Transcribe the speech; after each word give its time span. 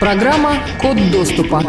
Программа 0.00 0.56
«Код 0.80 0.96
доступа». 1.12 1.62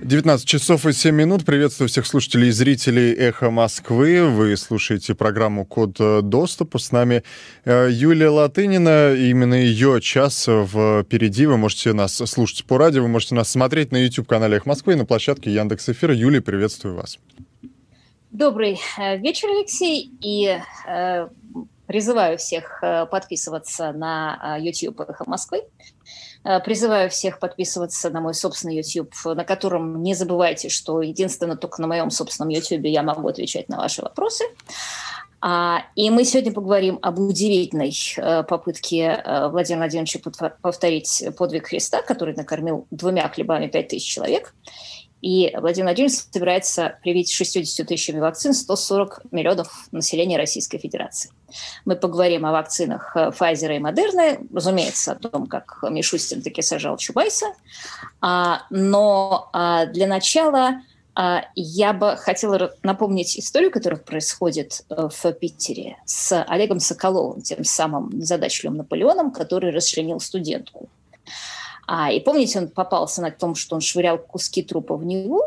19 0.00 0.48
часов 0.48 0.86
и 0.86 0.94
7 0.94 1.14
минут. 1.14 1.44
Приветствую 1.44 1.88
всех 1.88 2.06
слушателей 2.06 2.48
и 2.48 2.50
зрителей 2.50 3.12
«Эхо 3.12 3.50
Москвы». 3.50 4.26
Вы 4.26 4.56
слушаете 4.56 5.14
программу 5.14 5.66
«Код 5.66 5.98
доступа». 6.26 6.78
С 6.78 6.92
нами 6.92 7.24
э, 7.66 7.88
Юлия 7.90 8.30
Латынина. 8.30 9.12
Именно 9.12 9.52
ее 9.52 10.00
час 10.00 10.44
впереди. 10.44 11.44
Вы 11.44 11.58
можете 11.58 11.92
нас 11.92 12.14
слушать 12.14 12.64
по 12.64 12.78
радио, 12.78 13.02
вы 13.02 13.08
можете 13.08 13.34
нас 13.34 13.50
смотреть 13.50 13.92
на 13.92 13.98
YouTube-канале 13.98 14.56
«Эхо 14.56 14.66
Москвы» 14.70 14.94
и 14.94 14.96
на 14.96 15.04
площадке 15.04 15.52
Яндекс 15.52 15.90
Эфира. 15.90 16.14
Юлия, 16.14 16.40
приветствую 16.40 16.96
вас. 16.96 17.18
Добрый 18.30 18.80
э, 18.98 19.18
вечер, 19.18 19.48
Алексей. 19.50 20.10
И 20.22 20.58
э, 20.88 21.28
призываю 21.86 22.38
всех 22.38 22.82
подписываться 23.10 23.92
на 23.92 24.56
YouTube 24.58 25.00
«Эхо 25.00 25.24
Москвы». 25.26 25.64
Э, 26.44 26.60
призываю 26.60 27.10
всех 27.10 27.38
подписываться 27.38 28.10
на 28.10 28.20
мой 28.20 28.34
собственный 28.34 28.76
YouTube, 28.76 29.14
на 29.24 29.44
котором 29.44 30.02
не 30.02 30.14
забывайте, 30.14 30.68
что 30.68 31.02
единственно 31.02 31.56
только 31.56 31.80
на 31.82 31.88
моем 31.88 32.10
собственном 32.10 32.50
YouTube 32.50 32.86
я 32.86 33.02
могу 33.02 33.28
отвечать 33.28 33.68
на 33.68 33.78
ваши 33.78 34.02
вопросы. 34.02 34.44
А, 35.40 35.84
и 35.94 36.10
мы 36.10 36.24
сегодня 36.24 36.52
поговорим 36.52 36.98
об 37.00 37.20
удивительной 37.20 37.94
э, 38.16 38.42
попытке 38.42 39.22
э, 39.24 39.48
Владимира 39.48 39.84
Владимировича 39.84 40.18
повторить 40.60 41.24
подвиг 41.36 41.68
Христа, 41.68 42.02
который 42.02 42.34
накормил 42.34 42.86
двумя 42.90 43.28
хлебами 43.28 43.68
пять 43.68 43.88
тысяч 43.88 44.12
человек. 44.12 44.54
И 45.20 45.52
Владимир 45.56 45.86
Владимирович 45.86 46.18
собирается 46.32 46.98
привить 47.02 47.30
60 47.30 47.86
тысячами 47.86 48.20
вакцин 48.20 48.52
140 48.52 49.32
миллионов 49.32 49.88
населения 49.92 50.36
Российской 50.36 50.78
Федерации. 50.78 51.30
Мы 51.84 51.96
поговорим 51.96 52.46
о 52.46 52.52
вакцинах 52.52 53.12
э, 53.16 53.30
Pfizer 53.30 53.76
и 53.76 53.80
Moderna, 53.80 54.46
разумеется, 54.52 55.12
о 55.12 55.14
том, 55.16 55.46
как 55.46 55.78
Мишустин 55.88 56.42
таки 56.42 56.62
сажал 56.62 56.96
Чубайса. 56.96 57.46
А, 58.20 58.62
но 58.70 59.48
а, 59.52 59.86
для 59.86 60.06
начала 60.06 60.82
а, 61.14 61.44
я 61.54 61.92
бы 61.92 62.16
хотела 62.16 62.74
напомнить 62.82 63.38
историю, 63.38 63.70
которая 63.70 63.98
происходит 63.98 64.84
э, 64.90 65.08
в 65.10 65.32
Питере 65.32 65.96
с 66.04 66.42
Олегом 66.44 66.80
Соколовым, 66.80 67.40
тем 67.40 67.64
самым 67.64 68.10
незадачливым 68.10 68.76
Наполеоном, 68.78 69.30
который 69.30 69.70
расчленил 69.70 70.20
студентку. 70.20 70.88
И 72.12 72.20
помните, 72.20 72.58
он 72.58 72.68
попался 72.68 73.22
на 73.22 73.30
том, 73.30 73.54
что 73.54 73.74
он 73.74 73.80
швырял 73.80 74.18
куски 74.18 74.62
трупа 74.62 74.94
в 74.94 75.06
Неву. 75.06 75.40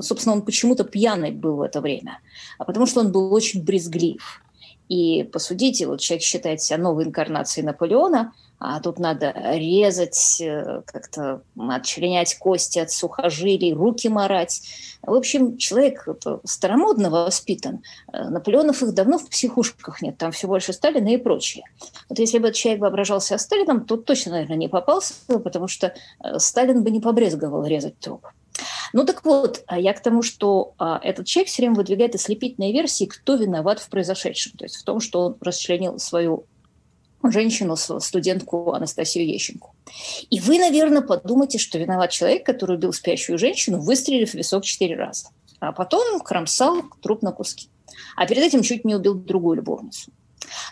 Собственно, 0.00 0.36
он 0.36 0.40
почему-то 0.40 0.84
пьяный 0.84 1.32
был 1.32 1.56
в 1.56 1.60
это 1.60 1.82
время, 1.82 2.20
а 2.56 2.64
потому 2.64 2.86
что 2.86 3.00
он 3.00 3.12
был 3.12 3.30
очень 3.34 3.62
брезглив. 3.62 4.40
И 4.88 5.22
посудите, 5.24 5.86
вот 5.86 6.00
человек 6.00 6.22
считает 6.22 6.60
себя 6.60 6.78
новой 6.78 7.04
инкарнацией 7.04 7.64
Наполеона, 7.64 8.32
а 8.64 8.78
тут 8.80 9.00
надо 9.00 9.34
резать, 9.54 10.40
э, 10.40 10.82
как-то 10.86 11.42
отчленять 11.58 12.38
кости 12.38 12.78
от 12.78 12.92
сухожилий, 12.92 13.72
руки 13.72 14.08
морать. 14.08 14.62
В 15.02 15.14
общем, 15.14 15.56
человек 15.56 16.06
старомодно 16.44 17.10
воспитан. 17.10 17.82
Э, 18.12 18.28
Наполеонов 18.28 18.82
их 18.82 18.94
давно 18.94 19.18
в 19.18 19.28
психушках 19.28 20.00
нет, 20.00 20.16
там 20.16 20.30
все 20.30 20.46
больше 20.46 20.72
Сталина 20.72 21.08
и 21.08 21.16
прочее. 21.16 21.64
Вот 22.08 22.20
если 22.20 22.38
бы 22.38 22.48
этот 22.48 22.58
человек 22.58 22.82
воображался 22.82 23.36
Сталином, 23.36 23.84
то 23.84 23.96
точно, 23.96 24.32
наверное, 24.32 24.56
не 24.56 24.68
попался, 24.68 25.14
потому 25.26 25.66
что 25.66 25.94
э, 26.22 26.38
Сталин 26.38 26.84
бы 26.84 26.90
не 26.92 27.00
побрезговал 27.00 27.64
резать 27.64 27.98
труп. 27.98 28.26
Ну 28.92 29.04
так 29.04 29.24
вот, 29.24 29.62
а 29.66 29.78
я 29.78 29.92
к 29.92 30.02
тому, 30.02 30.22
что 30.22 30.74
а, 30.78 31.00
этот 31.02 31.26
человек 31.26 31.48
все 31.48 31.62
время 31.62 31.76
выдвигает 31.76 32.14
ослепительные 32.14 32.72
версии, 32.72 33.04
кто 33.04 33.36
виноват 33.36 33.80
в 33.80 33.88
произошедшем. 33.88 34.52
То 34.52 34.64
есть 34.64 34.76
в 34.76 34.84
том, 34.84 35.00
что 35.00 35.20
он 35.20 35.36
расчленил 35.40 35.98
свою 35.98 36.46
женщину, 37.24 37.76
студентку 37.76 38.72
Анастасию 38.72 39.28
Ещенку. 39.28 39.74
И 40.30 40.40
вы, 40.40 40.58
наверное, 40.58 41.02
подумаете, 41.02 41.58
что 41.58 41.78
виноват 41.78 42.10
человек, 42.10 42.44
который 42.44 42.76
убил 42.76 42.92
спящую 42.92 43.38
женщину, 43.38 43.80
выстрелив 43.80 44.30
в 44.30 44.34
висок 44.34 44.64
четыре 44.64 44.96
раза. 44.96 45.28
А 45.60 45.72
потом 45.72 46.20
кромсал 46.20 46.82
труп 47.00 47.22
на 47.22 47.30
куски. 47.30 47.68
А 48.16 48.26
перед 48.26 48.42
этим 48.42 48.62
чуть 48.62 48.84
не 48.84 48.96
убил 48.96 49.14
другую 49.14 49.58
любовницу. 49.58 50.10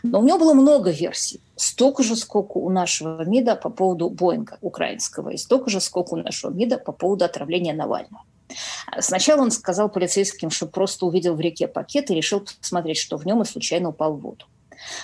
Но 0.03 0.21
у 0.21 0.25
него 0.25 0.39
было 0.39 0.55
много 0.55 0.91
версий. 0.91 1.41
Столько 1.57 2.03
же, 2.03 2.17
сколько 2.17 2.59
у 2.59 2.71
нашего 2.71 3.25
МИДа 3.25 3.57
по 3.57 3.71
поводу 3.71 4.09
Боинга 4.11 4.59
украинского, 4.61 5.31
и 5.31 5.37
столько 5.37 5.71
же, 5.71 5.81
сколько 5.81 6.15
у 6.15 6.17
нашего 6.17 6.51
МИДа 6.51 6.79
по 6.79 6.93
поводу 6.93 7.25
отравления 7.25 7.75
Навального. 7.75 8.23
Сначала 8.99 9.43
он 9.43 9.51
сказал 9.51 9.89
полицейским, 9.89 10.51
что 10.51 10.67
просто 10.67 11.07
увидел 11.07 11.35
в 11.35 11.41
реке 11.41 11.69
пакет 11.69 12.11
и 12.11 12.15
решил 12.15 12.45
посмотреть, 12.61 12.99
что 12.99 13.17
в 13.17 13.25
нем, 13.25 13.43
и 13.43 13.45
случайно 13.45 13.91
упал 13.91 14.15
в 14.15 14.21
воду. 14.21 14.47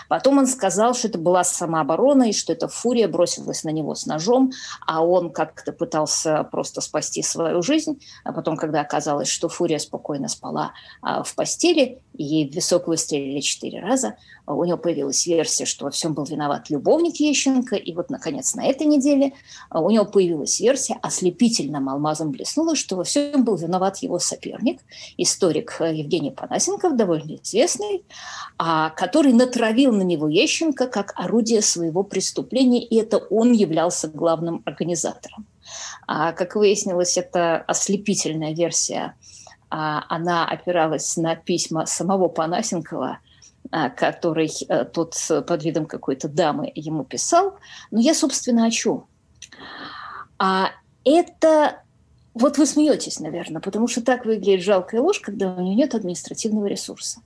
Потом 0.09 0.39
он 0.39 0.47
сказал, 0.47 0.95
что 0.95 1.09
это 1.09 1.19
была 1.19 1.45
самооборона, 1.45 2.31
и 2.31 2.33
что 2.33 2.53
эта 2.53 2.69
фурия 2.69 3.09
бросилась 3.09 3.65
на 3.65 3.71
него 3.71 3.95
с 3.95 4.07
ножом, 4.07 4.53
а 4.87 5.05
он 5.05 5.31
как-то 5.31 5.73
пытался 5.73 6.45
просто 6.45 6.81
спасти 6.81 7.23
свою 7.23 7.63
жизнь. 7.63 8.01
А 8.25 8.33
потом, 8.33 8.57
когда 8.57 8.81
оказалось, 8.81 9.29
что 9.29 9.49
фурия 9.49 9.79
спокойно 9.79 10.29
спала 10.29 10.73
а, 11.03 11.23
в 11.23 11.35
постели, 11.35 11.99
и 12.15 12.25
ей 12.25 12.49
в 12.49 12.55
висок 12.55 12.89
выстрелили 12.89 13.41
четыре 13.41 13.81
раза, 13.81 14.17
у 14.55 14.65
него 14.65 14.79
появилась 14.79 15.27
версия, 15.27 15.65
что 15.65 15.87
во 15.87 15.91
всем 15.91 16.15
был 16.15 16.25
виноват 16.25 16.71
любовник 16.71 17.17
Ещенко, 17.17 17.75
и 17.75 17.93
вот, 17.93 18.11
наконец, 18.11 18.55
на 18.55 18.65
этой 18.65 18.87
неделе 18.87 19.33
а, 19.71 19.81
у 19.81 19.91
него 19.91 20.05
появилась 20.05 20.61
версия, 20.61 20.99
ослепительным 21.03 21.89
алмазом 21.89 22.31
блеснула, 22.31 22.77
что 22.77 22.97
во 22.97 23.05
всем 23.05 23.45
был 23.45 23.57
виноват 23.57 23.99
его 23.99 24.19
соперник, 24.19 24.81
историк 25.17 25.77
э, 25.81 25.95
Евгений 25.97 26.31
Панасенков, 26.31 26.97
довольно 26.97 27.37
известный, 27.43 28.05
а, 28.57 28.91
который 28.91 29.33
натравил 29.33 29.93
на 29.93 30.03
него 30.03 30.29
Ещенко 30.29 30.87
как 30.87 31.13
орудие 31.17 31.61
своего 31.61 32.05
преступления, 32.05 32.85
и 32.85 32.97
это 32.97 33.19
он 33.19 33.53
являлся 33.53 34.07
главным 34.09 34.63
организатором. 34.65 35.47
А, 36.07 36.33
как 36.33 36.55
выяснилось, 36.55 37.17
это 37.19 37.57
ослепительная 37.57 38.55
версия 38.55 39.15
она 39.69 40.47
опиралась 40.47 41.17
на 41.17 41.35
письма 41.35 41.87
самого 41.87 42.29
Панасенкова, 42.29 43.07
а, 43.09 43.26
который 43.71 44.51
э, 44.69 44.85
тот 44.85 45.15
под 45.47 45.65
видом 45.65 45.87
какой-то 45.87 46.29
дамы 46.29 46.71
ему 46.75 47.05
писал. 47.05 47.59
Но 47.91 48.01
я, 48.01 48.15
собственно, 48.15 48.67
о 48.67 48.71
чем? 48.71 49.07
А 50.39 50.71
это 51.05 51.83
вот 52.35 52.59
вы 52.59 52.67
смеетесь, 52.67 53.21
наверное, 53.21 53.63
потому 53.63 53.89
что 53.89 54.03
так 54.03 54.27
выглядит 54.27 54.63
жалкая 54.63 55.01
ложь, 55.01 55.21
когда 55.21 55.55
у 55.55 55.63
нее 55.63 55.75
нет 55.75 55.95
административного 55.95 56.67
ресурса. 56.67 57.21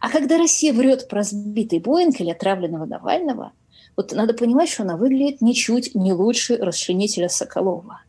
А 0.00 0.08
когда 0.08 0.38
Россия 0.38 0.72
врет 0.72 1.08
про 1.08 1.22
сбитый 1.24 1.80
Боинг 1.80 2.20
или 2.20 2.30
отравленного 2.30 2.86
Навального, 2.86 3.52
вот 3.96 4.12
надо 4.12 4.32
понимать, 4.32 4.70
что 4.70 4.84
она 4.84 4.96
выглядит 4.96 5.40
ничуть 5.40 5.94
не 5.94 6.12
лучше 6.12 6.56
расчленителя 6.56 7.28
Соколова. 7.28 8.02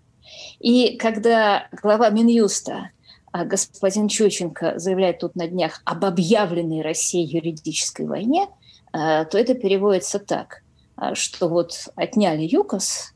И 0.60 0.96
когда 0.98 1.68
глава 1.82 2.10
Минюста 2.10 2.74
а 2.74 2.90
господин 3.34 4.08
Чученко 4.08 4.78
заявляет 4.78 5.20
тут 5.20 5.36
на 5.36 5.48
днях 5.48 5.82
об 5.86 6.06
объявленной 6.06 6.82
Россией 6.82 7.26
юридической 7.26 8.06
войне, 8.06 8.48
э, 8.94 9.26
то 9.26 9.38
это 9.38 9.54
переводится 9.54 10.20
так, 10.20 10.64
э, 10.98 11.16
что 11.16 11.48
вот 11.48 11.88
отняли 11.96 12.44
ЮКОС, 12.44 13.14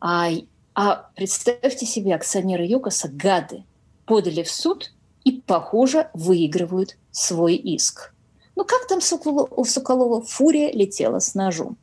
а, 0.00 0.28
а 0.74 1.08
представьте 1.16 1.86
себе, 1.86 2.14
акционеры 2.14 2.64
ЮКОСа, 2.64 3.08
гады, 3.08 3.64
подали 4.06 4.42
в 4.42 4.50
суд 4.50 4.92
и, 5.24 5.32
похоже, 5.32 6.10
выигрывают 6.14 6.96
свой 7.10 7.54
иск. 7.54 8.12
Ну 8.56 8.64
как 8.64 8.86
там 8.86 8.98
у 8.98 9.64
Соколова 9.64 10.22
фурия 10.22 10.70
летела 10.72 11.18
с 11.18 11.34
ножом? 11.34 11.76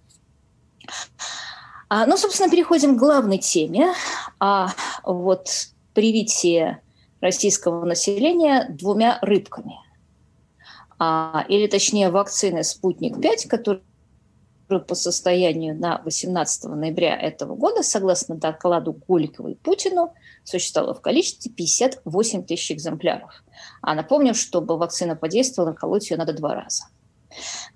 А, 1.90 2.06
ну, 2.06 2.16
собственно, 2.16 2.50
переходим 2.50 2.96
к 2.96 3.00
главной 3.00 3.38
теме. 3.38 3.94
А 4.40 4.70
вот 5.04 5.50
привитие 5.94 6.80
российского 7.22 7.86
населения 7.86 8.68
двумя 8.70 9.20
рыбками. 9.22 9.76
А, 11.00 11.46
или 11.48 11.68
точнее 11.68 12.09
вакцины 12.09 12.64
«Спутник-5», 12.64 13.48
которые 13.48 13.82
по 14.88 14.96
состоянию 14.96 15.76
на 15.78 16.02
18 16.06 16.64
ноября 16.66 17.18
этого 17.18 17.56
года, 17.56 17.84
согласно 17.84 18.36
докладу 18.36 18.94
Голикова 19.08 19.50
и 19.50 19.56
Путину, 19.56 20.14
существовало 20.44 20.94
в 20.94 21.02
количестве 21.02 21.52
58 21.52 22.44
тысяч 22.46 22.72
экземпляров. 22.72 23.44
А 23.82 23.96
напомню, 23.96 24.34
чтобы 24.34 24.78
вакцина 24.78 25.16
подействовала, 25.16 25.72
наколоть 25.72 26.09
ее 26.09 26.18
надо 26.18 26.34
два 26.34 26.56
раза. 26.56 26.85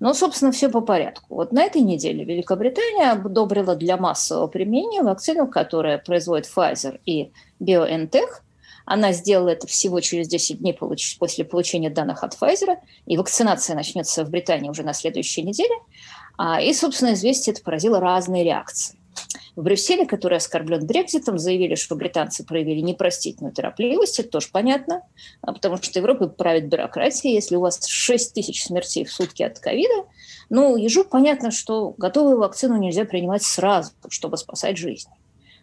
Но, 0.00 0.14
собственно, 0.14 0.52
все 0.52 0.68
по 0.68 0.80
порядку. 0.80 1.34
Вот 1.34 1.52
на 1.52 1.64
этой 1.64 1.82
неделе 1.82 2.24
Великобритания 2.24 3.10
одобрила 3.10 3.74
для 3.74 3.96
массового 3.96 4.46
применения 4.46 5.02
вакцину, 5.02 5.48
которая 5.48 5.98
производит 5.98 6.46
Pfizer 6.46 7.00
и 7.06 7.32
BioNTech, 7.60 8.42
она 8.86 9.12
сделала 9.12 9.50
это 9.50 9.66
всего 9.66 10.00
через 10.00 10.28
10 10.28 10.60
дней 10.60 10.72
после 11.18 11.44
получения 11.44 11.90
данных 11.90 12.22
от 12.22 12.34
Pfizer, 12.34 12.76
и 13.04 13.16
вакцинация 13.16 13.76
начнется 13.76 14.24
в 14.24 14.30
Британии 14.30 14.70
уже 14.70 14.84
на 14.84 14.94
следующей 14.94 15.42
неделе. 15.42 15.74
А, 16.38 16.60
и, 16.60 16.72
собственно, 16.72 17.12
известие 17.14 17.52
это 17.52 17.62
поразило 17.62 18.00
разные 18.00 18.44
реакции. 18.44 18.98
В 19.56 19.62
Брюсселе, 19.62 20.06
который 20.06 20.36
оскорблен 20.36 20.86
Брекзитом, 20.86 21.38
заявили, 21.38 21.74
что 21.74 21.96
британцы 21.96 22.44
проявили 22.44 22.80
непростительную 22.80 23.54
торопливость. 23.54 24.20
Это 24.20 24.28
тоже 24.28 24.48
понятно, 24.52 25.02
а, 25.40 25.52
потому 25.52 25.78
что 25.78 25.98
Европой 25.98 26.28
правит 26.28 26.68
бюрократия. 26.68 27.32
Если 27.32 27.56
у 27.56 27.60
вас 27.60 27.84
6 27.84 28.34
тысяч 28.34 28.64
смертей 28.64 29.04
в 29.04 29.12
сутки 29.12 29.42
от 29.42 29.58
ковида, 29.58 30.04
ну, 30.48 30.76
ежу 30.76 31.04
понятно, 31.04 31.50
что 31.50 31.94
готовую 31.98 32.38
вакцину 32.38 32.76
нельзя 32.76 33.04
принимать 33.04 33.42
сразу, 33.42 33.92
чтобы 34.10 34.36
спасать 34.36 34.76
жизни. 34.76 35.12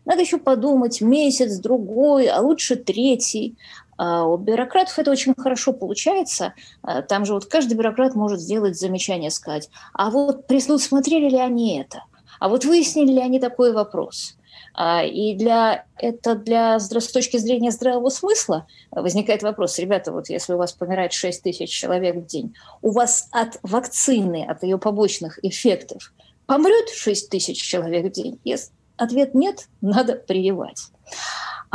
Надо 0.06 0.22
еще 0.22 0.38
подумать 0.38 1.02
месяц, 1.02 1.58
другой, 1.58 2.28
а 2.28 2.42
лучше 2.42 2.76
третий. 2.76 3.56
А 3.98 4.26
у 4.26 4.38
бюрократов 4.38 4.98
это 5.00 5.12
очень 5.12 5.34
хорошо 5.38 5.74
получается. 5.74 6.54
А 6.82 7.02
там 7.02 7.26
же 7.26 7.34
вот 7.34 7.46
каждый 7.46 7.76
бюрократ 7.76 8.16
может 8.16 8.40
сделать 8.40 8.78
замечание, 8.78 9.32
сказать, 9.32 9.70
а 9.94 10.10
вот 10.10 10.46
смотрели 10.80 11.30
ли 11.30 11.38
они 11.38 11.80
это? 11.80 12.04
А 12.40 12.50
вот 12.50 12.66
выяснили 12.66 13.14
ли 13.14 13.20
они 13.20 13.40
такой 13.40 13.72
вопрос? 13.72 14.36
А, 14.76 15.04
и 15.04 15.36
для, 15.36 15.86
это 15.98 16.36
для, 16.36 16.80
с 16.80 16.90
точки 16.90 17.38
зрения 17.38 17.72
здравого 17.72 18.10
смысла 18.10 18.68
возникает 18.92 19.44
вопрос, 19.44 19.78
ребята, 19.78 20.12
вот 20.12 20.30
если 20.30 20.54
у 20.54 20.58
вас 20.58 20.74
помирает 20.74 21.14
6 21.14 21.44
тысяч 21.44 21.70
человек 21.70 22.16
в 22.16 22.26
день, 22.26 22.56
у 22.82 22.92
вас 22.92 23.28
от 23.32 23.60
вакцины, 23.62 24.46
от 24.46 24.64
ее 24.64 24.80
побочных 24.80 25.40
эффектов 25.44 26.12
помрет 26.48 26.90
6 26.90 27.30
тысяч 27.30 27.62
человек 27.62 28.08
в 28.08 28.12
день? 28.12 28.40
Если 28.44 28.72
ответ 29.04 29.34
нет, 29.34 29.68
надо 29.82 30.16
прививать. 30.16 30.92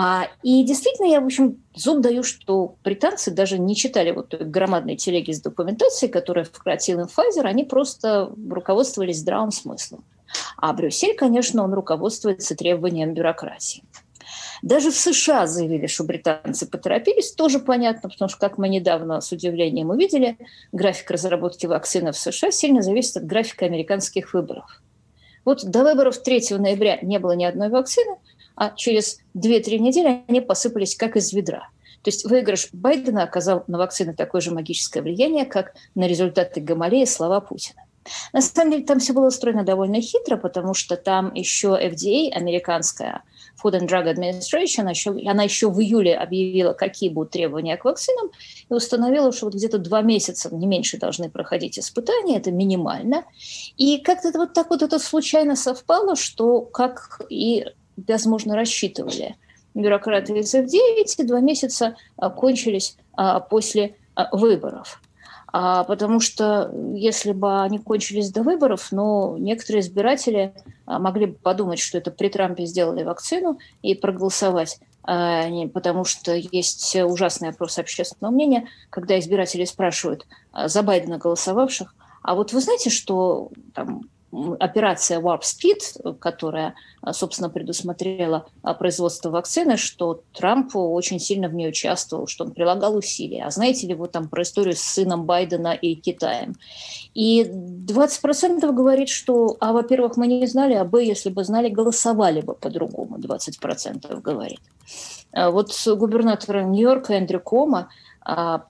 А, 0.01 0.29
и 0.45 0.63
действительно, 0.63 1.07
я, 1.07 1.21
в 1.21 1.25
общем, 1.25 1.61
зуб 1.75 2.01
даю, 2.01 2.23
что 2.23 2.77
британцы 2.85 3.33
даже 3.33 3.59
не 3.59 3.75
читали 3.75 4.13
вот 4.13 4.33
громадной 4.33 4.95
телеги 4.95 5.33
с 5.33 5.41
документацией, 5.41 6.11
которая 6.11 6.45
вкратил 6.45 7.01
им 7.01 7.07
Pfizer, 7.07 7.43
они 7.43 7.65
просто 7.65 8.33
руководствовались 8.49 9.19
здравым 9.19 9.51
смыслом. 9.51 10.05
А 10.57 10.73
Брюссель, 10.73 11.17
конечно, 11.17 11.65
он 11.65 11.75
руководствуется 11.75 12.55
требованием 12.55 13.13
бюрократии. 13.13 13.83
Даже 14.63 14.91
в 14.91 14.97
США 14.97 15.47
заявили, 15.47 15.87
что 15.87 16.05
британцы 16.05 16.67
поторопились, 16.67 17.33
тоже 17.33 17.59
понятно, 17.59 18.09
потому 18.09 18.29
что, 18.29 18.39
как 18.39 18.59
мы 18.59 18.69
недавно 18.69 19.21
с 19.21 19.33
удивлением 19.33 19.91
увидели, 19.91 20.37
график 20.73 21.11
разработки 21.11 21.67
вакцины 21.67 22.13
в 22.13 22.17
США 22.17 22.51
сильно 22.51 22.83
зависит 22.83 23.17
от 23.17 23.27
графика 23.27 23.67
американских 23.67 24.35
выборов. 24.35 24.81
Вот 25.45 25.65
до 25.65 25.83
выборов 25.83 26.23
3 26.23 26.57
ноября 26.59 26.99
не 27.03 27.19
было 27.19 27.33
ни 27.33 27.45
одной 27.45 27.69
вакцины, 27.69 28.17
а 28.57 28.71
через 28.71 29.21
2-3 29.37 29.79
недели 29.79 30.25
они 30.27 30.41
посыпались 30.41 30.97
как 30.97 31.17
из 31.17 31.33
ведра. 31.33 31.69
То 32.03 32.09
есть 32.09 32.25
выигрыш 32.25 32.69
Байдена 32.73 33.25
оказал 33.25 33.65
на 33.67 33.79
вакцины 33.79 34.15
такое 34.15 34.41
же 34.41 34.53
магическое 34.53 35.03
влияние, 35.03 35.45
как 35.45 35.75
на 35.95 36.07
результаты 36.07 36.61
Гамалея 36.61 37.07
слова 37.07 37.41
Путина. 37.41 37.83
На 38.33 38.41
самом 38.41 38.73
деле 38.73 38.85
там 38.85 39.01
все 39.01 39.13
было 39.13 39.27
устроено 39.27 39.65
довольно 39.65 40.01
хитро, 40.01 40.37
потому 40.37 40.75
что 40.75 40.97
там 40.97 41.33
еще 41.35 41.69
FDA, 41.69 42.31
американская 42.31 43.23
Food 43.63 43.81
and 43.81 43.89
Drug 43.89 44.15
Administration, 44.15 44.89
еще, 44.89 45.11
она 45.29 45.43
еще 45.43 45.71
в 45.71 45.81
июле 45.81 46.17
объявила, 46.17 46.73
какие 46.73 47.09
будут 47.09 47.33
требования 47.33 47.77
к 47.77 47.85
вакцинам, 47.85 48.31
и 48.69 48.75
установила, 48.75 49.33
что 49.33 49.47
вот 49.47 49.55
где-то 49.55 49.79
два 49.79 50.03
месяца, 50.03 50.55
не 50.55 50.67
меньше, 50.67 50.99
должны 50.99 51.31
проходить 51.31 51.79
испытания, 51.79 52.39
это 52.39 52.51
минимально. 52.51 53.25
И 53.77 53.99
как-то 53.99 54.31
вот 54.37 54.53
так 54.53 54.71
вот 54.71 54.83
это 54.83 54.99
случайно 54.99 55.57
совпало, 55.57 56.17
что 56.17 56.61
как 56.61 57.23
и, 57.29 57.67
возможно, 57.97 58.55
рассчитывали 58.55 59.37
бюрократы 59.75 60.39
из 60.39 60.55
FDA, 60.55 60.97
эти 60.97 61.23
два 61.23 61.41
месяца 61.41 61.97
кончились 62.37 62.97
а, 63.13 63.41
после 63.41 63.97
а, 64.15 64.35
выборов. 64.37 65.01
А, 65.51 65.85
потому 65.85 66.21
что 66.21 66.71
если 66.95 67.33
бы 67.33 67.63
они 67.63 67.79
кончились 67.79 68.31
до 68.31 68.43
выборов, 68.43 68.93
но 68.93 69.37
некоторые 69.39 69.81
избиратели 69.81 70.53
могли 70.89 71.27
бы 71.27 71.35
подумать, 71.35 71.79
что 71.79 71.99
это 71.99 72.11
при 72.11 72.29
Трампе 72.29 72.65
сделали 72.65 73.03
вакцину 73.03 73.59
и 73.83 73.95
проголосовать 73.95 74.81
а, 75.11 75.47
потому 75.73 76.05
что 76.05 76.35
есть 76.35 76.95
ужасный 76.97 77.49
опрос 77.49 77.79
общественного 77.79 78.33
мнения, 78.33 78.69
когда 78.91 79.19
избиратели 79.19 79.65
спрашивают 79.65 80.27
а, 80.53 80.69
за 80.69 80.83
Байдена 80.83 81.17
голосовавших, 81.17 81.95
а 82.23 82.35
вот 82.35 82.53
вы 82.53 82.61
знаете, 82.61 82.91
что 82.91 83.51
там, 83.75 84.03
операция 84.31 85.21
Warp 85.21 85.41
Speed, 85.41 86.19
которая, 86.19 86.75
а, 87.01 87.13
собственно, 87.13 87.49
предусмотрела 87.49 88.47
а, 88.63 88.75
производство 88.75 89.31
вакцины, 89.31 89.77
что 89.77 90.23
Трамп 90.35 90.77
очень 90.77 91.19
сильно 91.19 91.49
в 91.49 91.55
ней 91.55 91.69
участвовал, 91.69 92.27
что 92.27 92.45
он 92.45 92.51
прилагал 92.51 92.97
усилия. 92.97 93.45
А 93.45 93.51
знаете 93.51 93.87
ли 93.87 93.95
вы 93.95 94.09
там 94.09 94.29
про 94.29 94.43
историю 94.43 94.77
с 94.77 94.81
сыном 94.81 95.25
Байдена 95.25 95.73
и 95.73 95.95
Китаем? 95.95 96.57
И 97.15 97.43
20% 97.45 98.71
говорит, 98.73 99.09
что, 99.09 99.57
а, 99.61 99.73
во-первых, 99.73 100.17
мы 100.17 100.27
не 100.27 100.47
знали, 100.47 100.75
а, 100.75 100.85
б, 100.85 101.03
если 101.05 101.31
бы 101.31 101.43
знали, 101.45 101.71
голосовали 101.71 102.43
бы 102.43 102.55
по-другому, 102.55 103.19
20% 103.19 104.21
говорит. 104.21 104.61
А 105.33 105.51
вот 105.51 105.73
губернатор 105.87 106.63
Нью-Йорка 106.63 107.15
Эндрю 107.15 107.41
Кома– 107.41 107.89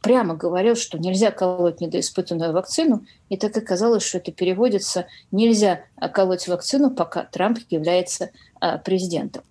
прямо 0.02 0.36
говорил, 0.36 0.76
что 0.76 0.98
нельзя 0.98 1.32
колоть 1.32 1.80
недоиспытанную 1.80 2.52
вакцину, 2.52 3.04
и 3.28 3.36
так 3.36 3.56
оказалось, 3.56 4.04
что 4.04 4.18
это 4.18 4.30
переводится 4.30 5.06
«нельзя 5.32 5.80
колоть 6.12 6.46
вакцину, 6.46 6.90
пока 6.92 7.24
Трамп 7.24 7.58
является 7.68 8.30
а, 8.60 8.78
президентом». 8.78 9.42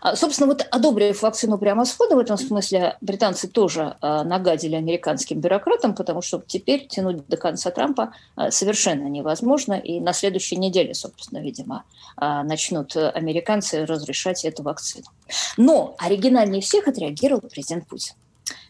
А, 0.00 0.16
собственно, 0.16 0.48
вот 0.48 0.66
одобрив 0.70 1.22
вакцину 1.22 1.58
прямо 1.58 1.84
с 1.84 1.94
хода, 1.94 2.16
в 2.16 2.18
этом 2.18 2.38
смысле 2.38 2.96
британцы 3.00 3.46
тоже 3.46 3.96
нагадили 4.00 4.74
американским 4.74 5.40
бюрократам, 5.40 5.94
потому 5.94 6.22
что 6.22 6.42
теперь 6.44 6.86
тянуть 6.88 7.26
до 7.28 7.36
конца 7.36 7.70
Трампа 7.70 8.12
совершенно 8.50 9.08
невозможно. 9.08 9.74
И 9.74 10.00
на 10.00 10.12
следующей 10.12 10.56
неделе, 10.56 10.94
собственно, 10.94 11.40
видимо, 11.40 11.84
начнут 12.16 12.96
американцы 12.96 13.84
разрешать 13.84 14.44
эту 14.44 14.62
вакцину. 14.62 15.06
Но 15.56 15.94
оригинальнее 15.98 16.62
всех 16.62 16.88
отреагировал 16.88 17.42
президент 17.42 17.86
Путин. 17.88 18.14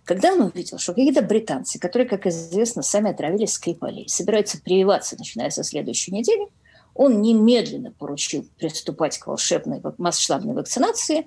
Когда 0.05 0.33
он 0.33 0.41
увидел, 0.41 0.79
что 0.79 0.95
какие-то 0.95 1.23
британцы, 1.23 1.79
которые, 1.79 2.09
как 2.09 2.27
известно, 2.27 2.83
сами 2.83 3.11
отравились 3.11 3.53
Скрипалей, 3.53 4.09
собираются 4.09 4.61
прививаться, 4.61 5.17
начиная 5.19 5.51
со 5.51 5.63
следующей 5.63 6.13
недели, 6.13 6.49
он 6.95 7.23
немедленно 7.23 7.93
поручил 7.93 8.47
приступать 8.59 9.19
к 9.19 9.27
волшебной 9.27 9.81
масштабной 9.99 10.55
вакцинации, 10.55 11.27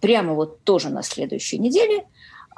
прямо 0.00 0.34
вот 0.34 0.62
тоже 0.64 0.90
на 0.90 1.02
следующей 1.02 1.58
неделе. 1.58 2.04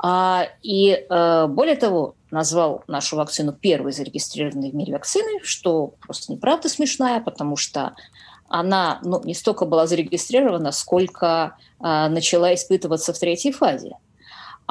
А, 0.02 0.48
и 0.62 0.90
э, 0.90 1.46
более 1.48 1.76
того, 1.76 2.14
назвал 2.30 2.84
нашу 2.86 3.16
вакцину 3.16 3.52
первой 3.52 3.92
зарегистрированной 3.92 4.70
в 4.70 4.74
мире 4.74 4.92
вакциной, 4.92 5.40
что 5.42 5.94
просто 6.00 6.32
неправда 6.32 6.68
смешная, 6.68 7.20
потому 7.20 7.56
что 7.56 7.94
она 8.48 9.00
ну, 9.04 9.20
не 9.24 9.34
столько 9.34 9.66
была 9.66 9.86
зарегистрирована, 9.86 10.72
сколько 10.72 11.56
э, 11.78 12.08
начала 12.08 12.54
испытываться 12.54 13.12
в 13.12 13.18
третьей 13.18 13.52
фазе 13.52 13.96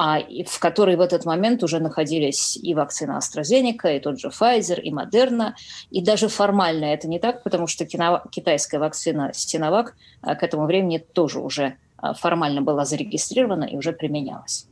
а, 0.00 0.20
в 0.20 0.58
которой 0.60 0.94
в 0.94 1.00
этот 1.00 1.24
момент 1.24 1.64
уже 1.64 1.80
находились 1.80 2.56
и 2.56 2.72
вакцина 2.72 3.18
AstraZeneca, 3.18 3.96
и 3.96 3.98
тот 3.98 4.20
же 4.20 4.28
Pfizer, 4.28 4.80
и 4.80 4.92
Moderna. 4.92 5.54
И 5.90 6.00
даже 6.00 6.28
формально 6.28 6.84
это 6.84 7.08
не 7.08 7.18
так, 7.18 7.42
потому 7.42 7.66
что 7.66 7.84
китайская 7.84 8.78
вакцина 8.78 9.32
Sinovac 9.34 9.88
а, 10.22 10.36
к 10.36 10.44
этому 10.44 10.66
времени 10.66 10.98
тоже 10.98 11.40
уже 11.40 11.76
а, 11.96 12.14
формально 12.14 12.62
была 12.62 12.84
зарегистрирована 12.84 13.64
и 13.64 13.76
уже 13.76 13.92
применялась. 13.92 14.68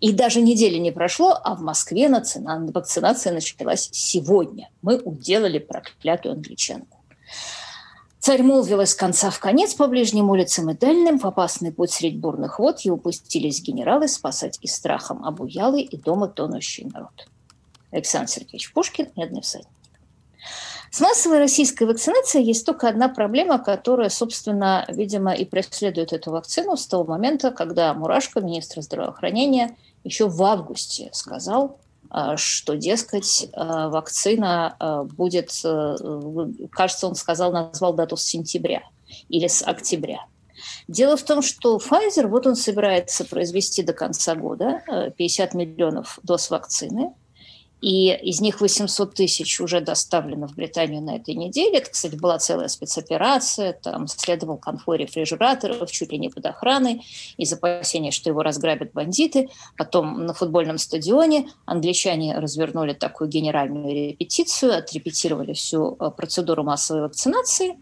И 0.00 0.12
даже 0.12 0.40
недели 0.40 0.78
не 0.78 0.90
прошло, 0.90 1.38
а 1.44 1.54
в 1.54 1.60
Москве 1.60 2.08
вакцинация 2.08 3.32
началась 3.32 3.88
сегодня. 3.92 4.70
Мы 4.82 4.98
уделали 4.98 5.58
проклятую 5.58 6.34
англичанку. 6.34 6.98
Царь 8.18 8.42
молвил 8.42 8.80
из 8.80 8.94
конца 8.94 9.30
в 9.30 9.38
конец 9.38 9.74
по 9.74 9.86
ближним 9.86 10.30
улицам 10.30 10.70
и 10.70 10.74
дальним, 10.74 11.18
в 11.18 11.26
опасный 11.26 11.72
путь 11.72 11.92
средь 11.92 12.18
бурных 12.18 12.58
вод, 12.58 12.84
и 12.84 12.90
упустились 12.90 13.62
генералы 13.62 14.08
спасать 14.08 14.58
и 14.62 14.66
страхом 14.66 15.24
обуялый 15.24 15.82
и 15.82 15.96
дома 15.96 16.28
тонущий 16.28 16.84
народ. 16.84 17.28
Александр 17.92 18.28
Сергеевич 18.28 18.72
Пушкин, 18.72 19.10
«Медный 19.16 19.42
всадник». 19.42 19.70
С 20.90 21.00
массовой 21.00 21.38
российской 21.38 21.84
вакцинацией 21.84 22.44
есть 22.44 22.64
только 22.64 22.88
одна 22.88 23.08
проблема, 23.08 23.58
которая, 23.58 24.08
собственно, 24.08 24.84
видимо, 24.88 25.32
и 25.34 25.44
преследует 25.44 26.12
эту 26.12 26.30
вакцину 26.30 26.76
с 26.76 26.86
того 26.86 27.04
момента, 27.04 27.50
когда 27.50 27.92
Мурашко, 27.92 28.40
министр 28.40 28.80
здравоохранения, 28.82 29.76
еще 30.04 30.28
в 30.28 30.42
августе 30.42 31.10
сказал, 31.12 31.78
что, 32.36 32.74
дескать, 32.76 33.48
а, 33.52 33.88
вакцина 33.88 34.74
а, 34.78 35.04
будет, 35.04 35.50
э, 35.64 35.96
кажется, 36.70 37.08
он 37.08 37.14
сказал, 37.14 37.52
назвал 37.52 37.92
дату 37.92 38.16
с 38.16 38.22
сентября 38.22 38.82
или 39.28 39.46
с 39.46 39.62
октября. 39.62 40.24
Дело 40.88 41.16
в 41.16 41.22
том, 41.22 41.42
что 41.42 41.76
Pfizer, 41.76 42.26
вот 42.26 42.46
он 42.46 42.56
собирается 42.56 43.24
произвести 43.26 43.82
до 43.82 43.92
конца 43.92 44.34
года 44.34 44.82
50 45.16 45.54
э, 45.54 45.58
миллионов 45.58 46.18
доз 46.22 46.50
вакцины– 46.50 47.12
и 47.80 48.14
из 48.14 48.40
них 48.40 48.60
800 48.60 49.14
тысяч 49.14 49.60
уже 49.60 49.80
доставлено 49.80 50.48
в 50.48 50.54
Британию 50.54 51.02
на 51.02 51.16
этой 51.16 51.34
неделе. 51.34 51.78
Это, 51.78 51.90
кстати, 51.90 52.14
была 52.14 52.38
целая 52.38 52.68
спецоперация, 52.68 53.74
там 53.74 54.08
следовал 54.08 54.56
конвой 54.56 54.98
рефрижераторов 54.98 55.90
чуть 55.90 56.10
ли 56.10 56.18
не 56.18 56.30
под 56.30 56.46
охраной 56.46 57.04
из 57.36 57.52
опасения, 57.52 58.10
что 58.10 58.30
его 58.30 58.42
разграбят 58.42 58.92
бандиты. 58.92 59.50
Потом 59.76 60.24
на 60.24 60.32
футбольном 60.32 60.78
стадионе 60.78 61.48
англичане 61.66 62.38
развернули 62.38 62.94
такую 62.94 63.28
генеральную 63.28 64.10
репетицию, 64.10 64.78
отрепетировали 64.78 65.52
всю 65.52 65.96
э, 66.00 66.10
процедуру 66.10 66.64
массовой 66.64 67.02
вакцинации. 67.02 67.78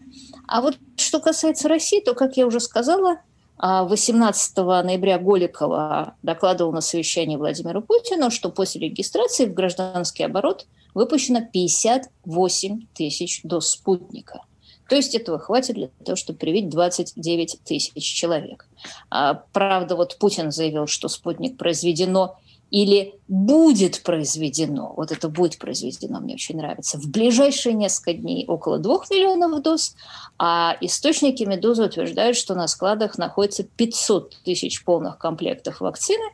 А 0.47 0.61
вот 0.61 0.77
что 0.97 1.19
касается 1.19 1.69
России, 1.69 2.01
то, 2.01 2.13
как 2.13 2.37
я 2.37 2.45
уже 2.45 2.59
сказала, 2.59 3.19
18 3.57 4.57
а 4.57 4.83
ноября 4.83 5.17
Голикова 5.17 6.15
докладывал 6.23 6.73
на 6.73 6.81
совещании 6.81 7.37
Владимиру 7.37 7.81
Путину, 7.81 8.29
что 8.29 8.49
после 8.49 8.81
регистрации 8.81 9.45
в 9.45 9.53
гражданский 9.53 10.23
оборот 10.23 10.65
выпущено 10.93 11.41
58 11.41 12.87
тысяч 12.93 13.41
доз 13.43 13.69
спутника. 13.69 14.41
То 14.89 14.95
есть 14.95 15.15
этого 15.15 15.39
хватит 15.39 15.75
для 15.75 15.87
того, 16.03 16.15
чтобы 16.15 16.37
привить 16.37 16.69
29 16.69 17.59
тысяч 17.63 18.03
человек. 18.03 18.67
А, 19.09 19.33
правда, 19.51 19.95
вот 19.95 20.17
Путин 20.19 20.51
заявил, 20.51 20.85
что 20.85 21.07
спутник 21.07 21.57
произведено 21.57 22.37
или 22.71 23.15
будет 23.27 24.03
произведено, 24.03 24.93
вот 24.95 25.11
это 25.11 25.29
будет 25.29 25.57
произведено, 25.57 26.19
мне 26.19 26.35
очень 26.35 26.57
нравится, 26.57 26.97
в 26.97 27.09
ближайшие 27.09 27.73
несколько 27.73 28.13
дней 28.13 28.45
около 28.47 28.79
2 28.79 29.05
миллионов 29.11 29.61
доз, 29.61 29.95
а 30.37 30.75
источники 30.81 31.43
«Медузы» 31.43 31.85
утверждают, 31.85 32.37
что 32.37 32.55
на 32.55 32.67
складах 32.67 33.17
находится 33.17 33.63
500 33.63 34.37
тысяч 34.43 34.83
полных 34.83 35.17
комплектов 35.17 35.79
вакцины. 35.79 36.25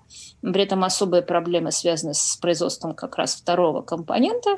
При 0.41 0.63
этом 0.63 0.83
особые 0.83 1.21
проблемы 1.21 1.71
связаны 1.71 2.13
с 2.13 2.37
производством 2.37 2.95
как 2.95 3.17
раз 3.17 3.35
второго 3.35 3.81
компонента. 3.81 4.57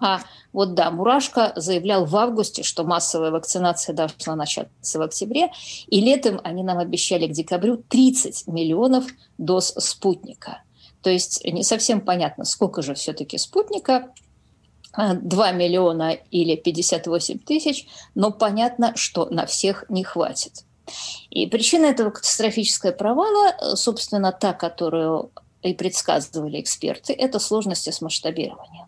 А 0.00 0.20
вот 0.52 0.74
да, 0.74 0.90
Мурашко 0.90 1.52
заявлял 1.54 2.04
в 2.04 2.16
августе, 2.16 2.62
что 2.62 2.84
массовая 2.84 3.30
вакцинация 3.30 3.94
должна 3.94 4.34
начаться 4.34 4.98
в 4.98 5.02
октябре, 5.02 5.50
и 5.86 6.00
летом 6.00 6.40
они 6.42 6.62
нам 6.62 6.78
обещали 6.78 7.26
к 7.26 7.32
декабрю 7.32 7.76
30 7.76 8.48
миллионов 8.48 9.04
доз 9.38 9.74
спутника– 9.78 10.62
то 11.04 11.10
есть 11.10 11.44
не 11.44 11.62
совсем 11.62 12.00
понятно, 12.00 12.46
сколько 12.46 12.80
же 12.80 12.94
все-таки 12.94 13.36
спутника, 13.36 14.08
2 14.96 15.52
миллиона 15.52 16.12
или 16.30 16.56
58 16.56 17.40
тысяч, 17.40 17.86
но 18.14 18.30
понятно, 18.30 18.96
что 18.96 19.26
на 19.26 19.44
всех 19.44 19.84
не 19.90 20.02
хватит. 20.02 20.64
И 21.28 21.46
причина 21.46 21.86
этого 21.86 22.08
катастрофического 22.08 22.92
провала, 22.92 23.74
собственно, 23.74 24.32
та, 24.32 24.54
которую 24.54 25.30
и 25.62 25.74
предсказывали 25.74 26.58
эксперты, 26.58 27.12
это 27.12 27.38
сложности 27.38 27.90
с 27.90 28.00
масштабированием. 28.00 28.86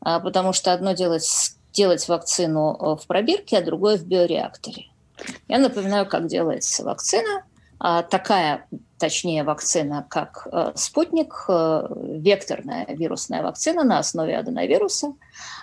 А, 0.00 0.20
потому 0.20 0.52
что 0.52 0.72
одно 0.72 0.92
делать, 0.92 1.28
делать 1.72 2.06
вакцину 2.06 2.96
в 2.96 3.06
пробирке, 3.08 3.58
а 3.58 3.62
другое 3.62 3.98
в 3.98 4.04
биореакторе. 4.04 4.86
Я 5.48 5.58
напоминаю, 5.58 6.06
как 6.06 6.28
делается 6.28 6.84
вакцина. 6.84 7.42
А, 7.80 8.02
такая 8.04 8.68
точнее 8.98 9.44
вакцина, 9.44 10.06
как 10.08 10.46
э, 10.50 10.72
спутник, 10.74 11.44
э, 11.48 11.88
векторная 12.18 12.86
вирусная 12.88 13.42
вакцина 13.42 13.84
на 13.84 13.98
основе 13.98 14.36
аденовируса. 14.36 15.14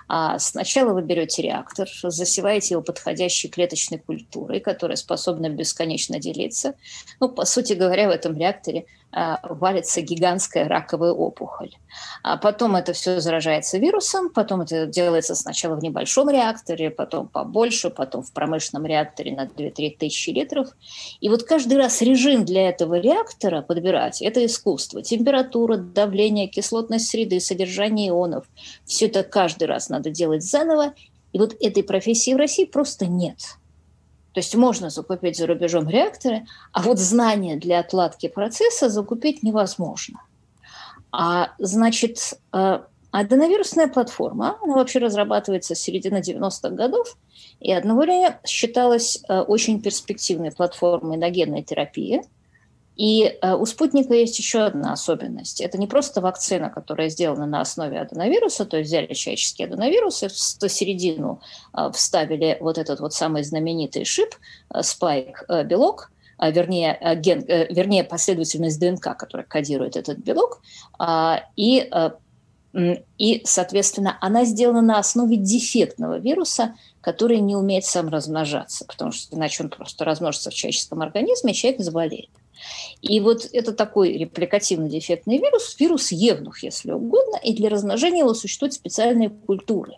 А 0.08 0.40
сначала 0.40 0.94
вы 0.94 1.02
берете 1.02 1.42
реактор, 1.42 1.88
засеваете 2.04 2.76
его 2.76 2.82
подходящей 2.82 3.50
клеточной 3.50 4.00
культурой, 4.00 4.60
которая 4.60 4.96
способна 4.96 5.50
бесконечно 5.50 6.20
делиться. 6.20 6.76
Ну, 7.20 7.30
по 7.30 7.46
сути 7.46 7.74
говоря, 7.74 8.08
в 8.08 8.12
этом 8.12 8.38
реакторе 8.38 8.86
валится 9.44 10.02
гигантская 10.02 10.68
раковая 10.68 11.12
опухоль. 11.12 11.72
А 12.22 12.38
потом 12.38 12.76
это 12.76 12.92
все 12.94 13.22
заражается 13.22 13.78
вирусом, 13.78 14.30
потом 14.30 14.62
это 14.62 14.86
делается 14.86 15.36
сначала 15.36 15.76
в 15.76 15.84
небольшом 15.84 16.30
реакторе, 16.30 16.90
потом 16.90 17.28
побольше, 17.28 17.90
потом 17.90 18.24
в 18.24 18.34
промышленном 18.34 18.86
реакторе 18.86 19.34
на 19.34 19.46
2-3 19.46 19.98
тысячи 19.98 20.32
литров. 20.32 20.70
И 21.22 21.30
вот 21.30 21.44
каждый 21.44 21.78
раз 21.78 22.02
режим 22.02 22.44
для 22.44 22.70
этого 22.70 23.00
реактора 23.00 23.62
подбирать– 23.62 24.22
это 24.24 24.46
искусство. 24.46 25.02
Температура, 25.02 25.78
давление, 25.78 26.48
кислотность 26.48 27.08
среды, 27.08 27.40
содержание 27.40 28.10
ионов– 28.10 28.46
все 28.86 29.06
это 29.06 29.24
каждый 29.24 29.68
раз 29.68 29.90
надо 29.90 30.10
делать 30.10 30.44
заново. 30.44 30.94
И 31.32 31.40
вот 31.40 31.56
этой 31.62 31.84
профессии 31.84 32.34
в 32.34 32.38
России 32.38 32.66
просто 32.66 33.06
нет– 33.06 33.38
то 34.36 34.40
есть 34.40 34.54
можно 34.54 34.90
закупить 34.90 35.38
за 35.38 35.48
рубежом 35.48 35.88
реакторы, 35.88 36.46
а 36.74 36.82
вот 36.82 37.00
знания 37.00 37.56
для 37.56 37.80
отладки 37.80 38.28
процесса 38.28 38.90
закупить 38.90 39.44
невозможно. 39.44 40.20
А 41.14 41.54
значит, 41.58 42.34
э, 42.52 42.80
аденовирусная 43.12 43.88
платформа, 43.88 44.58
она 44.62 44.76
вообще 44.76 45.00
разрабатывается 45.00 45.74
с 45.74 45.80
середины 45.80 46.18
90-х 46.18 46.72
годов, 46.72 47.16
и 47.62 47.72
одно 47.72 47.96
время 47.96 48.42
считалась 48.46 49.24
э, 49.30 49.40
очень 49.40 49.82
перспективной 49.82 50.52
платформой 50.52 51.16
на 51.16 51.30
генной 51.30 51.64
терапии– 51.64 52.22
и 52.96 53.38
э, 53.42 53.54
у 53.54 53.66
спутника 53.66 54.14
есть 54.14 54.40
еще 54.40 54.60
одна 54.60 54.94
особенность. 54.94 55.60
Это 55.60 55.78
не 55.78 55.88
просто 55.88 56.22
вакцина, 56.22 56.70
которая 56.70 57.10
сделана 57.10 57.46
на 57.46 57.62
основе 57.62 58.00
аденовируса, 58.00 58.66
то 58.66 58.78
есть 58.78 58.90
взяли 58.90 59.14
человеческие 59.14 59.68
аденовирусы, 59.68 60.30
в 60.30 60.70
середину 60.70 61.42
э, 61.74 61.92
вставили 61.94 62.58
вот 62.62 62.78
этот 62.78 63.02
вот 63.02 63.14
самый 63.14 63.44
знаменитый 63.44 64.06
шип, 64.06 64.36
э, 64.74 64.82
спайк-белок, 64.82 66.12
вернее, 66.42 67.00
ген, 67.16 67.46
вернее, 67.46 68.04
последовательность 68.04 68.78
ДНК, 68.78 69.18
которая 69.18 69.48
кодирует 69.48 69.96
этот 69.96 70.18
белок, 70.18 70.60
и, 71.56 71.90
и, 73.18 73.42
соответственно, 73.46 74.18
она 74.20 74.44
сделана 74.44 74.82
на 74.82 75.00
основе 75.00 75.38
дефектного 75.38 76.20
вируса, 76.20 76.76
который 77.00 77.40
не 77.40 77.56
умеет 77.56 77.86
сам 77.86 78.10
размножаться, 78.10 78.84
потому 78.84 79.14
что 79.14 79.34
иначе 79.34 79.64
он 79.64 79.70
просто 79.70 80.04
размножится 80.04 80.50
в 80.50 80.54
человеческом 80.54 81.02
организме, 81.04 81.54
и 81.54 81.56
человек 81.56 81.80
заболеет. 81.80 82.30
И 83.02 83.20
вот 83.20 83.48
это 83.52 83.74
такой 83.74 84.14
репликативно 84.14 84.90
дефектный 84.90 85.38
вирус, 85.38 85.76
вирус 85.80 86.12
Евнух, 86.12 86.60
если 86.64 86.92
угодно, 86.92 87.38
и 87.44 87.54
для 87.54 87.70
размножения 87.70 88.20
его 88.20 88.34
существуют 88.34 88.74
специальные 88.74 89.30
культуры. 89.30 89.98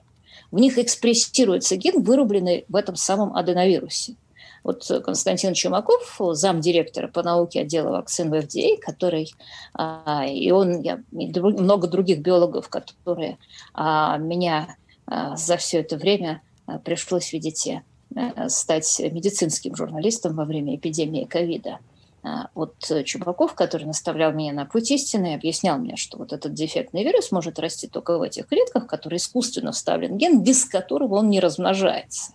В 0.51 0.59
них 0.59 0.77
экспрессируется 0.77 1.75
ген, 1.75 2.03
вырубленный 2.03 2.65
в 2.69 2.75
этом 2.75 2.95
самом 2.95 3.35
аденовирусе. 3.35 4.15
Вот 4.63 4.85
Константин 5.05 5.53
Чумаков, 5.53 6.19
замдиректора 6.31 7.07
по 7.07 7.23
науке 7.23 7.61
отдела 7.61 7.91
вакцин 7.91 8.29
в 8.29 8.33
FDA, 8.33 8.77
который, 8.77 9.31
а, 9.73 10.25
и 10.27 10.51
он, 10.51 10.81
я, 10.81 11.01
и 11.11 11.39
много 11.39 11.87
других 11.87 12.19
биологов, 12.19 12.67
которые 12.67 13.37
а, 13.73 14.17
меня 14.17 14.75
а, 15.05 15.37
за 15.37 15.55
все 15.55 15.79
это 15.79 15.95
время 15.95 16.41
пришлось, 16.83 17.31
видите, 17.31 17.83
стать 18.49 18.99
медицинским 18.99 19.73
журналистом 19.75 20.35
во 20.35 20.43
время 20.43 20.75
эпидемии 20.75 21.23
ковида– 21.23 21.79
вот 22.55 22.75
э, 22.89 23.03
Чубаков, 23.03 23.53
который 23.53 23.86
наставлял 23.86 24.31
меня 24.31 24.53
на 24.53 24.65
путь 24.65 24.91
истины, 24.91 25.34
объяснял 25.36 25.77
мне, 25.77 25.96
что 25.96 26.17
вот 26.17 26.34
этот 26.34 26.53
дефектный 26.53 27.03
вирус 27.03 27.31
может 27.31 27.60
расти 27.60 27.88
только 27.88 28.17
в 28.17 28.22
этих 28.22 28.48
клетках, 28.48 28.88
которые 28.88 29.17
искусственно 29.17 29.72
вставлен 29.72 30.17
ген, 30.17 30.41
без 30.41 30.65
которого 30.65 31.15
он 31.15 31.29
не 31.29 31.39
размножается. 31.39 32.34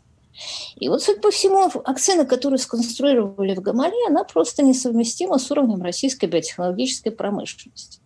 И 0.77 0.89
вот, 0.89 1.03
судя 1.03 1.21
по 1.21 1.31
всему, 1.31 1.69
вакцина, 1.69 2.25
которую 2.25 2.59
сконструировали 2.59 3.55
в 3.55 3.61
Гамале, 3.61 3.97
она 4.09 4.25
просто 4.25 4.63
несовместима 4.63 5.39
с 5.39 5.51
уровнем 5.51 5.83
российской 5.83 6.27
биотехнологической 6.27 7.13
промышленности. 7.13 8.01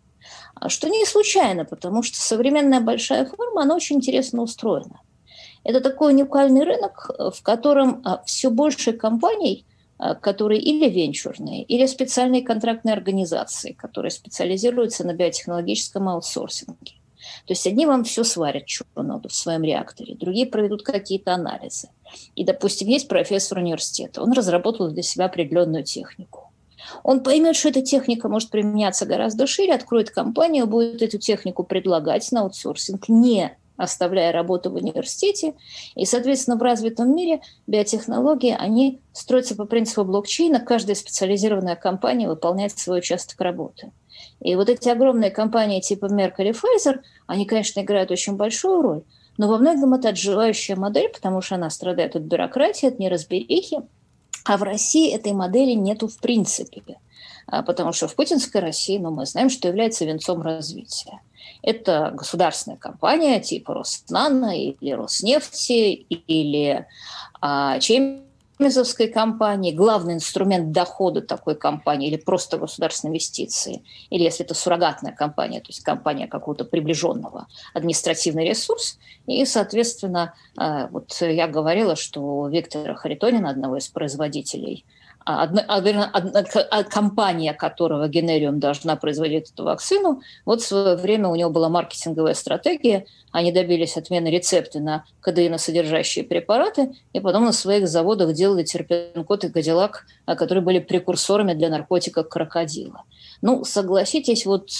А 0.55 0.69
что 0.69 0.88
не 0.88 1.05
случайно, 1.05 1.64
потому 1.64 2.02
что 2.02 2.19
современная 2.19 2.81
большая 2.81 3.26
форма, 3.26 3.62
она 3.62 3.76
очень 3.76 3.97
интересно 3.97 4.43
устроена. 4.43 5.00
Это 5.64 5.81
такой 5.81 6.12
уникальный 6.12 6.64
рынок, 6.64 7.11
в 7.19 7.43
котором 7.43 8.02
а, 8.05 8.23
все 8.25 8.50
больше 8.50 8.93
компаний– 8.93 9.64
Э, 9.75 9.75
которые 10.21 10.61
или 10.61 10.88
венчурные, 10.88 11.62
или 11.62 11.87
специальные 11.87 12.43
контрактные 12.43 12.93
организации, 12.93 13.73
которые 13.73 14.11
специализируются 14.11 15.07
на 15.07 15.15
биотехнологическом 15.15 16.09
аутсорсинге. 16.09 16.93
То 17.47 17.53
есть 17.53 17.67
одни 17.67 17.87
вам 17.87 18.05
все 18.05 18.25
сварят, 18.25 18.65
надо 18.95 19.29
в 19.29 19.35
своем 19.35 19.65
реакторе, 19.65 20.15
другие 20.15 20.47
проведут 20.47 20.83
какие-то 20.83 21.35
анализы. 21.35 21.88
И, 22.35 22.45
допустим, 22.45 22.88
есть 22.88 23.09
профессор 23.09 23.59
университета, 23.59 24.23
он 24.23 24.33
разработал 24.33 24.91
для 24.91 25.03
себя 25.03 25.26
определенную 25.26 25.85
технику. 25.85 26.53
Он 27.03 27.23
поймет, 27.23 27.57
что 27.57 27.71
эта 27.71 27.83
техника 27.83 28.29
может 28.29 28.50
применяться 28.50 29.07
гораздо 29.07 29.47
шире, 29.47 29.75
откроет 29.75 30.11
компанию, 30.11 30.67
будет 30.67 31.03
эту 31.03 31.19
технику 31.19 31.65
предлагать 31.65 32.31
на 32.31 32.43
аутсорсинг 32.43 33.09
не 33.09 33.57
оставляя 33.76 34.33
работу 34.33 34.71
в 34.71 34.75
университете. 34.75 35.54
И, 35.95 36.04
соответственно, 36.04 36.56
в 36.56 36.62
развитом 36.62 37.14
мире 37.14 37.40
биотехнологии, 37.66 38.56
они 38.59 39.00
строятся 39.12 39.54
по 39.54 39.64
принципу 39.64 40.04
блокчейна. 40.04 40.61
Каждая 40.61 40.97
специализированная 40.97 41.76
компания 41.76 42.28
выполняет 42.28 42.78
свой 42.78 42.99
участок 42.99 43.40
работы. 43.40 43.92
И 44.40 44.54
вот 44.54 44.68
эти 44.68 44.88
огромные 44.88 45.30
компании 45.30 45.80
типа 45.80 46.06
Merck 46.06 46.35
или 46.38 46.52
Pfizer, 46.52 47.00
они, 47.26 47.47
конечно, 47.47 47.80
играют 47.80 48.11
очень 48.11 48.37
большую 48.37 48.83
роль, 48.83 49.02
но 49.38 49.49
во 49.49 49.59
многом 49.59 49.95
это 49.95 50.11
отживающая 50.11 50.76
модель, 50.76 51.11
потому 51.11 51.40
что 51.42 51.56
она 51.56 51.71
страдает 51.71 52.16
от 52.16 52.23
бюрократии, 52.23 52.88
от 52.88 52.99
неразберихи. 52.99 53.80
А 54.45 54.56
в 54.56 54.62
России 54.62 55.12
этой 55.12 55.33
модели 55.33 55.73
нету 55.73 56.09
в 56.09 56.18
принципе. 56.18 56.83
А 57.47 57.62
потому 57.62 57.92
что 57.92 58.09
в 58.09 58.14
путинской 58.14 58.61
России, 58.61 58.99
ну, 58.99 59.11
мы 59.11 59.26
знаем, 59.26 59.50
что 59.50 59.68
является 59.68 60.04
венцом 60.04 60.42
развития. 60.42 61.21
Это 61.62 62.12
государственная 62.14 62.78
компания 62.78 63.40
типа 63.40 63.75
Роснана 63.75 64.58
или 64.58 64.92
Роснефти 64.92 66.06
или 66.26 66.86
а, 67.40 67.78
Чемизовской 67.78 69.08
компании, 69.08 69.72
главный 69.72 70.14
инструмент 70.14 70.72
дохода 70.72 71.20
такой 71.20 71.56
компании 71.56 72.08
или 72.08 72.16
просто 72.16 72.58
государственные 72.58 73.12
инвестиции, 73.12 73.82
или 74.10 74.22
если 74.22 74.44
это 74.44 74.54
суррогатная 74.54 75.12
компания, 75.12 75.60
то 75.60 75.68
есть 75.68 75.82
компания 75.82 76.26
какого-то 76.26 76.64
приближенного, 76.64 77.46
административный 77.75 78.48
ресурс. 78.48 78.98
И, 79.26 79.44
соответственно, 79.44 80.34
а, 80.56 80.88
вот 80.88 81.16
я 81.20 81.48
говорила, 81.48 81.96
что 81.96 82.20
у 82.20 82.48
Виктора 82.48 82.94
Харитонина, 82.94 83.50
одного 83.50 83.76
из 83.76 83.88
производителей 83.88 84.84
одна, 85.26 85.62
одна, 85.62 86.11
одна, 86.12 86.45
компания 86.85 87.52
которого 87.52 88.06
Генериум 88.09 88.61
должна 88.61 88.95
производить 88.95 89.50
эту 89.50 89.64
вакцину, 89.64 90.23
вот 90.45 90.62
в 90.62 90.66
свое 90.66 90.95
время 90.97 91.28
у 91.28 91.35
него 91.35 91.50
была 91.50 91.68
маркетинговая 91.68 92.35
стратегия, 92.35 93.06
они 93.33 93.50
добились 93.50 93.97
отмены 93.97 94.28
рецепта 94.28 94.78
на 94.78 95.04
кадеиносодержащие 95.21 96.25
препараты, 96.25 96.95
и 97.12 97.18
потом 97.18 97.45
на 97.45 97.52
своих 97.52 97.88
заводах 97.88 98.35
делали 98.35 98.62
терпенкот 98.62 99.45
и 99.45 99.49
кадиллак, 99.50 100.06
которые 100.26 100.62
были 100.62 100.78
прекурсорами 100.78 101.54
для 101.54 101.71
наркотика 101.71 102.23
крокодила. 102.23 103.02
Ну, 103.42 103.64
согласитесь, 103.64 104.47
вот 104.47 104.71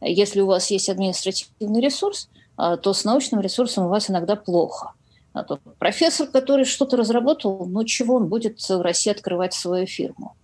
если 0.00 0.40
у 0.40 0.46
вас 0.46 0.70
есть 0.72 0.88
административный 0.88 1.80
ресурс, 1.80 2.28
а, 2.56 2.76
то 2.76 2.92
с 2.92 3.04
научным 3.04 3.40
ресурсом 3.40 3.86
у 3.86 3.88
вас 3.88 4.10
иногда 4.10 4.36
плохо– 4.36 4.92
а 5.34 5.42
профессор, 5.78 6.28
который 6.28 6.64
что-то 6.64 6.96
разработал, 6.96 7.66
ну 7.66 7.84
чего 7.84 8.16
он 8.16 8.28
будет 8.28 8.60
в 8.60 8.80
России 8.80 9.10
открывать 9.10 9.52
свою 9.52 9.86
фирму? 9.86 10.36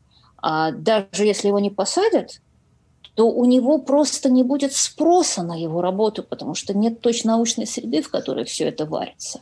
А 0.43 0.73
даже 0.73 1.25
если 1.25 1.49
его 1.49 1.61
не 1.61 1.71
посадят, 1.71 2.41
то 3.15 3.31
у 3.31 3.45
него 3.45 3.79
просто 3.79 4.31
не 4.31 4.43
будет 4.43 4.73
спроса 4.73 5.43
на 5.43 5.55
его 5.55 5.81
работу, 5.81 6.23
потому 6.23 6.55
что 6.55 6.77
нет 6.77 7.01
точно 7.01 7.33
научной 7.33 7.67
среды, 7.67 8.03
в 8.03 8.11
которой 8.11 8.45
все 8.45 8.65
это 8.65 8.85
варится. 8.85 9.41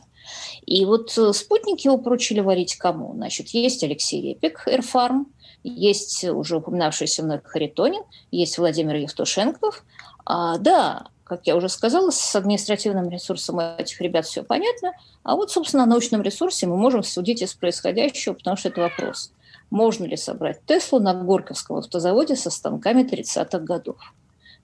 И 0.65 0.85
вот 0.85 1.17
э, 1.17 1.33
спутники 1.33 1.87
его 1.87 1.97
поручили 1.97 2.41
варить 2.41 2.75
кому? 2.75 3.13
Значит, 3.13 3.49
есть 3.49 3.83
Алексей 3.83 4.21
Репик, 4.21 4.63
Эрфарм, 4.67 5.27
есть 5.63 6.23
уже 6.25 6.57
упоминавшийся 6.57 7.23
мной 7.23 7.41
Харитонин, 7.43 8.03
есть 8.31 8.57
Владимир 8.57 8.95
Евтушенков. 8.95 9.83
А, 10.25 10.57
да, 10.57 11.07
как 11.29 11.45
я 11.45 11.55
уже 11.55 11.69
сказала, 11.69 12.09
с 12.09 12.35
административным 12.35 13.09
ресурсом 13.09 13.59
этих 13.59 14.01
ребят 14.01 14.25
все 14.25 14.43
понятно. 14.43 14.93
А 15.23 15.35
вот, 15.35 15.51
собственно, 15.51 15.85
на 15.85 15.91
научном 15.91 16.23
ресурсе 16.23 16.65
мы 16.65 16.75
можем 16.75 17.03
судить 17.03 17.43
из 17.43 17.53
происходящего, 17.53 18.33
потому 18.33 18.57
что 18.57 18.69
это 18.69 18.81
вопрос. 18.81 19.31
Можно 19.69 20.05
ли 20.05 20.17
собрать 20.17 20.65
Теслу 20.65 20.99
на 20.99 21.13
Горьковском 21.13 21.77
автозаводе 21.77 22.35
со 22.35 22.49
станками 22.49 23.03
30-х 23.03 23.59
годов? 23.59 23.97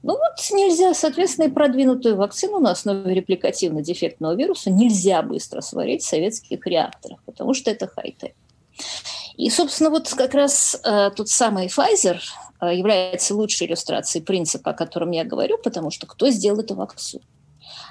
Ну 0.02 0.14
вот 0.14 0.34
нельзя, 0.52 0.94
соответственно, 0.94 1.46
и 1.46 1.52
продвинутую 1.52 2.16
вакцину 2.16 2.60
на 2.60 2.72
основе 2.72 3.14
репликативно-дефектного 3.14 4.36
вируса 4.36 4.72
нельзя 4.72 5.22
быстро 5.22 5.62
сварить 5.62 6.04
в 6.04 6.08
советских 6.08 6.66
реакторах, 6.66 7.20
потому 7.26 7.54
что 7.54 7.72
это 7.72 7.88
хай-тек. 7.88 8.34
И, 9.38 9.50
собственно, 9.50 9.90
вот 9.90 10.12
как 10.14 10.34
раз 10.34 10.80
э, 10.84 11.12
тот 11.16 11.30
самый 11.30 11.68
Pfizer 11.68 12.18
является 12.62 13.36
лучшей 13.36 13.68
иллюстрацией 13.68 14.24
принципа, 14.24 14.72
о 14.72 14.74
котором 14.74 15.12
я 15.12 15.24
говорю, 15.24 15.58
потому 15.58 15.92
что 15.92 16.08
кто 16.08 16.30
сделал 16.30 16.60
эту 16.60 16.76
вакцину? 16.76 17.24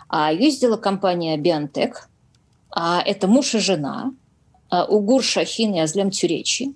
А 0.09 0.33
ее 0.33 0.51
сделала 0.51 0.77
компания 0.77 1.37
BioNTech, 1.37 1.95
а 2.71 3.03
это 3.05 3.27
муж 3.27 3.55
и 3.55 3.59
жена, 3.59 4.13
а 4.71 4.85
Угур 4.85 5.23
Шахин 5.23 5.75
и 5.75 5.81
Азлем 5.81 6.11
Тюречи. 6.11 6.75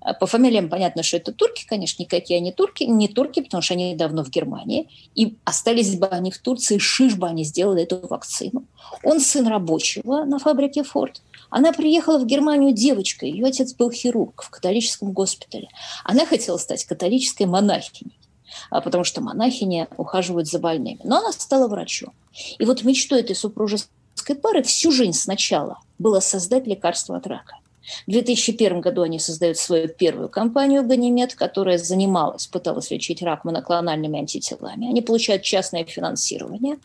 А 0.00 0.14
по 0.14 0.26
фамилиям 0.26 0.68
понятно, 0.68 1.02
что 1.02 1.18
это 1.18 1.32
турки, 1.32 1.66
конечно, 1.66 2.02
никакие 2.02 2.38
они 2.38 2.52
турки, 2.52 2.84
не 2.84 3.06
турки, 3.08 3.40
потому 3.40 3.62
что 3.62 3.74
они 3.74 3.94
давно 3.94 4.24
в 4.24 4.30
Германии. 4.30 4.88
И 5.14 5.36
остались 5.44 5.98
бы 5.98 6.06
они 6.06 6.30
в 6.30 6.38
Турции, 6.38 6.78
шиш 6.78 7.16
бы 7.16 7.26
они 7.26 7.44
сделали 7.44 7.82
эту 7.82 8.06
вакцину. 8.06 8.64
Он 9.04 9.20
сын 9.20 9.46
рабочего 9.46 10.24
на 10.24 10.38
фабрике 10.38 10.82
Форд. 10.82 11.22
Она 11.50 11.72
приехала 11.72 12.18
в 12.18 12.26
Германию 12.26 12.72
девочкой, 12.72 13.30
ее 13.30 13.46
отец 13.46 13.74
был 13.74 13.90
хирург 13.90 14.42
в 14.42 14.50
католическом 14.50 15.12
госпитале. 15.12 15.68
Она 16.04 16.24
хотела 16.24 16.56
стать 16.56 16.84
католической 16.84 17.44
монахиней, 17.44 18.18
а 18.70 18.80
потому 18.80 19.04
что 19.04 19.20
монахини 19.20 19.88
ухаживают 19.96 20.48
за 20.48 20.60
больными. 20.60 21.00
Но 21.02 21.18
она 21.18 21.32
стала 21.32 21.68
врачом. 21.68 22.12
И 22.58 22.64
вот 22.64 22.84
мечтой 22.84 23.20
этой 23.20 23.34
супружеской 23.34 24.36
пары 24.40 24.62
всю 24.62 24.92
жизнь 24.92 25.12
сначала 25.12 25.80
было 25.98 26.20
создать 26.20 26.66
лекарство 26.66 27.16
от 27.16 27.26
рака. 27.26 27.56
В 28.06 28.10
2001 28.10 28.80
году 28.80 29.02
они 29.02 29.18
создают 29.18 29.56
свою 29.56 29.88
первую 29.88 30.28
компанию 30.28 30.86
«Ганимед», 30.86 31.34
которая 31.34 31.78
занималась, 31.78 32.46
пыталась 32.46 32.90
лечить 32.90 33.22
рак 33.22 33.44
моноклональными 33.44 34.18
антителами. 34.18 34.88
Они 34.88 35.02
получают 35.02 35.42
частное 35.42 35.84
финансирование. 35.84 36.78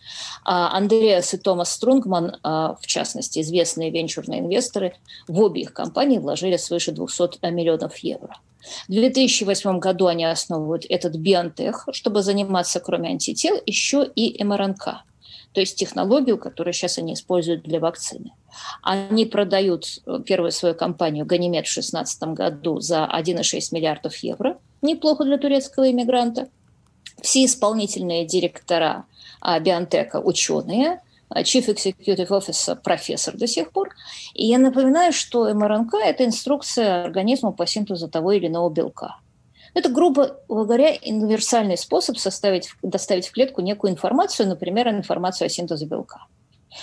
А 0.44 0.76
Андреас 0.76 1.34
и 1.34 1.38
Томас 1.38 1.72
Струнгман, 1.72 2.38
а, 2.44 2.78
в 2.80 2.88
частности, 2.88 3.40
известные 3.40 3.92
венчурные 3.92 4.40
инвесторы, 4.40 4.96
в 5.28 5.40
обе 5.42 5.62
их 5.62 5.74
компании 5.74 6.18
вложили 6.18 6.58
свыше 6.58 6.92
200 6.92 7.50
миллионов 7.52 7.98
евро. 7.98 8.38
В 8.88 8.92
2008 8.92 9.80
году 9.80 10.08
они 10.08 10.26
основывают 10.26 10.86
этот 10.90 11.16
биотех, 11.16 11.88
чтобы 11.92 12.24
заниматься, 12.24 12.80
кроме 12.80 13.10
антител, 13.10 13.62
еще 13.66 14.10
и 14.16 14.44
МРНК– 14.44 15.04
то 15.56 15.62
есть 15.62 15.78
технологию, 15.78 16.38
которую 16.38 16.74
сейчас 16.74 16.98
они 16.98 17.14
используют 17.14 17.64
для 17.64 17.80
вакцины. 17.80 18.34
Они 18.84 19.26
продают 19.26 19.86
э, 20.06 20.20
первую 20.26 20.52
свою 20.52 20.76
компанию 20.76 21.26
«Ганимед» 21.26 21.66
в 21.66 21.74
2016 21.74 22.24
году 22.24 22.82
за 22.82 23.10
1,6 23.10 23.70
миллиардов 23.72 24.18
евро. 24.18 24.58
Неплохо 24.82 25.24
для 25.24 25.38
турецкого 25.38 25.90
иммигранта. 25.90 26.50
Все 27.22 27.46
исполнительные 27.46 28.26
директора 28.26 29.06
а, 29.40 29.62
Биотека– 29.62 30.20
ученые, 30.24 31.02
а, 31.30 31.42
Chief 31.44 31.66
Executive 31.66 32.28
Officer– 32.28 32.76
профессор 32.84 33.38
до 33.38 33.48
сих 33.48 33.72
пор. 33.72 33.96
И 34.34 34.46
я 34.46 34.58
напоминаю, 34.58 35.14
что 35.14 35.54
МРНК– 35.54 35.94
это 36.04 36.26
инструкция 36.26 37.06
организма 37.06 37.54
по 37.54 37.66
синтезу 37.66 38.10
того 38.10 38.34
или 38.34 38.48
иного 38.48 38.70
белка. 38.70 39.20
Это, 39.76 39.90
грубо 39.90 40.40
говоря, 40.48 40.96
универсальный 41.06 41.78
способ 41.78 42.18
составить, 42.18 42.70
доставить 42.82 43.28
в 43.28 43.32
клетку 43.34 43.62
некую 43.62 43.92
информацию, 43.92 44.48
например, 44.48 44.88
информацию 44.88 45.46
о 45.46 45.50
синтезе 45.50 45.86
белка. 45.86 46.26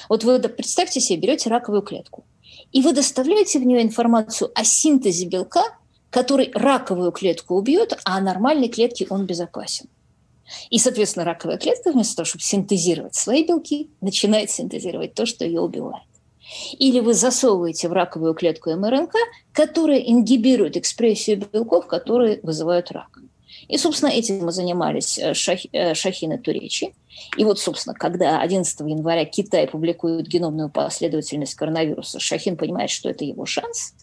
Вот 0.09 0.25
вы 0.25 0.39
представьте 0.39 1.01
себе, 1.01 1.19
берете 1.19 1.51
раковую 1.51 1.83
клетку, 1.83 2.25
и 2.71 2.83
вы 2.83 2.93
доставляете 2.93 3.59
в 3.59 3.67
нее 3.67 3.83
информацию 3.83 4.51
о 4.55 4.63
синтезе 4.63 5.27
белка, 5.27 5.63
который 6.11 6.51
раковую 6.55 7.13
клетку 7.13 7.55
убьет, 7.55 7.99
а 8.05 8.21
нормальной 8.21 8.69
клетке 8.69 9.07
он 9.09 9.25
безопасен. 9.25 9.87
И, 10.69 10.79
соответственно, 10.79 11.25
раковая 11.25 11.57
клетка 11.57 11.93
вместо 11.93 12.17
того, 12.17 12.27
чтобы 12.27 12.43
синтезировать 12.43 13.15
свои 13.15 13.47
белки, 13.47 13.91
начинает 14.03 14.51
синтезировать 14.51 15.15
то, 15.15 15.25
что 15.25 15.47
ее 15.47 15.63
убивает. 15.63 16.05
Или 16.79 17.01
вы 17.01 17.15
засовываете 17.15 17.89
в 17.89 17.93
раковую 17.93 18.35
клетку 18.35 18.71
МРНК, 18.71 19.15
которая 19.53 19.99
ингибирует 19.99 20.77
экспрессию 20.77 21.43
белков, 21.53 21.87
которые 21.87 22.41
вызывают 22.43 22.91
рак. 22.91 23.19
И, 23.69 23.79
собственно, 23.79 24.11
этим 24.11 24.45
мы 24.45 24.53
занимались 24.53 25.19
э, 25.19 25.35
Шах, 25.35 25.61
э, 25.73 25.95
Шахин 25.95 26.33
и 26.33 26.39
Туречи. 26.39 26.95
И 27.37 27.45
вот, 27.45 27.59
собственно, 27.59 27.95
когда 27.95 28.41
11 28.41 28.81
января 28.81 29.25
Китай 29.25 29.67
публикует 29.69 30.27
геномную 30.27 30.71
последовательность 30.71 31.55
коронавируса, 31.55 32.19
Шахин 32.19 32.57
понимает, 32.57 32.91
что 32.91 33.09
это 33.09 33.25
его 33.25 33.47
шанс. 33.47 33.95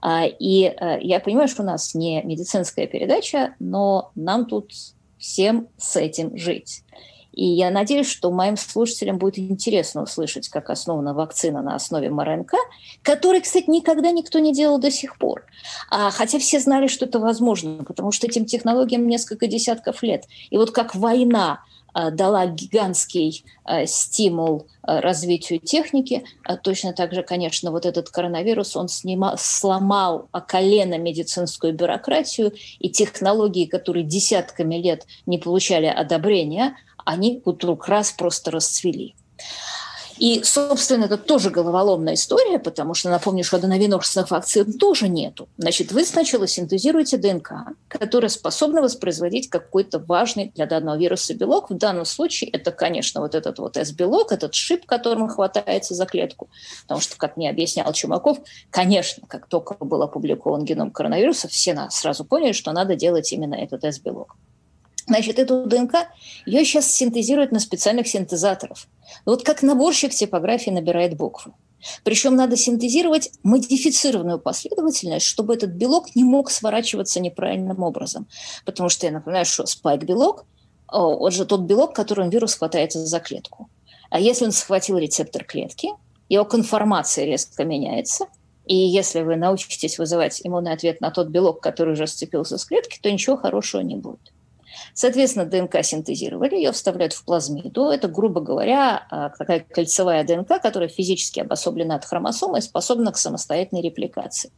А, 0.00 0.24
и 0.26 0.64
э, 0.64 0.98
я 1.00 1.20
понимаю, 1.20 1.48
что 1.48 1.62
у 1.62 1.66
нас 1.66 1.94
не 1.94 2.22
медицинская 2.22 2.86
передача, 2.86 3.54
но 3.58 4.12
нам 4.14 4.46
тут 4.46 4.72
всем 5.18 5.68
с 5.78 5.96
этим 5.96 6.36
жить. 6.36 6.82
И 7.32 7.44
я 7.44 7.70
надеюсь, 7.70 8.08
что 8.08 8.30
моим 8.30 8.56
слушателям 8.56 9.18
будет 9.18 9.38
интересно 9.38 10.02
услышать, 10.02 10.48
как 10.48 10.70
основана 10.70 11.14
вакцина 11.14 11.62
на 11.62 11.74
основе 11.74 12.10
МРНК, 12.10 12.54
которой, 13.02 13.40
кстати, 13.40 13.68
никогда 13.68 14.10
никто 14.10 14.38
не 14.38 14.52
делал 14.52 14.78
до 14.78 14.90
сих 14.90 15.18
пор. 15.18 15.44
А, 15.90 16.10
хотя 16.10 16.38
все 16.38 16.60
знали, 16.60 16.86
что 16.86 17.06
это 17.06 17.18
возможно, 17.18 17.84
потому 17.84 18.12
что 18.12 18.26
этим 18.26 18.44
технологиям 18.44 19.06
несколько 19.06 19.46
десятков 19.46 20.02
лет. 20.02 20.24
И 20.50 20.56
вот 20.56 20.70
как 20.70 20.94
война 20.94 21.60
а, 21.94 22.10
дала 22.10 22.46
гигантский 22.46 23.44
а, 23.64 23.84
стимул 23.86 24.66
а, 24.82 25.00
развитию 25.00 25.58
техники. 25.58 26.24
Точно 26.62 26.92
так 26.92 27.12
же, 27.12 27.22
конечно, 27.22 27.70
вот 27.70 27.84
этот 27.84 28.08
коронавирус, 28.08 28.76
он 28.76 28.88
снимал, 28.88 29.36
сломал 29.38 30.28
колено 30.46 30.96
медицинскую 30.98 31.74
бюрократию, 31.74 32.52
и 32.78 32.88
технологии, 32.88 33.66
которые 33.66 34.04
десятками 34.04 34.76
лет 34.76 35.06
не 35.26 35.38
получали 35.38 35.86
одобрения, 35.86 36.76
они 37.04 37.42
вдруг 37.44 37.88
раз 37.88 38.12
просто 38.12 38.50
расцвели. 38.50 39.14
И, 40.18 40.42
собственно, 40.44 41.06
это 41.06 41.16
тоже 41.16 41.50
головоломная 41.50 42.14
история, 42.14 42.60
потому 42.60 42.94
что, 42.94 43.10
напомню, 43.10 43.42
что 43.42 43.56
аденовирусных 43.56 44.30
вакцин 44.30 44.72
тоже 44.78 45.08
нету. 45.08 45.48
Значит, 45.58 45.90
вы 45.90 46.04
сначала 46.04 46.46
синтезируете 46.46 47.16
ДНК, 47.16 47.52
которая 47.88 48.28
способна 48.28 48.82
воспроизводить 48.82 49.50
какой-то 49.50 49.98
важный 49.98 50.52
для 50.54 50.66
данного 50.66 50.96
вируса 50.96 51.34
белок. 51.34 51.70
В 51.70 51.76
данном 51.76 52.04
случае 52.04 52.50
это, 52.50 52.70
конечно, 52.70 53.20
вот 53.20 53.34
этот 53.34 53.58
вот 53.58 53.76
S-белок, 53.76 54.30
этот 54.30 54.54
шип, 54.54 54.86
которым 54.86 55.28
хватается 55.28 55.94
за 55.94 56.06
клетку. 56.06 56.48
Потому 56.82 57.00
что, 57.00 57.16
как 57.16 57.36
мне 57.36 57.50
объяснял 57.50 57.92
Чумаков, 57.92 58.38
конечно, 58.70 59.26
как 59.26 59.48
только 59.48 59.74
был 59.84 60.02
опубликован 60.02 60.64
геном 60.64 60.92
коронавируса, 60.92 61.48
все 61.48 61.88
сразу 61.90 62.24
поняли, 62.24 62.52
что 62.52 62.70
надо 62.70 62.94
делать 62.94 63.32
именно 63.32 63.54
этот 63.54 63.82
S-белок. 63.82 64.36
Значит, 65.06 65.38
эту 65.38 65.66
ДНК 65.66 66.08
ее 66.46 66.64
сейчас 66.64 66.90
синтезируют 66.90 67.52
на 67.52 67.60
специальных 67.60 68.06
синтезаторах. 68.06 68.78
Вот 69.24 69.42
как 69.42 69.62
наборщик 69.62 70.12
типографии 70.12 70.70
набирает 70.70 71.16
буквы. 71.16 71.52
Причем 72.04 72.36
надо 72.36 72.56
синтезировать 72.56 73.30
модифицированную 73.42 74.38
последовательность, 74.38 75.26
чтобы 75.26 75.54
этот 75.54 75.70
белок 75.70 76.14
не 76.14 76.22
мог 76.22 76.50
сворачиваться 76.50 77.20
неправильным 77.20 77.82
образом. 77.82 78.28
Потому 78.64 78.88
что 78.88 79.06
я 79.06 79.12
напоминаю, 79.12 79.44
что 79.44 79.66
спайк-белок– 79.66 80.46
он 80.92 81.30
же 81.30 81.46
тот 81.46 81.62
белок, 81.62 81.94
которым 81.94 82.30
вирус 82.30 82.54
хватается 82.54 83.04
за 83.04 83.18
клетку. 83.18 83.68
А 84.10 84.20
если 84.20 84.44
он 84.44 84.52
схватил 84.52 84.98
рецептор 84.98 85.44
клетки, 85.44 85.88
его 86.28 86.44
конформация 86.44 87.24
резко 87.24 87.64
меняется, 87.64 88.26
И 88.64 88.76
если 88.76 89.22
вы 89.22 89.34
научитесь 89.34 89.98
вызывать 89.98 90.40
иммунный 90.44 90.72
ответ 90.72 91.00
на 91.00 91.10
тот 91.10 91.28
белок, 91.28 91.60
который 91.60 91.94
уже 91.94 92.06
сцепился 92.06 92.58
с 92.58 92.64
клетки, 92.64 93.00
то 93.02 93.10
ничего 93.10 93.36
хорошего 93.36 93.80
не 93.82 93.96
будет. 93.96 94.31
Соответственно, 94.94 95.46
ДНК 95.46 95.82
синтезировали, 95.82 96.56
ее 96.56 96.72
вставляют 96.72 97.12
в 97.12 97.24
плазмиду. 97.24 97.90
Это, 97.90 98.08
грубо 98.08 98.40
говоря, 98.40 99.06
а, 99.10 99.30
такая 99.30 99.60
кольцевая 99.60 100.24
ДНК, 100.24 100.60
которая 100.60 100.88
физически 100.88 101.40
обособлена 101.40 101.96
от 101.96 102.04
хромосомы 102.04 102.58
и 102.58 102.62
способна 102.62 103.12
к 103.12 103.18
самостоятельной 103.18 103.82
репликации. 103.82 104.50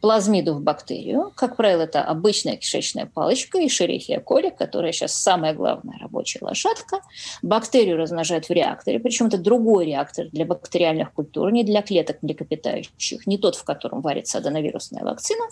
Плазмиду 0.00 0.54
в 0.54 0.60
бактерию, 0.60 1.32
как 1.34 1.56
правило, 1.56 1.82
это 1.82 2.02
обычная 2.02 2.56
кишечная 2.56 3.06
палочка 3.06 3.58
и 3.58 3.68
шерихия 3.68 4.20
коли, 4.20 4.50
которая 4.50 4.92
сейчас 4.92 5.14
самая 5.14 5.54
главная 5.54 5.98
рабочая 5.98 6.38
лошадка. 6.42 7.00
Бактерию 7.42 7.96
размножают 7.96 8.48
в 8.48 8.50
реакторе, 8.50 8.98
причем 8.98 9.26
это 9.26 9.38
другой 9.38 9.86
реактор 9.86 10.28
для 10.30 10.44
бактериальных 10.44 11.12
культур, 11.12 11.50
не 11.50 11.64
для 11.64 11.82
клеток 11.82 12.22
млекопитающих, 12.22 13.26
не 13.26 13.38
тот, 13.38 13.56
в 13.56 13.64
котором 13.64 14.00
варится 14.00 14.38
аденовирусная 14.38 15.02
вакцина. 15.02 15.44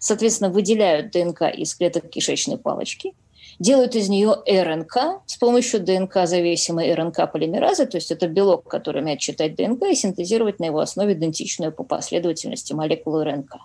Соответственно, 0.00 0.50
выделяют 0.50 1.10
ДНК 1.10 1.42
из 1.42 1.74
клеток 1.74 2.08
кишечной 2.08 2.58
палочки– 2.58 3.14
делают 3.60 3.94
из 3.94 4.08
нее 4.08 4.36
РНК 4.46 5.22
с 5.26 5.36
помощью 5.36 5.80
ДНК-зависимой 5.80 6.92
РНК-полимеразы, 6.92 7.86
то 7.86 7.98
есть 7.98 8.10
это 8.10 8.26
белок, 8.26 8.68
который 8.68 9.02
умеет 9.02 9.20
читать 9.20 9.54
ДНК 9.54 9.84
и 9.84 9.94
синтезировать 9.94 10.58
на 10.58 10.64
его 10.64 10.80
основе 10.80 11.12
идентичную 11.12 11.70
по 11.70 11.84
последовательности 11.84 12.72
молекулу 12.72 13.22
РНК. 13.22 13.56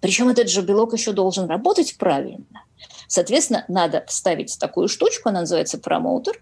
Причем 0.00 0.28
этот 0.28 0.50
же 0.50 0.60
белок 0.60 0.92
еще 0.92 1.12
должен 1.12 1.48
работать 1.48 1.96
правильно. 1.96 2.44
Соответственно, 3.08 3.64
надо 3.68 4.04
вставить 4.06 4.56
такую 4.60 4.86
штучку, 4.88 5.30
она 5.30 5.40
называется 5.40 5.78
промоутер, 5.78 6.40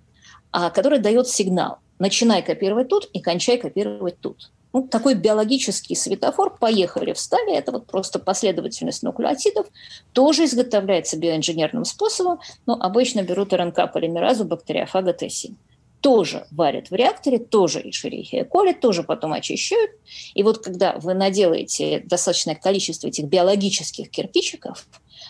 а, 0.50 0.70
который 0.70 0.98
дает 0.98 1.29
сигнал. 1.29 1.79
Начинай 2.00 2.42
копировать 2.42 2.88
тут 2.88 3.09
и 3.12 3.20
кончай 3.20 3.57
копировать 3.57 4.18
тут 4.20 4.50
ну, 4.73 4.87
такой 4.87 5.15
биологический 5.15 5.95
светофор, 5.95 6.57
поехали, 6.59 7.13
встали, 7.13 7.55
это 7.55 7.73
вот 7.73 7.87
просто 7.87 8.19
последовательность 8.19 9.03
нуклеотидов, 9.03 9.67
тоже 10.13 10.45
изготовляется 10.45 11.17
биоинженерным 11.17 11.85
способом, 11.85 12.41
но 12.67 12.75
обычно 12.75 13.23
берут 13.23 13.53
РНК-полимеразу 13.53 14.45
бактериофага 14.45 15.13
Т7 15.13 15.55
тоже 16.01 16.47
варят 16.51 16.91
в 16.91 16.95
реакторе, 16.95 17.39
тоже 17.39 17.81
и 17.81 17.93
шерихия 17.93 18.45
коли, 18.45 18.73
тоже 18.73 19.03
потом 19.03 19.33
очищают. 19.33 19.91
И 20.35 20.43
вот 20.43 20.65
когда 20.65 20.97
вы 20.99 21.15
наделаете 21.15 22.01
достаточное 22.01 22.55
количество 22.55 23.09
этих 23.09 23.25
биологических 23.25 24.11
кирпичиков, 24.11 24.87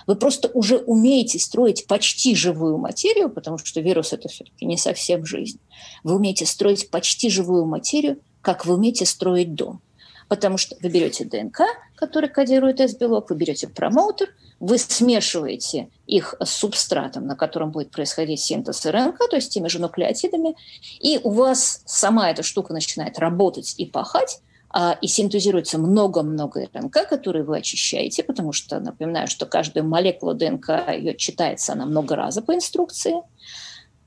вы 0.06 0.16
просто 0.16 0.48
уже 0.54 0.78
умеете 0.78 1.38
строить 1.38 1.86
почти 1.86 2.34
живую 2.34 2.78
материю, 2.78 3.28
потому 3.30 3.58
что 3.58 3.80
вирус– 3.80 4.12
это 4.12 4.28
все-таки 4.28 4.64
не 4.64 4.76
совсем 4.76 5.26
жизнь. 5.26 5.58
Вы 6.04 6.14
умеете 6.14 6.46
строить 6.46 6.90
почти 6.90 7.28
живую 7.28 7.66
материю, 7.66 8.18
как 8.42 8.66
вы 8.66 8.74
умеете 8.74 9.06
строить 9.06 9.54
дом. 9.54 9.80
Потому 10.28 10.58
что 10.58 10.76
вы 10.80 10.88
берете 10.90 11.24
ДНК, 11.24 11.62
который 11.96 12.28
кодирует 12.28 12.80
S-белок, 12.80 13.30
вы 13.30 13.36
берете 13.36 13.66
промоутер, 13.66 14.28
вы 14.60 14.78
смешиваете 14.78 15.88
их 16.06 16.34
с 16.38 16.50
субстратом, 16.50 17.26
на 17.26 17.34
котором 17.34 17.72
будет 17.72 17.90
происходить 17.90 18.40
синтез 18.40 18.86
РНК, 18.86 19.18
то 19.28 19.36
есть 19.36 19.52
теми 19.52 19.66
же 19.68 19.80
нуклеотидами, 19.80 20.54
и 21.00 21.18
у 21.24 21.30
вас 21.30 21.82
сама 21.84 22.30
эта 22.30 22.42
штука 22.44 22.72
начинает 22.72 23.18
работать 23.18 23.74
и 23.78 23.86
пахать, 23.86 24.40
а, 24.72 24.96
и 25.00 25.08
синтезируется 25.08 25.78
много-много 25.78 26.68
РНК, 26.72 27.08
которые 27.08 27.42
вы 27.42 27.56
очищаете, 27.56 28.22
потому 28.22 28.52
что, 28.52 28.78
напоминаю, 28.78 29.26
что 29.26 29.46
каждую 29.46 29.84
молекулу 29.84 30.34
ДНК 30.34 30.68
ее 30.92 31.16
читается 31.16 31.72
она 31.72 31.86
много 31.86 32.14
раз 32.14 32.38
по 32.46 32.54
инструкции– 32.54 33.14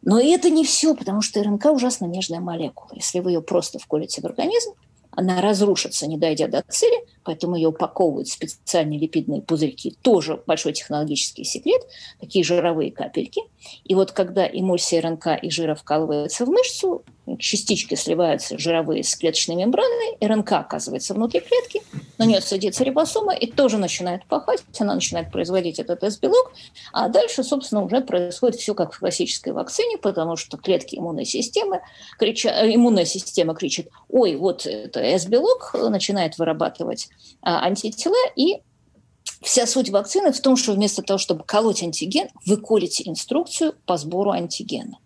но 0.06 0.20
это 0.20 0.50
не 0.50 0.66
все, 0.66 0.96
потому 0.96 1.22
что 1.22 1.42
РНК 1.42 1.66
ужасно 1.66 2.06
нежная 2.06 2.40
молекула. 2.40 2.92
Если 2.94 3.20
вы 3.20 3.32
ее 3.32 3.42
просто 3.42 3.80
вколите 3.80 4.22
в 4.22 4.26
организм, 4.26 4.74
она 5.12 5.42
разрушится, 5.42 6.08
не 6.08 6.18
дойдя 6.18 6.48
до 6.48 6.64
цели, 6.68 7.06
поэтому 7.24 7.56
ее 7.56 7.70
упаковывают 7.70 8.28
в 8.28 8.34
специальные 8.34 9.00
липидные 9.00 9.42
пузырьки. 9.42 9.96
Тоже 10.02 10.42
большой 10.46 10.74
технологический 10.74 11.44
секрет, 11.44 11.82
такие 12.20 12.44
жировые 12.44 12.92
капельки. 12.92 13.42
И 13.84 13.96
вот 13.96 14.12
когда 14.12 14.46
эмульсия 14.46 15.02
РНК 15.02 15.28
и 15.42 15.50
жира 15.50 15.76
вкалывается 15.76 16.46
в 16.46 16.50
мышцу, 16.50 17.04
частички 17.40 17.96
сливаются 17.96 18.58
жировые 18.58 19.04
с 19.04 19.16
клеточной 19.16 19.56
мембраной, 19.56 20.18
РНК 20.22 20.52
оказывается 20.54 21.14
внутри 21.14 21.40
клетки, 21.40 21.82
на 22.18 22.26
нее 22.26 22.42
садится 22.42 22.84
рибосома 22.84 23.34
и 23.34 23.50
тоже 23.50 23.78
начинает 23.78 24.26
пахать, 24.26 24.64
она 24.80 24.96
начинает 24.96 25.32
производить 25.32 25.80
этот 25.80 26.04
S-белок, 26.04 26.54
а 26.92 27.08
дальше, 27.08 27.44
собственно, 27.44 27.84
уже 27.84 28.02
происходит 28.02 28.60
все 28.60 28.74
как 28.76 28.94
в 28.94 29.00
классической 29.00 29.54
вакцине, 29.54 29.98
потому 29.98 30.36
что 30.36 30.58
клетки 30.58 30.98
иммунной 30.98 31.26
системы, 31.26 31.82
кричат, 32.20 32.54
э, 32.56 32.76
иммунная 32.76 33.06
система 33.06 33.56
кричит, 33.56 33.90
ой, 34.10 34.36
вот 34.36 34.66
это 34.66 35.00
S-белок, 35.00 35.76
начинает 35.90 36.38
вырабатывать 36.38 37.10
антитела, 37.42 38.16
и 38.36 38.62
Вся 39.44 39.68
суть 39.68 39.90
вакцины 39.90 40.32
в 40.32 40.42
том, 40.42 40.56
что 40.56 40.72
вместо 40.72 41.02
того, 41.02 41.18
чтобы 41.18 41.44
колоть 41.44 41.84
антиген, 41.84 42.30
вы 42.46 42.56
колите 42.56 43.04
инструкцию 43.06 43.76
по 43.86 43.98
сбору 43.98 44.32
антигена. 44.32 45.00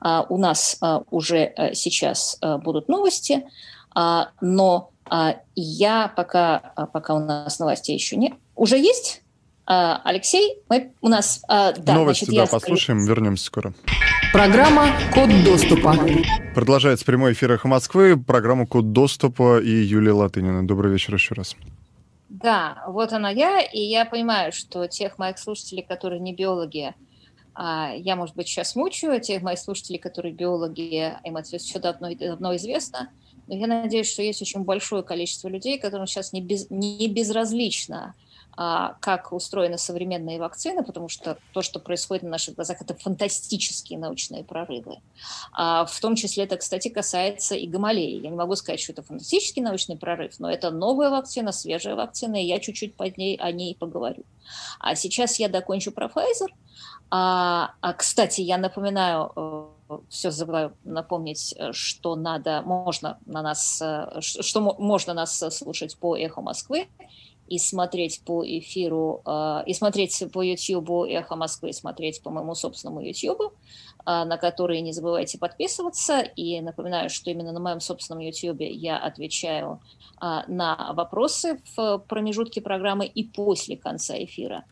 А, 0.00 0.26
у 0.28 0.36
нас 0.36 0.76
а, 0.80 1.02
уже 1.10 1.44
а, 1.44 1.74
сейчас 1.74 2.36
а, 2.42 2.58
будут 2.58 2.88
новости, 2.88 3.46
а, 3.94 4.30
но 4.42 4.90
а, 5.08 5.36
я 5.54 6.08
пока, 6.14 6.72
а, 6.76 6.86
пока 6.86 7.14
у 7.14 7.20
нас 7.20 7.58
новостей 7.58 7.94
еще 7.94 8.16
нет. 8.16 8.34
Уже 8.54 8.78
есть? 8.78 9.22
А, 9.64 10.00
Алексей, 10.04 10.58
мы, 10.68 10.92
у 11.00 11.08
нас... 11.08 11.40
А, 11.48 11.72
да, 11.72 11.94
Новости, 11.94 12.26
значит, 12.26 12.50
да, 12.50 12.58
послушаем, 12.58 13.00
скажу... 13.00 13.14
вернемся 13.14 13.44
скоро. 13.44 13.74
Программа 14.32 14.92
«Код 15.12 15.28
доступа». 15.44 15.96
Продолжается 16.54 17.04
прямой 17.04 17.32
эфир 17.32 17.50
«Эхо 17.50 17.66
Москвы», 17.66 18.16
программу 18.16 18.64
«Код 18.64 18.92
доступа» 18.92 19.60
и 19.60 19.68
Юлия 19.68 20.12
Латынина. 20.12 20.64
Добрый 20.64 20.92
вечер 20.92 21.14
еще 21.14 21.34
раз. 21.34 21.56
Да, 22.28 22.84
вот 22.86 23.12
она 23.12 23.30
я, 23.30 23.60
и 23.60 23.80
я 23.80 24.04
понимаю, 24.04 24.52
что 24.52 24.86
тех 24.86 25.18
моих 25.18 25.36
слушателей, 25.36 25.82
которые 25.82 26.20
не 26.20 26.32
биологи, 26.32 26.94
а, 27.54 27.92
я, 27.92 28.14
может 28.14 28.36
быть, 28.36 28.46
сейчас 28.46 28.76
мучаю, 28.76 29.14
а 29.14 29.18
тех 29.18 29.42
моих 29.42 29.58
слушателей, 29.58 29.98
которые 29.98 30.32
биологи, 30.32 31.12
им 31.24 31.36
это 31.36 31.58
все 31.58 31.80
давно, 31.80 32.14
давно 32.14 32.54
известно, 32.54 33.10
но 33.48 33.56
я 33.56 33.66
надеюсь, 33.66 34.08
что 34.08 34.22
есть 34.22 34.40
очень 34.42 34.62
большое 34.62 35.02
количество 35.02 35.48
людей, 35.48 35.76
которым 35.76 36.06
сейчас 36.06 36.32
не, 36.32 36.40
без, 36.40 36.70
не 36.70 37.08
безразлично, 37.08 38.14
как 38.56 39.32
устроены 39.32 39.78
современные 39.78 40.38
вакцины, 40.38 40.82
потому 40.82 41.08
что 41.08 41.38
то, 41.52 41.62
что 41.62 41.80
происходит 41.80 42.24
на 42.24 42.30
наших 42.30 42.56
глазах, 42.56 42.80
это 42.80 42.94
фантастические 42.94 43.98
научные 43.98 44.44
прорывы. 44.44 44.98
А, 45.52 45.86
в 45.86 46.00
том 46.00 46.14
числе 46.14 46.44
это, 46.44 46.56
кстати, 46.56 46.88
касается 46.88 47.54
и 47.54 47.66
гамалеи. 47.66 48.20
Я 48.20 48.30
не 48.30 48.36
могу 48.36 48.56
сказать, 48.56 48.80
что 48.80 48.92
это 48.92 49.02
фантастический 49.02 49.62
научный 49.62 49.96
прорыв, 49.96 50.38
но 50.38 50.50
это 50.50 50.70
новая 50.70 51.10
вакцина, 51.10 51.52
свежая 51.52 51.94
вакцина, 51.94 52.36
и 52.36 52.46
я 52.46 52.60
чуть-чуть 52.60 52.94
под 52.94 53.16
ней, 53.16 53.36
о 53.36 53.50
ней 53.52 53.74
поговорю. 53.74 54.24
А 54.78 54.94
сейчас 54.94 55.38
я 55.38 55.48
докончу 55.48 55.92
про 55.92 56.06
Pfizer. 56.06 56.48
А, 57.10 57.74
а 57.80 57.92
кстати, 57.92 58.40
я 58.40 58.56
напоминаю, 58.58 59.32
э, 59.34 59.98
все 60.08 60.30
забываю 60.30 60.76
напомнить, 60.84 61.56
что 61.72 62.14
надо, 62.14 62.62
можно 62.62 63.18
на 63.26 63.42
нас, 63.42 63.80
э, 63.82 64.20
что 64.20 64.60
можно 64.60 65.14
нас 65.14 65.38
слушать 65.50 65.96
по 65.96 66.16
Эхо 66.16 66.40
Москвы 66.40 66.88
и 67.50 67.58
смотреть 67.58 68.22
по 68.24 68.42
эфиру, 68.42 69.20
э, 69.26 69.64
и 69.66 69.74
смотреть 69.74 70.24
по 70.32 70.40
YouTube 70.40 71.06
Эхо 71.10 71.36
Москвы, 71.36 71.70
и 71.70 71.72
смотреть 71.74 72.22
по 72.22 72.30
моему 72.30 72.54
собственному 72.54 73.02
YouTube, 73.02 73.52
на 74.06 74.38
который 74.38 74.80
не 74.80 74.92
забывайте 74.92 75.36
подписываться. 75.38 76.20
И 76.20 76.62
напоминаю, 76.62 77.10
что 77.10 77.30
именно 77.30 77.52
на 77.52 77.60
моем 77.60 77.80
собственном 77.80 78.22
YouTube 78.22 78.60
я 78.60 78.96
отвечаю 78.96 79.80
на 80.20 80.92
вопросы 80.94 81.60
в 81.76 81.98
промежутке 82.08 82.62
программы 82.62 83.04
и 83.04 83.24
после 83.24 83.76
конца 83.76 84.14
эфира. 84.16 84.64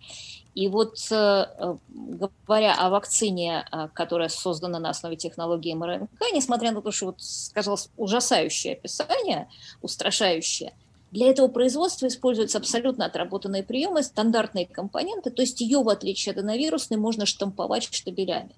И 0.59 0.67
вот 0.67 0.97
э, 1.13 1.77
говоря 1.89 2.75
о 2.75 2.91
вакцине, 2.91 3.65
которая 3.95 4.29
создана 4.29 4.81
на 4.81 4.91
основе 4.91 5.15
технологии 5.17 5.73
МРНК, 5.73 6.21
несмотря 6.35 6.73
на 6.73 6.83
то, 6.83 6.91
что 6.91 7.07
вот 7.07 7.23
сказалось 7.23 7.91
ужасающее 7.97 8.73
описание, 8.73 9.49
устрашающее, 9.83 10.75
для 11.11 11.31
этого 11.31 11.49
производства 11.49 12.07
используются 12.07 12.59
абсолютно 12.59 13.07
отработанные 13.07 13.63
приемы, 13.63 14.03
стандартные 14.03 14.67
компоненты, 14.67 15.31
то 15.31 15.43
есть 15.43 15.61
ее, 15.61 15.83
в 15.83 15.89
отличие 15.89 16.33
от 16.33 16.39
аденовирусной, 16.39 16.99
можно 16.99 17.27
штамповать 17.27 17.89
штабелями 17.93 18.55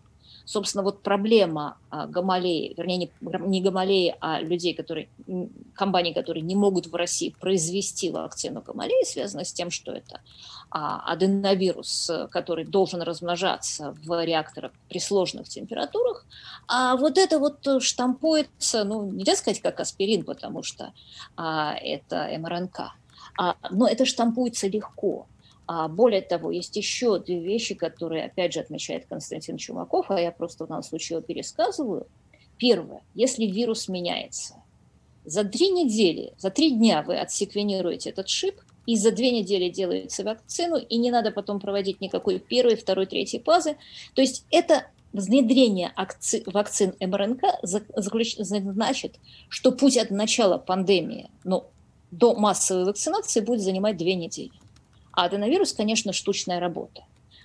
собственно, 0.50 0.82
вот 0.82 1.02
проблема 1.02 1.78
а, 1.90 2.06
гамалеи, 2.06 2.74
вернее, 2.76 3.08
не, 3.20 3.60
гамалеи, 3.60 4.16
а 4.20 4.40
людей, 4.40 4.74
которые, 4.74 5.08
компаний, 5.74 6.12
которые 6.12 6.42
не 6.42 6.56
могут 6.56 6.88
в 6.88 6.94
России 6.96 7.32
произвести 7.40 8.10
вакцину 8.10 8.60
гамалеи, 8.60 9.04
связана 9.04 9.44
с 9.44 9.52
тем, 9.52 9.70
что 9.70 9.92
это 9.92 10.20
а, 10.68 11.12
аденовирус, 11.12 12.10
который 12.32 12.64
должен 12.64 13.00
размножаться 13.00 13.94
в 14.02 14.24
реакторах 14.24 14.72
при 14.88 14.98
сложных 14.98 15.48
температурах, 15.48 16.26
а 16.66 16.96
вот 16.96 17.16
это 17.16 17.38
вот 17.38 17.64
штампуется, 17.80 18.82
ну, 18.82 19.08
нельзя 19.08 19.36
сказать, 19.36 19.62
как 19.62 19.78
аспирин, 19.78 20.24
потому 20.24 20.64
что 20.64 20.92
а, 21.36 21.74
это 21.74 22.28
МРНК, 22.36 22.92
а, 23.38 23.54
но 23.70 23.86
это 23.86 24.04
штампуется 24.04 24.66
легко. 24.66 25.28
А 25.72 25.87
более 25.87 26.20
того, 26.20 26.50
есть 26.50 26.74
еще 26.74 27.20
две 27.20 27.38
вещи, 27.38 27.76
которые, 27.76 28.24
опять 28.24 28.54
же, 28.54 28.59
отмечает 28.59 29.06
Константин 29.06 29.56
Чумаков, 29.56 30.11
а 30.11 30.20
я 30.20 30.33
просто 30.33 30.64
в 30.64 30.68
данном 30.68 30.83
случае 30.83 31.18
его 31.18 31.24
пересказываю. 31.24 32.09
Первое, 32.59 33.02
если 33.14 33.46
вирус 33.46 33.87
меняется, 33.87 34.54
За 35.24 35.44
три 35.44 35.70
недели, 35.70 36.33
за 36.38 36.50
три 36.50 36.72
дня 36.72 37.04
вы 37.06 37.18
отсеквенируете 37.18 38.11
этот 38.11 38.28
шип, 38.28 38.56
и 38.85 38.96
за 38.96 39.12
две 39.12 39.30
недели 39.30 39.68
делаете 39.68 40.24
вакцину, 40.24 40.76
и 40.76 40.96
не 40.98 41.12
надо 41.12 41.30
потом 41.30 41.61
проводить 41.61 42.00
никакой 42.00 42.40
первой, 42.40 42.74
второй, 42.74 43.06
третьей 43.06 43.38
фазы. 43.38 43.76
То 44.14 44.22
есть 44.22 44.44
это 44.50 44.87
внедрение 45.12 45.92
вакцин 46.46 46.94
МРНК 46.98 47.42
значит, 47.62 49.20
что 49.48 49.70
путь 49.70 49.96
от 49.96 50.11
начала 50.11 50.59
пандемии 50.59 51.30
ну, 51.44 51.66
до 52.11 52.35
массовой 52.35 52.87
вакцинации 52.87 53.38
будет 53.38 53.61
занимать 53.61 53.96
две 53.96 54.16
недели. 54.16 54.50
А 55.12 55.24
аденовирус, 55.24 55.72
конечно, 55.72 56.12
штучная 56.12 56.60
работа. 56.60 57.02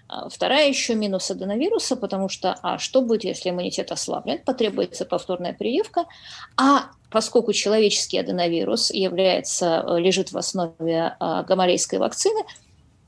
А 0.07 0.29
вторая 0.29 0.69
еще 0.69 0.95
минус 0.95 1.31
аденовируса, 1.31 1.95
потому 1.95 2.29
что, 2.29 2.57
а 2.61 2.77
что 2.77 3.01
будет, 3.01 3.23
если 3.23 3.49
иммунитет 3.49 3.91
ослаблен? 3.91 4.39
Потребуется 4.45 5.05
повторная 5.05 5.53
прививка. 5.53 6.05
А 6.57 6.91
поскольку 7.09 7.53
человеческий 7.53 8.19
аденовирус 8.19 8.91
является, 8.91 9.83
лежит 9.97 10.31
в 10.31 10.37
основе 10.37 11.15
а, 11.19 11.43
гамалейской 11.43 11.97
вакцины, 11.99 12.43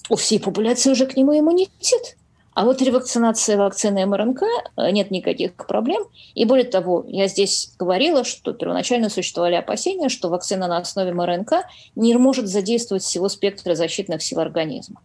у 0.09 0.15
всей 0.15 0.39
популяции 0.39 0.89
уже 0.89 1.05
к 1.05 1.15
нему 1.15 1.37
иммунитет. 1.37 2.16
А 2.57 2.65
вот 2.65 2.81
ревакцинация 2.81 3.55
вакцины 3.55 4.03
МРНК 4.07 4.41
э, 4.41 4.89
нет 4.89 5.11
никаких 5.11 5.53
проблем. 5.53 6.05
И 6.33 6.43
более 6.43 6.65
того, 6.65 7.05
я 7.07 7.27
здесь 7.27 7.71
говорила, 7.77 8.23
что 8.23 8.51
первоначально 8.51 9.11
существовали 9.11 9.53
опасения, 9.53 10.09
что 10.09 10.29
вакцина 10.29 10.67
на 10.67 10.79
основе 10.79 11.13
МРНК 11.13 11.67
не 11.95 12.17
может 12.17 12.47
задействовать 12.47 13.03
всего 13.03 13.29
спектра 13.29 13.75
защитных 13.75 14.23
сил 14.23 14.39
организма. 14.39 15.01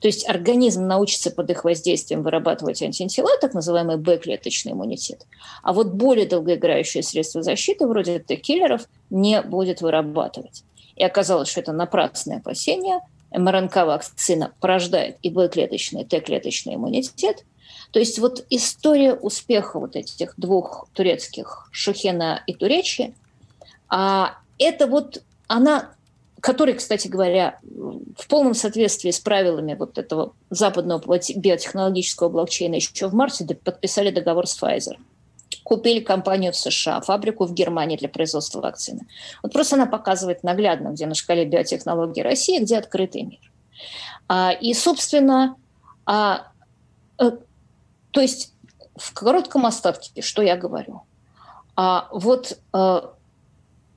То 0.00 0.08
есть 0.08 0.26
организм 0.26 0.86
научится 0.86 1.30
под 1.30 1.50
их 1.50 1.64
воздействием 1.64 2.22
вырабатывать 2.22 2.80
антитела, 2.80 3.36
так 3.38 3.52
называемый 3.52 3.98
Б-клеточный 3.98 4.72
иммунитет. 4.72 5.26
А 5.62 5.74
вот 5.74 5.88
более 5.88 6.24
долгоиграющие 6.24 7.02
средства 7.02 7.42
защиты, 7.42 7.86
вроде 7.86 8.18
Т-киллеров, 8.18 8.88
не 9.10 9.42
будет 9.42 9.82
вырабатывать. 9.82 10.64
И 10.96 11.04
оказалось, 11.04 11.50
что 11.50 11.60
это 11.60 11.72
напрасное 11.72 12.38
опасение– 12.38 13.00
МРНК-вакцина 13.34 14.52
порождает 14.60 15.18
и 15.22 15.30
Б-клеточный, 15.30 16.02
и 16.02 16.04
Т-клеточный 16.04 16.76
иммунитет. 16.76 17.44
То 17.90 17.98
есть 17.98 18.18
вот 18.18 18.44
история 18.50 19.14
успеха 19.14 19.78
вот 19.78 19.96
этих 19.96 20.34
двух 20.36 20.88
турецких, 20.92 21.68
Шухена 21.70 22.42
и 22.46 22.54
Туречи, 22.54 23.14
а 23.88 24.38
это 24.58 24.86
вот 24.86 25.22
она, 25.46 25.92
который, 26.40 26.74
кстати 26.74 27.08
говоря, 27.08 27.60
в 27.62 28.26
полном 28.28 28.54
соответствии 28.54 29.10
с 29.10 29.20
правилами 29.20 29.74
вот 29.74 29.98
этого 29.98 30.32
западного 30.50 31.00
биотехнологического 31.36 32.28
блокчейна 32.28 32.76
еще 32.76 33.08
в 33.08 33.14
марте 33.14 33.46
подписали 33.54 34.10
договор 34.10 34.46
с 34.46 34.60
Pfizer 34.60 34.96
купили 35.64 36.00
компанию 36.00 36.52
в 36.52 36.56
США, 36.56 37.00
фабрику 37.00 37.46
в 37.46 37.54
Германии 37.54 37.96
для 37.96 38.08
производства 38.08 38.60
вакцины. 38.60 39.06
Вот 39.42 39.52
просто 39.52 39.76
она 39.76 39.86
показывает 39.86 40.44
наглядно, 40.44 40.90
где 40.90 41.06
на 41.06 41.14
шкале 41.14 41.44
биотехнологий 41.44 42.22
России, 42.22 42.60
где 42.60 42.78
открытый 42.78 43.22
мир. 43.22 43.40
А, 44.28 44.52
и, 44.52 44.74
собственно, 44.74 45.56
а, 46.06 46.48
а, 47.18 47.32
то 48.10 48.20
есть 48.20 48.52
в 48.94 49.12
коротком 49.12 49.66
остатке, 49.66 50.22
что 50.22 50.42
я 50.42 50.56
говорю? 50.56 51.02
А, 51.76 52.08
вот 52.12 52.58
а, 52.72 53.14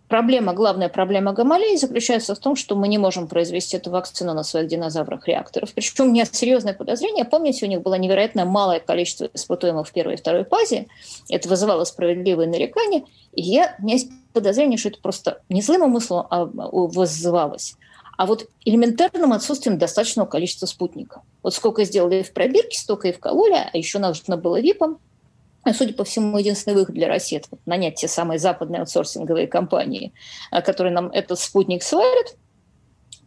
Проблема, 0.07 0.53
главная 0.53 0.87
проблема 0.87 1.33
Гамалеи 1.33 1.75
заключается 1.75 2.33
в 2.33 2.39
том, 2.39 2.55
что 2.55 2.75
мы 2.75 2.87
не 2.87 2.97
можем 2.97 3.27
произвести 3.27 3.75
эту 3.75 3.91
вакцину 3.91 4.33
на 4.33 4.43
своих 4.43 4.67
динозаврах 4.67 5.27
реакторов. 5.27 5.73
Причем 5.73 6.05
у 6.05 6.11
меня 6.11 6.23
серьезное 6.25 6.73
подозрение. 6.73 7.25
Помните, 7.25 7.65
у 7.65 7.69
них 7.69 7.81
было 7.81 7.95
невероятно 7.95 8.45
малое 8.45 8.79
количество 8.79 9.29
испытуемых 9.33 9.85
в 9.85 9.91
первой 9.91 10.13
и 10.13 10.17
второй 10.17 10.45
фазе. 10.45 10.87
Это 11.29 11.49
вызывало 11.49 11.83
справедливые 11.83 12.47
нарекания. 12.47 13.03
И 13.33 13.41
я, 13.41 13.75
у 13.79 13.83
меня 13.83 13.95
есть 13.95 14.09
подозрение, 14.31 14.77
что 14.77 14.89
это 14.89 14.99
просто 15.01 15.41
не 15.49 15.61
злым 15.61 15.81
умыслом 15.81 16.25
а 16.29 16.45
вызывалось, 16.45 17.75
а 18.17 18.25
вот 18.25 18.47
элементарным 18.65 19.33
отсутствием 19.33 19.77
достаточного 19.77 20.25
количества 20.25 20.65
спутников. 20.65 21.21
Вот 21.43 21.53
сколько 21.53 21.83
сделали 21.83 22.23
в 22.23 22.33
пробирке, 22.33 22.77
столько 22.77 23.09
и 23.09 23.11
вкололи, 23.11 23.55
а 23.55 23.77
еще 23.77 23.99
нужно 23.99 24.37
было 24.37 24.59
ВИПом. 24.59 24.99
Ну, 25.67 25.73
судя 25.73 25.93
по 25.93 26.05
всему, 26.05 26.37
единственный 26.37 26.75
выход 26.75 26.95
для 26.95 27.09
России– 27.09 27.37
это 27.39 27.49
нанять 27.65 27.95
те 27.95 28.07
самые 28.07 28.39
западные 28.39 28.79
аутсорсинговые 28.79 29.47
компании, 29.47 30.13
э, 30.49 30.61
которые 30.61 30.93
нам 30.93 31.07
этот 31.07 31.39
спутник 31.39 31.83
сварят, 31.83 32.37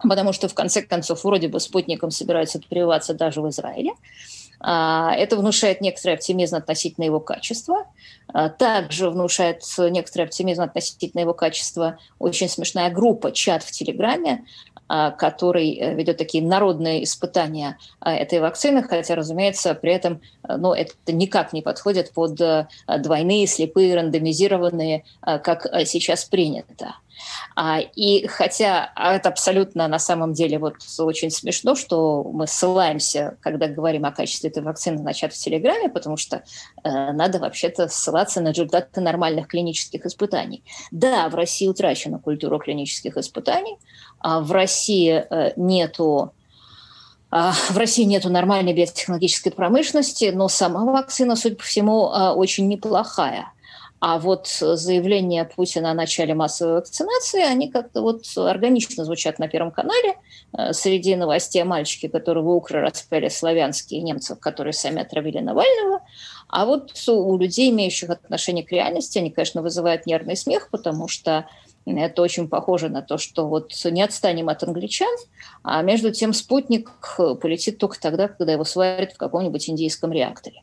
потому 0.03 0.33
что, 0.33 0.49
в 0.49 0.55
конце 0.55 0.81
концов, 0.81 1.23
вроде 1.23 1.49
бы 1.49 1.61
спутником 1.61 2.11
собираются 2.11 2.59
прививаться 2.59 3.13
даже 3.13 3.43
в 3.43 3.49
Израиле. 3.51 3.91
А, 4.61 5.15
это 5.15 5.37
внушает 5.37 5.81
некоторый 5.81 6.15
оптимизм 6.15 6.57
относительно 6.57 7.05
его 7.05 7.21
качества. 7.21 7.87
А, 8.29 8.49
также 8.49 9.11
внушает 9.11 9.63
некоторый 9.79 10.23
оптимизм 10.23 10.63
относительно 10.63 11.21
его 11.21 11.35
качества 11.35 11.99
очень 12.19 12.49
смешная 12.49 12.91
группа, 12.91 13.33
чат 13.33 13.63
в 13.63 13.71
Телеграме, 13.71 14.45
а, 14.93 15.13
который 15.13 15.73
э, 15.77 15.95
ведет 15.95 16.17
такие 16.17 16.45
народные 16.45 17.05
испытания 17.05 17.79
этой 18.01 18.41
вакцины, 18.41 18.83
хотя, 18.83 19.15
разумеется, 19.15 19.75
при 19.75 19.93
этом 19.93 20.21
э, 20.43 20.57
ну, 20.57 20.73
это 20.73 20.93
никак 21.07 21.53
не 21.53 21.63
подходит 21.63 22.13
под 22.13 22.41
э, 22.41 22.67
двойные, 22.99 23.47
слепые, 23.47 23.95
рандомизированные, 23.95 25.05
как 25.23 25.67
сейчас 25.87 26.25
принято. 26.25 26.97
А, 27.57 27.81
и 27.81 28.27
хотя 28.27 28.93
это 28.97 29.29
абсолютно 29.29 29.89
на 29.89 29.99
самом 29.99 30.33
деле 30.33 30.59
вот 30.59 30.77
очень 30.99 31.31
смешно, 31.31 31.75
что 31.75 32.25
мы 32.25 32.47
ссылаемся, 32.47 33.37
когда 33.41 33.69
говорим 33.69 34.05
о 34.05 34.13
качестве 34.13 34.51
этой 34.51 34.63
вакцины 34.63 35.03
на 35.03 35.13
чат 35.13 35.33
в 35.33 35.39
Телеграме, 35.39 35.89
потому 35.89 36.17
что 36.17 36.43
э, 36.83 37.13
надо 37.13 37.39
вообще-то 37.39 37.89
ссылаться 37.89 38.41
на 38.41 38.49
результаты 38.49 39.01
нормальных 39.01 39.49
клинических 39.49 40.07
испытаний. 40.07 40.63
Да, 40.91 41.29
в 41.29 41.35
России 41.35 41.69
утрачена 41.69 42.19
культура 42.19 42.59
клинических 42.59 43.17
испытаний, 43.17 43.77
а 44.19 44.41
в 44.41 44.53
России 44.53 45.25
э, 45.29 45.53
нету 45.57 46.33
а, 47.33 47.53
в 47.53 47.77
России 47.77 48.03
нету 48.03 48.29
нормальной 48.29 48.73
биотехнологической 48.73 49.53
промышленности, 49.53 50.33
но 50.35 50.49
сама 50.49 50.85
вакцина, 50.85 51.37
судя 51.37 51.57
по 51.57 51.63
всему, 51.63 52.11
э, 52.11 52.31
очень 52.31 52.67
неплохая. 52.67 53.53
А 54.01 54.19
вот 54.19 54.47
заявления 54.49 55.45
Путина 55.45 55.91
о 55.91 55.95
начале 55.95 56.33
массовой 56.35 56.77
вакцинации, 56.77 57.43
они 57.43 57.71
как-то 57.71 58.01
вот 58.01 58.25
органично 58.37 59.05
звучат 59.05 59.39
на 59.39 59.47
Первом 59.47 59.71
канале. 59.71 60.15
Э, 60.57 60.73
среди 60.73 61.17
новостей 61.17 61.63
о 61.63 61.67
мальчике, 61.67 62.09
которого 62.09 62.55
укры 62.55 62.81
распяли 62.81 63.29
славянские 63.29 64.01
немцев, 64.01 64.41
которые 64.41 64.73
сами 64.73 65.03
отравили 65.03 65.41
Навального. 65.41 66.01
А 66.49 66.65
вот 66.65 66.93
у 67.09 67.37
людей, 67.37 67.71
имеющих 67.71 68.09
отношение 68.09 68.65
к 68.65 68.73
реальности, 68.73 69.19
они, 69.19 69.31
конечно, 69.31 69.61
вызывают 69.61 70.07
нервный 70.07 70.37
смех, 70.37 70.71
потому 70.71 71.07
что 71.07 71.47
это 71.85 72.23
очень 72.23 72.49
похоже 72.49 72.89
на 72.89 73.03
то, 73.03 73.19
что 73.19 73.47
вот 73.49 73.73
не 73.85 74.03
отстанем 74.03 74.49
от 74.49 74.63
англичан, 74.63 75.15
а 75.63 75.83
между 75.83 76.11
тем 76.11 76.33
спутник 76.33 76.91
полетит 77.17 77.79
только 77.79 78.01
тогда, 78.01 78.29
когда 78.29 78.53
его 78.53 78.65
сварят 78.65 79.13
в 79.13 79.19
каком-нибудь 79.19 79.69
индийском 79.69 80.13
реакторе. 80.13 80.63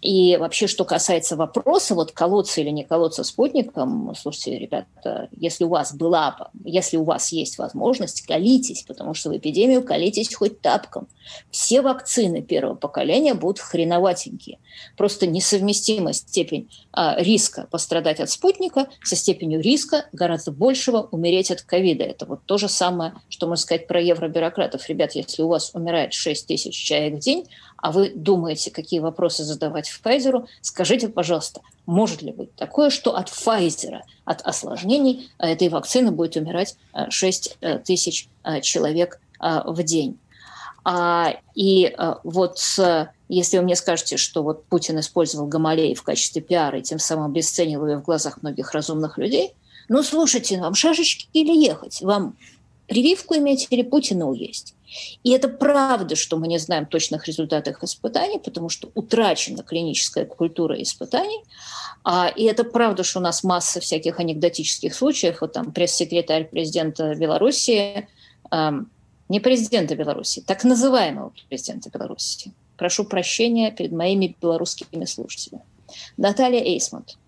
И 0.00 0.36
вообще, 0.36 0.66
что 0.66 0.84
касается 0.84 1.36
вопроса, 1.36 1.94
вот 1.94 2.12
колоться 2.12 2.60
или 2.60 2.70
не 2.70 2.84
колоться 2.84 3.24
спутником, 3.24 4.12
слушайте, 4.18 4.58
ребята, 4.58 5.28
если 5.36 5.64
у 5.64 5.68
вас 5.68 5.94
была, 5.94 6.50
если 6.64 6.96
у 6.96 7.04
вас 7.04 7.32
есть 7.32 7.58
возможность, 7.58 8.22
колитесь, 8.22 8.82
потому 8.82 9.14
что 9.14 9.30
в 9.30 9.36
эпидемию 9.36 9.82
колитесь 9.82 10.34
хоть 10.34 10.60
тапком. 10.60 11.08
Все 11.50 11.80
вакцины 11.82 12.42
первого 12.42 12.74
поколения 12.74 13.34
будут 13.34 13.60
хреноватенькие. 13.60 14.58
Просто 14.96 15.26
несовместима 15.26 16.12
степень 16.12 16.68
а, 16.92 17.16
риска 17.18 17.68
пострадать 17.70 18.20
от 18.20 18.30
спутника 18.30 18.88
со 19.04 19.16
степенью 19.16 19.60
риска 19.60 20.06
гораздо 20.12 20.50
большего 20.50 21.08
умереть 21.10 21.50
от 21.50 21.62
ковида. 21.62 22.04
Это 22.04 22.26
вот 22.26 22.40
то 22.46 22.58
же 22.58 22.68
самое, 22.68 23.14
что 23.28 23.46
можно 23.46 23.62
сказать 23.62 23.86
про 23.86 24.00
евробюрократов. 24.00 24.88
Ребят, 24.88 25.12
если 25.12 25.42
у 25.42 25.48
вас 25.48 25.70
умирает 25.74 26.12
6 26.12 26.46
тысяч 26.46 26.74
человек 26.74 27.14
в 27.14 27.18
день, 27.18 27.46
а 27.80 27.92
вы 27.92 28.12
думаете, 28.14 28.70
какие 28.70 29.00
вопросы 29.00 29.44
задавать 29.44 29.88
в 29.88 30.04
Pfizer, 30.04 30.46
скажите, 30.60 31.08
пожалуйста, 31.08 31.60
может 31.86 32.22
ли 32.22 32.32
быть 32.32 32.54
такое, 32.54 32.90
что 32.90 33.16
от 33.16 33.28
Pfizer, 33.28 34.00
от 34.24 34.42
осложнений 34.42 35.30
а, 35.38 35.48
этой 35.48 35.68
вакцины 35.68 36.10
будет 36.10 36.36
умирать 36.36 36.76
6 37.08 37.58
а, 37.60 37.66
э, 37.66 37.78
тысяч 37.78 38.28
а, 38.42 38.60
человек 38.60 39.20
в 39.40 39.82
день? 39.82 40.18
И 41.54 41.94
вот 42.24 42.58
если 43.28 43.58
вы 43.58 43.62
мне 43.62 43.76
скажете, 43.76 44.16
что 44.16 44.42
вот 44.42 44.64
Путин 44.64 44.98
использовал 44.98 45.46
Гамалей 45.46 45.94
в 45.94 46.02
качестве 46.02 46.40
пиара 46.40 46.78
и 46.78 46.82
тем 46.82 46.98
самым 46.98 47.30
обесценил 47.30 47.86
ее 47.86 47.98
в 47.98 48.02
глазах 48.02 48.42
многих 48.42 48.72
разумных 48.72 49.18
людей, 49.18 49.54
ну, 49.88 50.02
слушайте, 50.02 50.58
вам 50.58 50.74
шашечки 50.74 51.28
или 51.32 51.52
ехать? 51.52 52.00
Вам 52.00 52.36
прививку 52.90 53.34
иметь 53.36 53.68
или 53.70 53.82
Путина 53.82 54.28
уесть? 54.28 54.74
И 55.22 55.30
это 55.30 55.48
правда, 55.48 56.16
что 56.16 56.36
мы 56.36 56.48
не 56.48 56.58
знаем 56.58 56.84
точных 56.84 57.26
результатов 57.26 57.82
испытаний, 57.82 58.38
потому 58.38 58.68
что 58.68 58.90
утрачена 58.94 59.62
клиническая 59.62 60.24
культура 60.24 60.80
испытаний. 60.82 61.42
А, 62.02 62.28
и 62.28 62.44
это 62.44 62.64
правда, 62.64 63.04
что 63.04 63.20
у 63.20 63.22
нас 63.22 63.44
масса 63.44 63.80
всяких 63.80 64.18
анекдотических 64.18 64.94
случаев. 64.94 65.40
Вот 65.40 65.52
там 65.52 65.72
пресс-секретарь 65.72 66.48
президента 66.48 67.14
Беларуси, 67.14 68.08
э, 68.50 68.70
не 69.28 69.40
президента 69.40 69.94
Беларуси, 69.94 70.42
так 70.44 70.64
называемого 70.64 71.32
президента 71.48 71.88
Беларуси. 71.90 72.52
Прошу 72.76 73.04
прощения 73.04 73.70
перед 73.70 73.92
моими 73.92 74.34
белорусскими 74.40 75.04
слушателями. 75.04 75.62
Наталья 76.16 76.60
Эйсмонт 76.60 77.18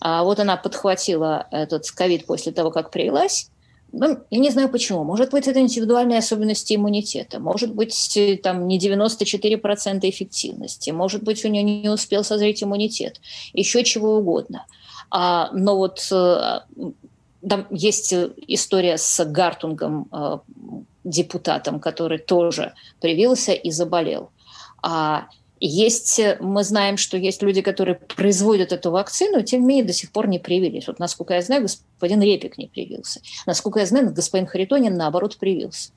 А 0.00 0.22
вот 0.22 0.38
она 0.40 0.56
подхватила 0.56 1.46
этот 1.50 1.90
ковид 1.90 2.26
после 2.26 2.52
того, 2.52 2.70
как 2.70 2.90
привелась, 2.90 3.50
ну, 3.92 4.18
я 4.30 4.38
не 4.38 4.50
знаю 4.50 4.68
почему. 4.68 5.04
Может 5.04 5.30
быть, 5.30 5.48
это 5.48 5.60
индивидуальные 5.60 6.18
особенности 6.18 6.74
иммунитета. 6.74 7.40
Может 7.40 7.74
быть, 7.74 8.16
э, 8.16 8.36
там 8.36 8.68
не 8.68 8.78
94% 8.78 10.08
эффективности. 10.08 10.90
Может 10.90 11.22
быть, 11.22 11.44
у 11.44 11.48
нее 11.48 11.62
не 11.62 11.88
успел 11.88 12.22
созреть 12.22 12.62
иммунитет. 12.62 13.20
Еще 13.54 13.84
чего 13.84 14.16
угодно. 14.16 14.66
А, 15.10 15.50
но 15.52 15.76
вот 15.76 16.06
э, 16.10 16.60
там 17.48 17.66
есть 17.70 18.12
история 18.46 18.98
с 18.98 19.24
Гартунгом, 19.24 20.08
э, 20.12 20.38
депутатом, 21.04 21.80
который 21.80 22.18
тоже 22.18 22.74
привился 23.00 23.52
и 23.52 23.70
заболел. 23.70 24.30
А 24.82 25.28
есть, 25.60 26.18
э, 26.18 26.36
мы 26.40 26.64
знаем, 26.64 26.96
что 26.96 27.16
есть 27.16 27.42
люди, 27.42 27.62
которые 27.62 27.96
производят 27.96 28.72
эту 28.72 28.90
вакцину, 28.90 29.42
тем 29.42 29.62
не 29.62 29.66
менее 29.66 29.84
до 29.84 29.92
сих 29.92 30.12
пор 30.12 30.28
не 30.28 30.38
привились. 30.38 30.86
Вот, 30.86 30.98
насколько 30.98 31.34
я 31.34 31.42
знаю, 31.42 31.62
господин 31.62 32.22
Репик 32.22 32.58
не 32.58 32.66
привился. 32.66 33.20
Насколько 33.46 33.80
я 33.80 33.86
знаю, 33.86 34.12
господин 34.12 34.46
Харитонин, 34.46 34.96
наоборот, 34.96 35.36
привился. 35.36 35.90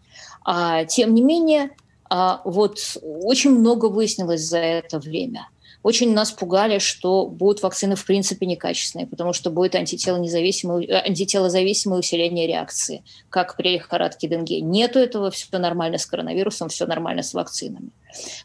А, 0.43 0.85
тем 0.85 1.13
не 1.13 1.21
менее, 1.21 1.71
а, 2.09 2.41
вот 2.45 2.97
очень 3.03 3.51
много 3.51 3.87
выяснилось 3.87 4.41
за 4.41 4.57
это 4.57 4.99
время– 4.99 5.47
очень 5.83 6.13
нас 6.13 6.31
пугали, 6.31 6.79
что 6.79 7.25
будут 7.25 7.61
вакцины 7.61 7.95
в 7.95 8.05
принципе 8.05 8.45
некачественные, 8.45 9.07
потому 9.07 9.33
что 9.33 9.49
будет 9.49 9.75
антителонезависимое, 9.75 10.85
э, 10.85 11.07
антителозависимое 11.07 11.99
усиление 11.99 12.47
реакции, 12.47 13.03
как 13.29 13.55
при 13.57 13.73
лихорадке 13.73 14.27
Денге. 14.27 14.61
Нету 14.61 14.99
этого, 14.99 15.31
все 15.31 15.57
нормально 15.57 15.97
с 15.97 16.05
коронавирусом, 16.05 16.69
все 16.69 16.85
нормально 16.85 17.23
с 17.23 17.33
вакцинами. 17.33 17.89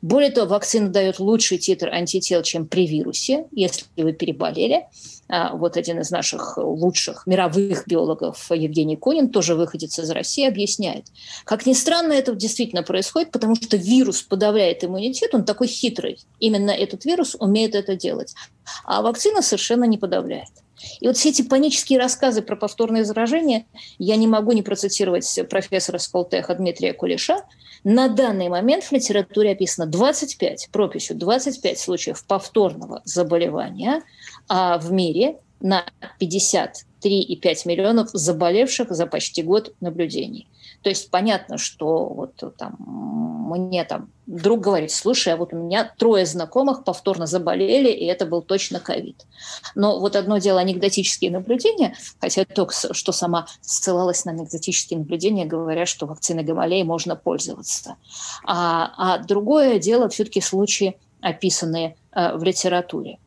Более 0.03 0.31
того, 0.31 0.47
вакцина 0.47 0.89
дает 0.89 1.19
лучший 1.19 1.59
титр 1.59 1.89
антител, 1.89 2.43
чем 2.43 2.67
при 2.67 2.87
вирусе, 2.87 3.47
если 3.53 3.85
вы 3.97 4.12
переболели. 4.12 4.87
А, 5.29 5.55
вот 5.57 5.77
один 5.77 6.01
из 6.01 6.11
наших 6.11 6.57
лучших 6.57 7.27
мировых 7.27 7.87
биологов 7.89 8.47
Евгений 8.51 8.97
Конин, 8.97 9.31
тоже 9.31 9.57
выходец 9.57 9.99
из 9.99 10.09
России, 10.11 10.47
объясняет. 10.47 11.07
Как 11.45 11.67
ни 11.67 11.73
странно, 11.73 12.12
это 12.12 12.35
действительно 12.35 12.85
происходит, 12.85 13.33
потому 13.33 13.57
что 13.57 13.77
вирус 13.77 14.23
подавляет 14.23 14.85
иммунитет, 14.85 15.35
он 15.35 15.45
такой 15.45 15.67
хитрый. 15.67 16.21
Именно 16.39 16.71
этот 16.71 17.05
вирус 17.05 17.15
умеет 17.38 17.74
это 17.74 17.96
делать. 17.96 18.35
А 18.85 19.02
вакцина 19.02 19.42
совершенно 19.42 19.85
не 19.85 19.98
подавляет. 19.98 20.50
И 21.00 21.07
вот 21.07 21.16
все 21.16 21.31
эти 21.31 21.42
панические 21.42 21.98
рассказы 21.98 22.42
про 22.42 22.57
повторное 22.57 23.05
заражение, 23.05 23.66
я 23.98 24.16
не 24.16 24.26
могу 24.26 24.52
не 24.52 24.62
процитировать 24.62 25.40
профессора 25.48 25.98
Сколтеха 25.98 26.55
Дмитрия 26.55 26.92
Кулеша, 26.92 27.44
на 27.85 28.09
данный 28.09 28.48
момент 28.48 28.85
в 28.85 28.92
литературе 28.92 29.52
описано 29.52 29.87
25, 29.87 30.70
прописью 30.72 31.16
25 31.16 31.79
случаев 31.79 32.24
повторного 32.26 33.00
заболевания 33.05 34.02
а 34.48 34.79
в 34.79 34.90
мире 34.92 35.38
на 35.61 35.85
53,5 36.20 36.76
миллионов 37.64 38.11
заболевших 38.12 38.90
за 38.90 39.07
почти 39.07 39.42
год 39.42 39.74
наблюдений. 39.81 40.48
То 40.87 40.90
есть 40.90 41.11
понятно, 41.11 41.59
что 41.59 42.07
вот 42.07 42.57
там 42.57 42.77
мне 42.79 43.83
там 43.83 44.09
друг 44.27 44.61
говорит, 44.61 44.92
слушай, 44.92 45.33
а 45.33 45.37
вот 45.37 45.53
у 45.53 45.57
меня 45.57 45.92
трое 45.99 46.25
знакомых 46.25 46.85
повторно 46.85 47.27
заболели, 47.27 47.90
и 47.90 48.05
это 48.05 48.25
был 48.25 48.40
точно 48.40 48.79
ковид. 48.79 49.27
Но 49.75 49.99
вот 49.99 50.14
одно 50.14 50.38
дело 50.38 50.61
анекдотические 50.61 51.33
наблюдения, 51.33 51.96
хотя 52.20 52.44
только 52.44 52.72
что 52.92 53.11
сама 53.11 53.49
ссылалась 53.62 54.25
на 54.27 54.31
анекдотические 54.31 55.01
наблюдения, 55.01 55.44
говоря, 55.44 55.87
что 55.87 56.07
вакциной 56.07 56.44
Гамалеи 56.44 56.85
можно 56.85 57.16
пользоваться. 57.16 57.96
А, 58.44 58.92
а 58.96 59.18
другое 59.18 59.81
дело 59.81 60.09
все-таки 60.09 60.40
случаи, 60.40 61.01
описанные 61.20 61.96
э, 62.12 62.37
в 62.37 62.44
литературе. 62.44 63.18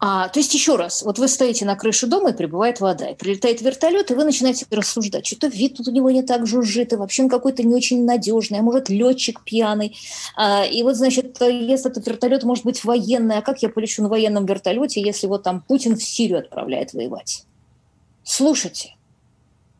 А, 0.00 0.28
то 0.28 0.38
есть 0.38 0.54
еще 0.54 0.76
раз, 0.76 1.02
вот 1.02 1.18
вы 1.18 1.26
стоите 1.26 1.64
на 1.64 1.74
крыше 1.74 2.06
дома, 2.06 2.30
и 2.30 2.32
прибывает 2.32 2.80
вода, 2.80 3.08
и 3.08 3.14
прилетает 3.16 3.60
вертолет, 3.62 4.10
и 4.10 4.14
вы 4.14 4.24
начинаете 4.24 4.64
рассуждать, 4.70 5.26
что-то 5.26 5.48
вид 5.48 5.76
тут 5.76 5.88
у 5.88 5.90
него 5.90 6.10
не 6.10 6.22
так 6.22 6.46
жужжит, 6.46 6.92
и 6.92 6.96
вообще 6.96 7.24
он 7.24 7.28
какой-то 7.28 7.64
не 7.64 7.74
очень 7.74 8.04
надежный, 8.04 8.60
а 8.60 8.62
может 8.62 8.88
летчик 8.88 9.42
пьяный. 9.42 9.96
А, 10.36 10.64
и 10.64 10.84
вот, 10.84 10.94
значит, 10.94 11.36
если 11.40 11.90
этот 11.90 12.06
вертолет 12.06 12.44
может 12.44 12.64
быть 12.64 12.84
военный, 12.84 13.38
а 13.38 13.42
как 13.42 13.60
я 13.62 13.68
полечу 13.68 14.02
на 14.02 14.08
военном 14.08 14.46
вертолете, 14.46 15.00
если 15.00 15.26
вот 15.26 15.42
там 15.42 15.62
Путин 15.62 15.96
в 15.96 16.02
Сирию 16.02 16.38
отправляет 16.38 16.92
воевать? 16.92 17.44
Слушайте, 18.22 18.94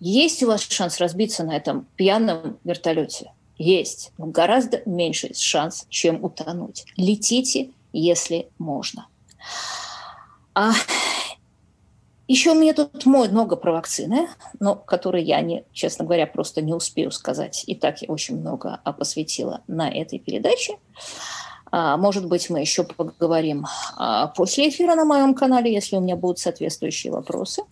есть 0.00 0.42
у 0.42 0.48
вас 0.48 0.62
шанс 0.62 0.98
разбиться 0.98 1.44
на 1.44 1.56
этом 1.56 1.86
пьяном 1.94 2.58
вертолете? 2.64 3.32
Есть, 3.56 4.12
но 4.18 4.26
гораздо 4.26 4.82
меньше 4.84 5.32
шанс, 5.34 5.86
чем 5.88 6.24
утонуть. 6.24 6.86
Летите, 6.96 7.70
если 7.92 8.48
можно. 8.58 9.06
А 10.58 10.72
еще 12.26 12.50
у 12.50 12.54
меня 12.54 12.74
тут 12.74 13.06
много 13.06 13.54
про 13.54 13.74
вакцины, 13.74 14.28
но 14.58 14.74
которые 14.74 15.22
я, 15.22 15.40
не, 15.40 15.64
честно 15.72 16.04
говоря, 16.04 16.26
просто 16.26 16.62
не 16.62 16.74
успею 16.74 17.12
сказать. 17.12 17.62
И 17.68 17.76
так 17.76 18.02
я 18.02 18.08
очень 18.08 18.40
много 18.40 18.80
посвятила 18.98 19.60
на 19.68 19.88
этой 19.88 20.18
передаче. 20.18 20.78
А, 21.70 21.96
может 21.96 22.26
быть, 22.26 22.50
мы 22.50 22.58
еще 22.58 22.82
поговорим 22.82 23.66
а, 23.96 24.26
после 24.26 24.68
эфира 24.68 24.96
на 24.96 25.04
моем 25.04 25.32
канале, 25.32 25.72
если 25.72 25.94
у 25.94 26.00
меня 26.00 26.16
будут 26.16 26.40
соответствующие 26.40 27.12
вопросы. 27.12 27.62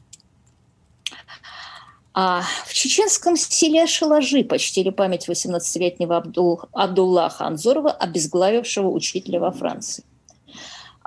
А 2.15 2.43
в 2.67 2.73
чеченском 2.73 3.37
селе 3.37 3.89
Шалажи 3.89 4.45
почтили 4.45 4.91
память 4.91 5.29
18-летнего 5.29 6.19
Абдул, 6.19 6.63
Абдулла 6.73 7.31
Ханзорова, 7.31 7.91
обезглавившего 7.91 8.89
учителя 8.89 9.41
во 9.41 9.51
Франции. 9.51 10.05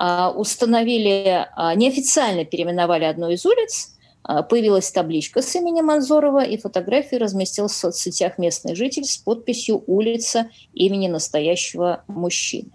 А, 0.02 0.30
установили, 0.30 1.46
а, 1.54 1.74
неофициально 1.74 2.46
переименовали 2.46 3.04
одну 3.04 3.28
из 3.28 3.44
улиц, 3.44 3.90
а, 4.22 4.42
появилась 4.42 4.90
табличка 4.90 5.42
с 5.42 5.54
именем 5.54 5.90
Анзорова, 5.90 6.42
и 6.42 6.56
фотографии 6.56 7.16
разместил 7.16 7.68
в 7.68 7.72
соцсетях 7.72 8.38
местный 8.38 8.74
житель 8.74 9.04
с 9.04 9.18
подписью 9.18 9.84
«Улица 9.86 10.48
имени 10.72 11.08
настоящего 11.08 12.02
мужчины». 12.06 12.70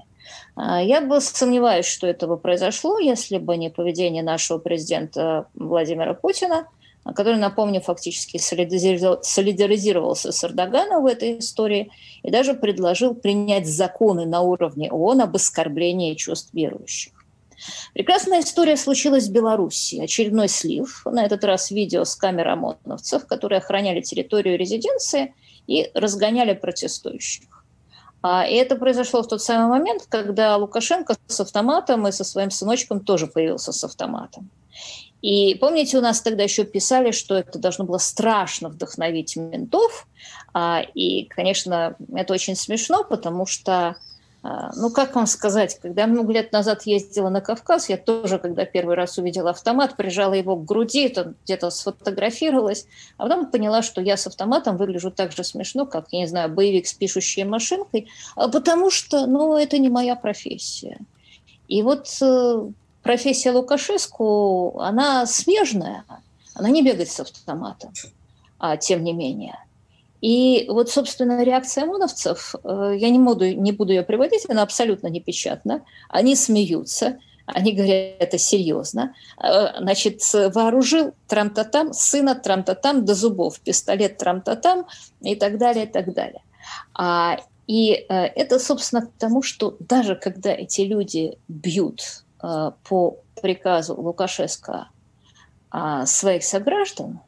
Я 0.56 1.02
бы 1.02 1.20
сомневаюсь, 1.20 1.86
что 1.86 2.08
этого 2.08 2.38
произошло, 2.38 3.00
если 3.00 3.40
бы 3.40 3.58
не 3.58 3.70
поведение 3.70 4.24
нашего 4.24 4.58
президента 4.58 5.48
Владимира 5.56 6.14
Путина, 6.14 6.68
который, 7.04 7.38
напомню, 7.38 7.82
фактически 7.82 8.38
солидаризировался 8.38 10.32
с 10.32 10.44
Эрдоганом 10.44 11.04
в 11.04 11.08
этой 11.08 11.40
истории 11.40 11.92
и 12.24 12.32
даже 12.32 12.54
предложил 12.54 13.16
принять 13.16 13.68
законы 13.68 14.26
на 14.26 14.42
уровне 14.42 14.90
ООН 14.92 15.22
об 15.22 15.36
оскорблении 15.36 16.14
чувств 16.14 16.54
верующих. 16.54 17.15
Прекрасная 17.94 18.42
история 18.42 18.78
случилась 18.78 19.28
в 19.28 19.32
Беларуси. 19.32 20.02
Очередной 20.02 20.48
слив, 20.48 21.04
на 21.06 21.26
этот 21.26 21.44
раз 21.44 21.72
видео 21.72 22.04
с 22.04 22.16
камер 22.16 22.50
ОМОНовцев, 22.50 23.26
которые 23.26 23.60
охраняли 23.60 24.02
территорию 24.02 24.58
резиденции 24.58 25.34
и 25.68 25.90
разгоняли 25.94 26.54
протестующих. 26.54 27.46
А, 28.22 28.46
и 28.46 28.56
это 28.56 28.76
произошло 28.76 29.22
в 29.22 29.28
тот 29.28 29.42
самый 29.42 29.68
момент, 29.68 30.08
когда 30.10 30.58
Лукашенко 30.58 31.16
с 31.28 31.40
автоматом 31.40 32.08
и 32.08 32.12
со 32.12 32.24
своим 32.24 32.50
сыночком 32.50 33.00
тоже 33.00 33.28
появился 33.28 33.72
с 33.72 33.84
автоматом. 33.84 34.50
И 35.22 35.56
помните, 35.56 35.98
у 35.98 36.02
нас 36.02 36.22
тогда 36.22 36.44
еще 36.44 36.66
писали, 36.66 37.12
что 37.12 37.36
это 37.36 37.58
должно 37.58 37.86
было 37.86 37.98
страшно 37.98 38.70
вдохновить 38.70 39.36
ментов. 39.36 40.08
А, 40.54 40.82
и, 40.94 41.26
конечно, 41.26 41.96
это 42.14 42.34
очень 42.34 42.56
смешно, 42.56 43.04
потому 43.04 43.46
что 43.46 43.96
ну, 44.76 44.92
как 44.92 45.16
вам 45.16 45.26
сказать, 45.26 45.80
когда 45.82 46.04
я 46.04 46.08
много 46.08 46.32
лет 46.32 46.52
назад 46.52 46.84
ездила 46.84 47.30
на 47.30 47.42
Кавказ, 47.42 47.90
я 47.90 47.98
тоже, 47.98 48.38
когда 48.38 48.64
первый 48.66 48.96
раз 48.96 49.18
увидела 49.18 49.50
автомат, 49.50 49.98
прижала 49.98 50.34
его 50.34 50.56
к 50.56 50.66
груди, 50.66 51.10
то 51.10 51.34
где-то 51.44 51.72
сфотографировалась, 51.72 52.86
а 53.18 53.24
потом 53.24 53.50
поняла, 53.50 53.82
что 53.82 54.02
я 54.02 54.18
с 54.18 54.28
автоматом 54.28 54.78
выгляжу 54.78 55.10
так 55.10 55.32
же 55.32 55.44
смешно, 55.44 55.88
как, 55.88 56.10
я 56.12 56.20
не 56.20 56.28
знаю, 56.28 56.50
боевик 56.50 56.86
с 56.86 56.94
пишущей 56.94 57.44
машинкой, 57.44 58.08
а 58.36 58.48
потому 58.48 58.92
что, 58.92 59.26
ну, 59.26 59.58
это 59.58 59.80
не 59.80 59.90
моя 59.90 60.16
профессия. 60.16 61.00
И 61.68 61.82
вот 61.82 62.08
э, 62.22 62.70
профессия 63.02 63.52
Лукашеску, 63.52 64.80
она 64.80 65.26
смежная, 65.26 66.04
она 66.54 66.70
не 66.70 66.84
бегает 66.84 67.10
с 67.10 67.20
автоматом, 67.20 67.94
а 68.60 68.78
тем 68.78 69.04
не 69.04 69.14
менее– 69.14 69.58
и 70.26 70.66
вот, 70.70 70.90
собственно, 70.90 71.44
реакция 71.44 71.84
ОМОНовцев, 71.84 72.56
э, 72.64 72.96
я 72.98 73.12
не 73.12 73.20
буду, 73.20 73.46
не 73.54 73.72
буду 73.72 73.94
ее 73.94 74.02
приводить, 74.02 74.50
она 74.50 74.64
абсолютно 74.64 75.06
непечатна. 75.06 75.84
Они 76.10 76.36
смеются, 76.36 77.20
они 77.46 77.74
говорят, 77.74 78.16
это 78.18 78.40
серьезно. 78.40 79.14
Э, 79.38 79.78
значит, 79.78 80.22
вооружил 80.34 81.14
трам-та-там, 81.28 81.94
сына 81.94 82.34
трам-та-там 82.34 83.06
до 83.06 83.14
зубов, 83.14 83.60
пистолет 83.60 84.18
трам-та-там 84.18 84.88
и 85.22 85.36
так 85.36 85.60
далее, 85.60 85.86
и 85.86 85.88
так 85.88 86.12
далее. 86.12 86.42
А, 86.96 87.38
и 87.68 87.92
э, 87.92 88.06
это, 88.10 88.58
собственно, 88.58 89.06
к 89.06 89.12
тому, 89.20 89.44
что 89.44 89.78
даже 89.80 90.16
когда 90.16 90.50
эти 90.50 90.82
люди 90.82 91.38
бьют 91.48 92.02
по 92.90 93.18
приказу 93.42 93.94
Лукашенко 93.96 94.90
а, 95.70 96.06
своих 96.08 96.44
сограждан, 96.44 97.20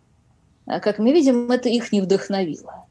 как 0.65 0.97
мы 0.99 1.13
видим, 1.13 1.51
это 1.51 1.69
их 1.69 1.91
не 1.91 2.01
вдохновило. 2.01 2.86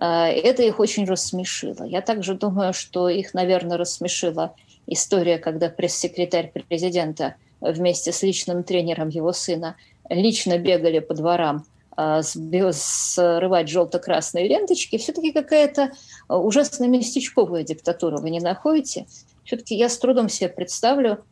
А, 0.00 0.28
это 0.28 0.62
их 0.62 0.78
очень 0.78 1.04
рассмешило. 1.04 1.84
Я 1.84 2.00
также 2.00 2.34
думаю, 2.34 2.72
что 2.72 3.08
их, 3.08 3.34
наверное, 3.34 3.76
рассмешила 3.76 4.54
история, 4.86 5.38
когда 5.38 5.68
пресс-секретарь 5.68 6.50
президента 6.50 7.34
вместе 7.60 8.12
с 8.12 8.22
личным 8.22 8.62
тренером 8.62 9.08
его 9.08 9.32
сына 9.32 9.76
лично 10.08 10.58
бегали 10.58 11.00
по 11.00 11.14
дворам 11.14 11.64
а, 11.96 12.22
срывать 12.22 13.68
желто-красные 13.68 14.48
ленточки, 14.48 14.98
все-таки 14.98 15.32
какая-то 15.32 15.90
ужасно 16.28 16.84
местечковая 16.86 17.64
диктатура, 17.64 18.18
вы 18.18 18.30
не 18.30 18.40
находите? 18.40 19.06
Все-таки 19.44 19.74
я 19.74 19.88
с 19.88 19.98
трудом 19.98 20.28
себе 20.28 20.48
представлю, 20.48 21.24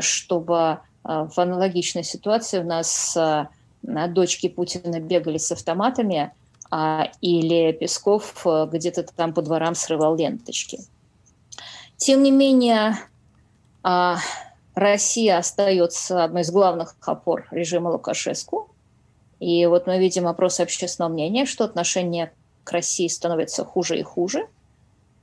чтобы 0.00 0.78
в 1.02 1.32
аналогичной 1.38 2.04
ситуации 2.04 2.60
у 2.60 2.64
нас 2.64 3.16
дочки 3.82 4.48
Путина 4.48 5.00
бегали 5.00 5.38
с 5.38 5.50
автоматами, 5.50 6.32
или 7.20 7.72
Песков 7.72 8.44
где-то 8.44 9.04
там 9.04 9.32
по 9.32 9.42
дворам 9.42 9.74
срывал 9.74 10.16
ленточки. 10.16 10.80
Тем 11.96 12.22
не 12.22 12.30
менее, 12.30 12.96
Россия 14.74 15.38
остается 15.38 16.24
одной 16.24 16.42
из 16.42 16.50
главных 16.50 16.96
опор 17.02 17.46
режима 17.50 17.90
Лукашеску. 17.90 18.70
И 19.38 19.66
вот 19.66 19.86
мы 19.86 19.98
видим 19.98 20.26
опрос 20.26 20.58
общественного 20.58 21.12
мнения, 21.12 21.46
что 21.46 21.64
отношение 21.64 22.32
к 22.64 22.72
России 22.72 23.06
становится 23.08 23.64
хуже 23.64 23.98
и 23.98 24.02
хуже, 24.02 24.48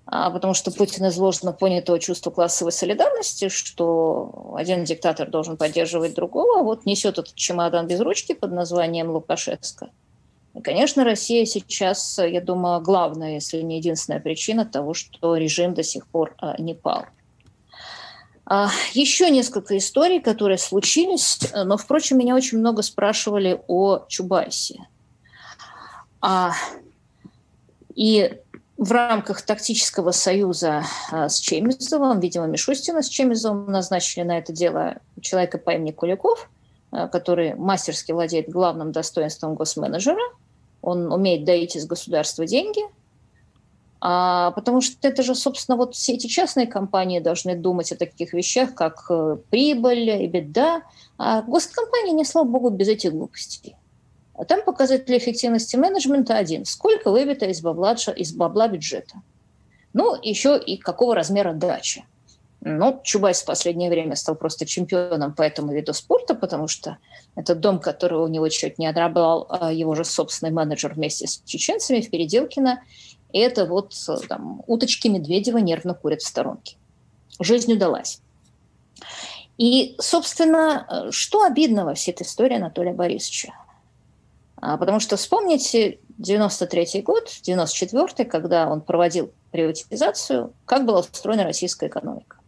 а, 0.06 0.30
потому 0.30 0.54
что 0.54 0.72
Путин 0.72 1.08
изложено 1.08 1.54
понятого 1.54 2.00
чувства 2.00 2.30
классовой 2.30 2.72
солидарности, 2.72 3.50
что 3.50 4.54
один 4.56 4.84
диктатор 4.84 5.30
должен 5.30 5.58
поддерживать 5.58 6.14
другого, 6.14 6.60
а 6.60 6.64
вот 6.64 6.86
несет 6.86 7.18
этот 7.18 7.34
чемодан 7.36 7.88
без 7.88 8.00
ручки 8.00 8.34
под 8.34 8.52
названием 8.52 9.10
Лукашевска. 9.10 9.90
И, 10.54 10.62
конечно, 10.62 11.04
Россия 11.04 11.46
сейчас, 11.46 12.20
я 12.20 12.42
думаю, 12.42 12.82
главная, 12.82 13.36
если 13.36 13.62
не 13.62 13.78
единственная 13.78 14.20
причина 14.20 14.66
того, 14.66 14.94
что 14.94 15.38
режим 15.38 15.74
до 15.74 15.84
сих 15.84 16.08
пор 16.08 16.36
а, 16.40 16.62
не 16.62 16.74
пал. 16.74 17.06
А, 18.46 18.70
еще 18.94 19.30
несколько 19.30 19.78
историй, 19.78 20.20
которые 20.20 20.58
случились, 20.58 21.40
но, 21.54 21.78
впрочем, 21.78 22.18
меня 22.18 22.36
очень 22.36 22.58
много 22.58 22.82
спрашивали 22.82 23.62
о 23.68 24.00
Чубайсе. 24.10 24.88
А, 26.20 26.52
и 27.96 28.38
в 28.78 28.92
рамках 28.92 29.44
тактического 29.44 30.12
союза 30.12 30.84
с 31.12 31.40
Чемизовым, 31.40 32.20
видимо, 32.20 32.48
Мишустина 32.48 33.04
с 33.04 33.08
Чемизовым 33.08 33.72
назначили 33.72 34.24
на 34.24 34.38
это 34.38 34.52
дело 34.52 34.98
человека 35.22 35.60
по 35.60 35.70
имени 35.70 35.92
Куликов, 35.92 36.50
который 36.90 37.54
мастерски 37.54 38.12
владеет 38.12 38.50
главным 38.50 38.92
достоинством 38.92 39.54
госменеджера. 39.54 40.20
Он 40.82 41.12
умеет 41.12 41.46
доить 41.46 41.76
из 41.76 41.86
государства 41.86 42.46
деньги– 42.46 42.82
а, 44.04 44.50
потому 44.52 44.82
что 44.82 45.08
это 45.08 45.22
же, 45.22 45.36
собственно, 45.36 45.78
вот 45.78 45.94
все 45.94 46.14
эти 46.14 46.26
частные 46.26 46.66
компании 46.66 47.20
должны 47.20 47.56
думать 47.56 47.92
о 47.92 47.96
таких 47.96 48.34
вещах, 48.34 48.74
как 48.74 49.06
э, 49.12 49.38
прибыль 49.52 50.10
и 50.10 50.28
беда. 50.28 50.82
А 51.20 51.44
госкомпании, 51.44 52.14
не 52.14 52.26
слава 52.26 52.48
богу, 52.48 52.72
без 52.72 52.88
этих 52.88 53.12
глупостей. 53.12 53.76
А 54.34 54.44
там 54.44 54.64
показатель 54.66 55.16
эффективности 55.16 55.76
менеджмента 55.76 56.36
один. 56.36 56.66
Сколько 56.66 57.12
выбито 57.12 57.46
из 57.46 57.62
бабла, 57.62 57.94
из 57.94 58.34
бабла 58.34 58.68
бюджета. 58.68 59.22
Ну, 59.94 60.20
еще 60.20 60.60
и 60.60 60.78
какого 60.78 61.14
размера 61.14 61.54
дача. 61.54 62.02
Ну, 62.64 63.02
Чубайс 63.04 63.42
в 63.42 63.46
последнее 63.46 63.90
время 63.90 64.16
стал 64.16 64.36
просто 64.36 64.68
чемпионом 64.68 65.34
по 65.34 65.42
этому 65.42 65.74
виду 65.74 65.94
спорта, 65.94 66.36
потому 66.36 66.68
что 66.68 66.98
это 67.36 67.56
дом, 67.56 67.80
который 67.80 68.20
у 68.20 68.28
него 68.28 68.48
чуть 68.50 68.78
не 68.78 68.86
отобрал 68.86 69.48
а, 69.50 69.74
его 69.74 69.96
же 69.96 70.06
собственный 70.06 70.52
менеджер 70.52 70.94
вместе 70.94 71.26
с 71.26 71.42
чеченцами 71.44 72.02
в 72.02 72.12
Переделкино. 72.12 72.84
Это 73.34 73.66
вот 73.66 73.96
там, 74.30 74.64
уточки 74.68 75.08
Медведева 75.08 75.58
нервно 75.58 75.96
курят 75.96 76.22
в 76.22 76.28
сторонке. 76.28 76.78
Жизнь 77.40 77.74
удалась. 77.74 78.22
И, 79.58 79.96
собственно, 80.00 81.08
что 81.10 81.44
обидно 81.44 81.86
во 81.86 81.96
всей 81.96 82.12
этой 82.12 82.24
истории 82.24 82.58
Анатолия 82.58 82.94
Борисовича? 82.94 83.54
А, 84.58 84.78
потому 84.78 85.00
что 85.00 85.18
вспомните 85.18 85.98
93 86.20 87.02
год, 87.02 87.28
94 87.42 88.30
когда 88.30 88.70
он 88.70 88.82
проводил 88.82 89.32
приватизацию, 89.50 90.54
как 90.66 90.86
была 90.86 91.00
устроена 91.00 91.44
российская 91.44 91.88
экономика. 91.88 92.41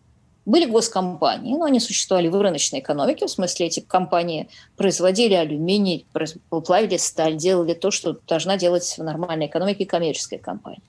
Были 0.46 0.66
госкомпании, 0.66 1.56
но 1.56 1.64
они 1.64 1.80
существовали 1.80 2.28
в 2.28 2.40
рыночной 2.40 2.80
экономике, 2.80 3.28
в 3.28 3.30
смысле 3.30 3.68
эти 3.68 3.80
компании 3.80 4.50
производили 4.76 5.36
алюминий, 5.36 6.06
плавили 6.50 6.98
сталь, 6.98 7.38
делали 7.38 7.74
то, 7.74 7.92
что 7.92 8.18
должна 8.28 8.58
делать 8.58 8.84
в 8.98 9.04
нормальной 9.04 9.46
экономике 9.46 9.86
коммерческая 9.86 10.40
компания. 10.40 10.82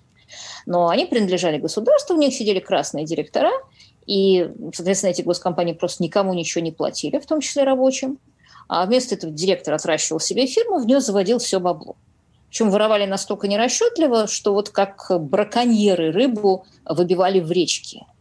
Но 0.66 0.88
они 0.88 1.06
принадлежали 1.06 1.58
государству, 1.58 2.16
в 2.16 2.18
них 2.18 2.34
сидели 2.34 2.58
красные 2.58 3.04
директора, 3.04 3.52
и, 4.06 4.50
соответственно, 4.74 5.10
эти 5.10 5.22
госкомпании 5.22 5.72
просто 5.72 6.02
никому 6.02 6.34
ничего 6.34 6.62
не 6.62 6.72
платили, 6.72 7.18
в 7.18 7.26
том 7.26 7.40
числе 7.40 7.62
рабочим. 7.62 8.18
А 8.66 8.84
вместо 8.86 9.14
этого 9.14 9.32
директор 9.32 9.74
отращивал 9.74 10.18
себе 10.18 10.46
фирму, 10.46 10.78
в 10.78 10.86
нее 10.86 11.00
заводил 11.00 11.38
все 11.38 11.60
бабло. 11.60 11.96
Причем 12.48 12.70
воровали 12.70 13.06
настолько 13.06 13.46
нерасчетливо, 13.46 14.26
что 14.26 14.52
вот 14.52 14.70
как 14.70 15.10
браконьеры 15.10 16.10
рыбу 16.10 16.66
выбивали 16.84 17.38
в 17.38 17.52
речке– 17.52 18.06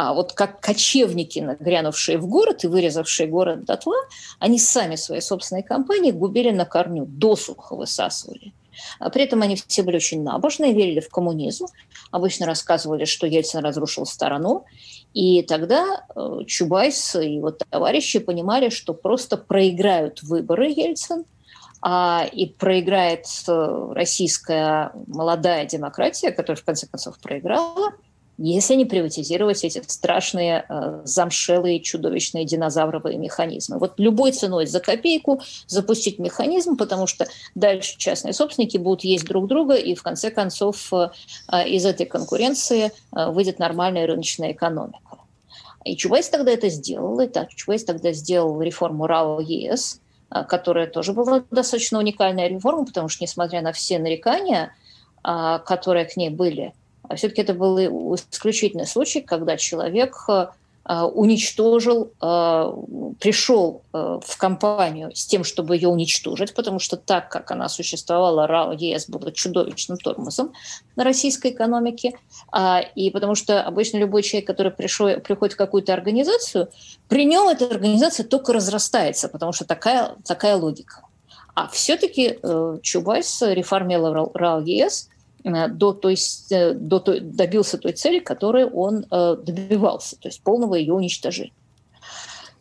а 0.00 0.12
вот 0.12 0.32
как 0.32 0.60
кочевники, 0.60 1.40
нагрянувшие 1.40 2.18
в 2.18 2.28
город 2.28 2.62
и 2.62 2.68
вырезавшие 2.68 3.26
город 3.26 3.64
дотла, 3.64 3.96
они 4.38 4.60
сами 4.60 4.94
свои 4.94 5.20
собственные 5.20 5.64
компании 5.64 6.12
губили 6.12 6.52
на 6.52 6.64
корню, 6.66 7.04
досуха 7.04 7.74
высасывали. 7.74 8.52
А 9.00 9.10
при 9.10 9.24
этом 9.24 9.42
они 9.42 9.56
все 9.56 9.82
были 9.82 9.96
очень 9.96 10.22
набожные, 10.22 10.72
верили 10.72 11.00
в 11.00 11.08
коммунизм, 11.08 11.66
обычно 12.12 12.46
рассказывали, 12.46 13.06
что 13.06 13.26
Ельцин 13.26 13.58
разрушил 13.58 14.06
страну. 14.06 14.66
И 15.14 15.42
тогда 15.42 16.04
э, 16.14 16.44
Чубайс 16.46 17.16
и 17.16 17.34
его 17.34 17.50
товарищи 17.50 18.20
понимали, 18.20 18.68
что 18.68 18.94
просто 18.94 19.36
проиграют 19.36 20.22
выборы 20.22 20.68
Ельцин, 20.68 21.24
а, 21.82 22.24
и 22.30 22.46
проиграет 22.46 23.26
э, 23.48 23.92
российская 23.96 24.92
молодая 25.08 25.64
демократия, 25.64 26.30
которая 26.30 26.62
в 26.62 26.64
конце 26.64 26.86
концов 26.86 27.18
проиграла– 27.18 27.94
если 28.38 28.74
не 28.74 28.84
приватизировать 28.84 29.64
эти 29.64 29.82
страшные 29.86 30.64
э, 30.68 31.00
замшелые 31.04 31.80
чудовищные 31.80 32.44
динозавровые 32.44 33.18
механизмы. 33.18 33.78
Вот 33.78 33.94
любой 33.98 34.30
ценой 34.30 34.66
за 34.66 34.78
копейку 34.78 35.42
запустить 35.66 36.20
механизм, 36.20 36.76
потому 36.76 37.08
что 37.08 37.26
дальше 37.56 37.98
частные 37.98 38.32
собственники 38.32 38.76
будут 38.76 39.02
есть 39.02 39.24
друг 39.24 39.48
друга, 39.48 39.74
и 39.74 39.94
в 39.96 40.02
конце 40.02 40.30
концов 40.30 40.92
э, 40.92 41.10
э 41.52 41.68
из 41.68 41.84
этой 41.84 42.06
конкуренции 42.06 42.92
э, 43.16 43.30
выйдет 43.30 43.58
нормальная 43.58 44.06
рыночная 44.06 44.52
экономика. 44.52 45.18
И 45.84 45.96
Чубайс 45.96 46.28
тогда 46.28 46.52
это 46.52 46.68
сделал, 46.68 47.18
и 47.20 47.26
так, 47.26 47.48
Чубайс 47.50 47.84
тогда 47.84 48.12
сделал 48.12 48.60
реформу 48.62 49.06
РАО 49.06 49.40
ЕЭС, 49.40 50.00
э, 50.30 50.44
которая 50.44 50.86
тоже 50.86 51.12
была 51.12 51.42
достаточно 51.50 51.98
уникальная 51.98 52.46
реформа, 52.46 52.84
потому 52.84 53.08
что, 53.08 53.24
несмотря 53.24 53.62
на 53.62 53.72
все 53.72 53.98
нарекания, 53.98 54.72
э, 55.24 55.58
которые 55.66 56.04
к 56.04 56.16
ней 56.16 56.30
были, 56.30 56.72
все-таки 57.16 57.42
это 57.42 57.54
был 57.54 57.78
исключительный 58.14 58.86
случай, 58.86 59.20
когда 59.20 59.56
человек 59.56 60.16
э, 60.28 60.48
э, 60.84 61.02
уничтожил, 61.02 62.12
э, 62.20 62.72
пришел 63.20 63.82
в 63.92 64.36
компанию 64.36 65.14
с 65.14 65.26
тем, 65.26 65.44
чтобы 65.44 65.76
ее 65.76 65.88
уничтожить, 65.88 66.54
потому 66.54 66.78
что 66.78 66.96
так, 66.96 67.30
как 67.30 67.50
она 67.50 67.68
существовала, 67.68 68.46
РАО 68.46 68.72
ЕС 68.72 69.08
было 69.08 69.32
чудовищным 69.32 69.98
тормозом 69.98 70.52
на 70.96 71.04
российской 71.04 71.52
экономике, 71.52 72.12
а, 72.52 72.80
и 72.80 73.10
потому 73.10 73.34
что 73.34 73.62
обычно 73.62 73.98
любой 73.98 74.22
человек, 74.22 74.46
который 74.46 74.72
пришел, 74.72 75.08
приходит 75.20 75.54
в 75.54 75.58
какую-то 75.58 75.92
организацию, 75.92 76.68
при 77.08 77.24
нем 77.24 77.48
эта 77.48 77.66
организация 77.66 78.24
только 78.24 78.52
разрастается, 78.52 79.28
потому 79.28 79.52
что 79.52 79.64
такая, 79.64 80.14
такая 80.24 80.56
логика. 80.56 81.02
А 81.54 81.66
все-таки 81.68 82.38
Чубайс 82.82 83.42
реформировал 83.42 84.30
РАО 84.34 84.60
ЕС– 84.60 85.08
Э, 85.17 85.17
до 85.68 85.92
той, 85.92 86.16
э, 86.50 86.72
до 86.74 87.00
той, 87.00 87.20
добился 87.20 87.78
той 87.78 87.92
цели, 87.92 88.18
которой 88.18 88.64
он 88.64 89.06
э, 89.10 89.36
добивался, 89.42 90.16
то 90.16 90.28
есть 90.28 90.42
полного 90.42 90.74
ее 90.74 90.94
уничтожения. 90.94 91.52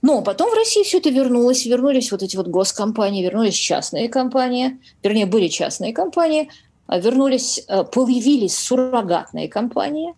Но 0.02 0.22
потом 0.22 0.52
в 0.52 0.54
России 0.54 0.84
все 0.84 1.00
это 1.00 1.10
вернулось, 1.10 1.66
вернулись 1.66 2.12
вот 2.12 2.24
эти 2.24 2.36
вот 2.38 2.48
госкомпании, 2.48 3.24
вернулись 3.24 3.56
частные 3.56 4.10
компании, 4.10 4.80
вернее, 5.04 5.26
были 5.26 5.48
частные 5.48 5.94
компании, 5.94 6.50
а 6.86 7.00
вернулись, 7.00 7.66
появились 7.92 8.58
суррогатные 8.58 9.50
компании, 9.50 10.14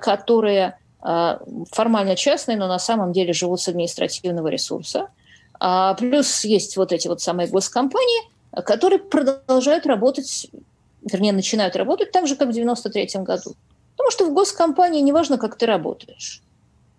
которые 0.00 0.78
формально 1.70 2.16
частные, 2.16 2.56
но 2.56 2.68
на 2.68 2.78
самом 2.78 3.12
деле 3.12 3.32
живут 3.32 3.60
с 3.60 3.68
административного 3.68 4.48
ресурса. 4.48 5.08
А 5.60 5.94
плюс 5.94 6.44
есть 6.44 6.76
вот 6.76 6.90
эти 6.90 7.06
вот 7.06 7.20
самые 7.20 7.48
госкомпании, 7.48 8.22
которые 8.64 8.98
продолжают 8.98 9.86
работать 9.86 10.50
вернее, 11.04 11.32
начинают 11.32 11.76
работать 11.76 12.12
так 12.12 12.26
же, 12.26 12.36
как 12.36 12.48
в 12.48 12.52
93 12.52 13.22
году. 13.22 13.54
Потому 13.96 14.10
что 14.10 14.26
в 14.26 14.34
госкомпании 14.34 15.00
не 15.00 15.12
важно, 15.12 15.38
как 15.38 15.56
ты 15.56 15.66
работаешь, 15.66 16.42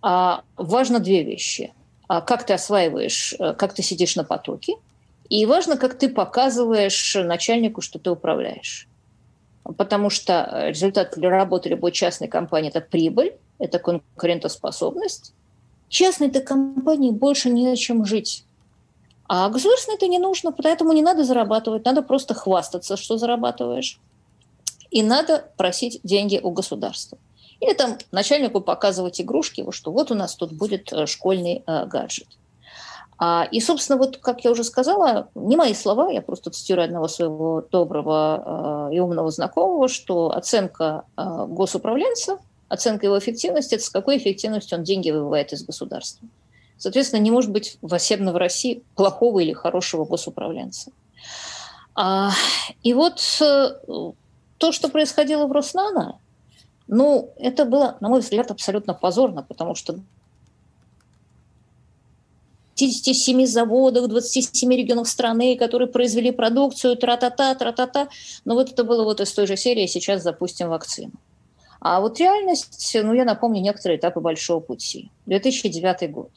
а 0.01 0.43
важно 0.57 0.99
две 0.99 1.23
вещи. 1.23 1.73
А 2.07 2.21
как 2.21 2.45
ты 2.45 2.53
осваиваешь, 2.53 3.33
э, 3.39 3.53
как 3.53 3.73
ты 3.73 3.81
сидишь 3.81 4.15
на 4.15 4.23
потоке, 4.23 4.75
и 5.29 5.45
важно, 5.45 5.77
как 5.77 5.97
ты 5.97 6.09
показываешь 6.09 7.15
начальнику, 7.15 7.81
что 7.81 7.97
ты 7.97 8.11
управляешь. 8.11 8.87
Потому 9.77 10.09
что 10.09 10.65
результат 10.67 11.13
для 11.15 11.29
работы 11.29 11.69
любой 11.69 11.91
частной 11.91 12.27
компании– 12.27 12.69
это 12.73 12.81
прибыль, 12.81 13.33
это 13.57 13.79
конкурентоспособность, 13.79 15.33
частной-то 15.87 16.41
компании 16.41 17.11
больше 17.11 17.49
не 17.49 17.67
о 17.69 17.75
чем 17.75 18.05
жить. 18.05 18.45
А 19.35 19.49
государственной 19.49 19.95
это 19.95 20.05
не 20.05 20.19
нужно, 20.19 20.51
поэтому 20.51 20.93
не 20.93 21.01
надо 21.01 21.23
зарабатывать, 21.23 21.85
надо 21.85 22.03
просто 22.03 22.35
хвастаться, 22.35 22.97
что 22.97 23.17
зарабатываешь. 23.17 23.99
И 24.91 25.01
надо 25.01 25.49
просить 25.57 25.99
деньги 26.03 26.39
у 26.43 26.51
государства. 26.51 27.17
Или 27.59 27.73
там 27.73 27.97
начальнику 28.11 28.61
показывать 28.61 29.19
игрушки, 29.19 29.65
что 29.71 29.91
вот 29.91 30.11
у 30.11 30.13
нас 30.13 30.35
тут 30.35 30.53
будет 30.53 30.93
э, 30.93 31.07
школьный 31.07 31.63
э, 31.65 31.85
гаджет. 31.87 32.27
А, 33.17 33.47
и, 33.51 33.59
собственно, 33.59 33.97
вот, 33.97 34.17
как 34.17 34.43
я 34.43 34.51
уже 34.51 34.63
сказала, 34.63 35.29
не 35.33 35.55
мои 35.55 35.73
слова, 35.73 36.11
я 36.11 36.21
просто 36.21 36.51
цитирую 36.51 36.85
одного 36.85 37.07
своего 37.07 37.63
доброго 37.71 38.89
э, 38.91 38.95
и 38.95 38.99
умного 38.99 39.31
знакомого, 39.31 39.87
что 39.87 40.29
оценка 40.29 41.05
госуправленца, 41.17 42.37
оценка 42.69 43.07
его 43.07 43.17
эффективности– 43.17 43.73
это 43.75 43.83
с 43.83 43.89
какой 43.89 44.17
эффективностью 44.17 44.77
он 44.77 44.83
деньги 44.83 45.09
выбывает 45.09 45.53
из 45.53 45.63
государства. 45.63 46.27
Соответственно, 46.77 47.21
не 47.21 47.31
может 47.31 47.51
быть 47.51 47.77
особенно 47.81 48.33
в 48.33 48.37
России 48.37 48.83
плохого 48.95 49.39
или 49.39 49.53
хорошего 49.53 50.05
госуправленца. 50.05 50.91
А, 51.95 52.31
и 52.81 52.93
вот 52.93 53.21
э, 53.41 53.69
то, 54.57 54.71
что 54.71 54.89
происходило 54.89 55.45
в 55.45 55.51
Роснано, 55.51 56.19
ну, 56.87 57.31
это 57.37 57.65
было, 57.65 57.97
на 58.01 58.09
мой 58.09 58.19
взгляд, 58.19 58.51
абсолютно 58.51 58.93
позорно, 58.93 59.43
потому 59.43 59.75
что 59.75 59.99
57 62.75 63.45
заводах, 63.45 64.07
27 64.07 64.73
регионах 64.73 65.07
страны, 65.07 65.55
которые 65.55 65.87
произвели 65.87 66.31
продукцию, 66.31 66.97
тра-та-та, 66.97 67.55
тра-та-та. 67.55 68.09
Но 68.45 68.55
вот 68.55 68.71
это 68.71 68.83
было 68.83 69.03
вот 69.03 69.21
из 69.21 69.31
той 69.31 69.47
же 69.47 69.55
серии 69.55 69.85
«Сейчас 69.85 70.23
запустим 70.23 70.69
вакцину». 70.69 71.13
А 71.79 71.99
вот 71.99 72.19
реальность, 72.19 72.95
ну, 73.01 73.13
я 73.13 73.25
напомню 73.25 73.61
некоторые 73.61 73.99
этапы 73.99 74.21
большого 74.21 74.59
пути. 74.59 75.11
2009 75.25 76.11
год. 76.11 76.31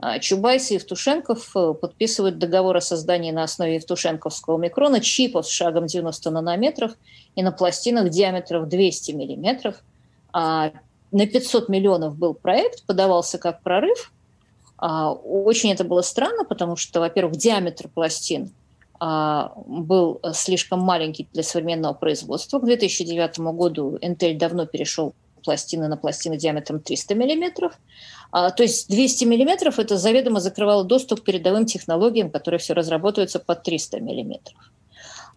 А, 0.00 0.18
Чубайс 0.18 0.70
и 0.70 0.74
Евтушенков 0.74 1.50
э, 1.56 1.74
подписывают 1.74 2.38
договор 2.38 2.76
о 2.76 2.80
создании 2.80 3.30
на 3.30 3.42
основе 3.42 3.76
Евтушенковского 3.76 4.58
микрона 4.58 5.00
чипов 5.00 5.46
с 5.46 5.50
шагом 5.50 5.86
90 5.86 6.30
нанометров 6.30 6.92
и 7.34 7.42
на 7.42 7.52
пластинах 7.52 8.10
диаметров 8.10 8.68
200 8.68 9.12
миллиметров. 9.12 9.76
А 10.32 10.72
на 11.10 11.26
500 11.26 11.68
миллионов 11.68 12.16
был 12.16 12.34
проект, 12.34 12.84
подавался 12.86 13.38
как 13.38 13.62
прорыв– 13.62 14.12
а, 14.78 15.12
очень 15.12 15.72
это 15.72 15.84
было 15.84 16.02
странно, 16.02 16.44
потому 16.44 16.76
что, 16.76 17.00
во-первых, 17.00 17.36
диаметр 17.36 17.88
пластин 17.88 18.52
был 19.00 20.20
слишком 20.34 20.80
маленький 20.80 21.28
для 21.32 21.44
современного 21.44 21.92
производства. 21.92 22.58
К 22.58 22.64
2009 22.64 23.38
году 23.54 23.96
Intel 24.02 24.36
давно 24.36 24.66
перешел 24.66 25.14
пластины 25.42 25.88
на 25.88 25.96
пластины 25.96 26.36
диаметром 26.36 26.80
300 26.80 27.14
миллиметров. 27.14 27.72
А, 28.30 28.50
то 28.50 28.62
есть 28.62 28.88
200 28.88 29.24
миллиметров 29.24 29.78
это 29.78 29.96
заведомо 29.96 30.40
закрывало 30.40 30.84
доступ 30.84 31.20
к 31.20 31.24
передовым 31.24 31.66
технологиям, 31.66 32.30
которые 32.30 32.58
все 32.58 32.74
разрабатываются 32.74 33.38
под 33.38 33.62
300 33.62 34.00
миллиметров. 34.00 34.56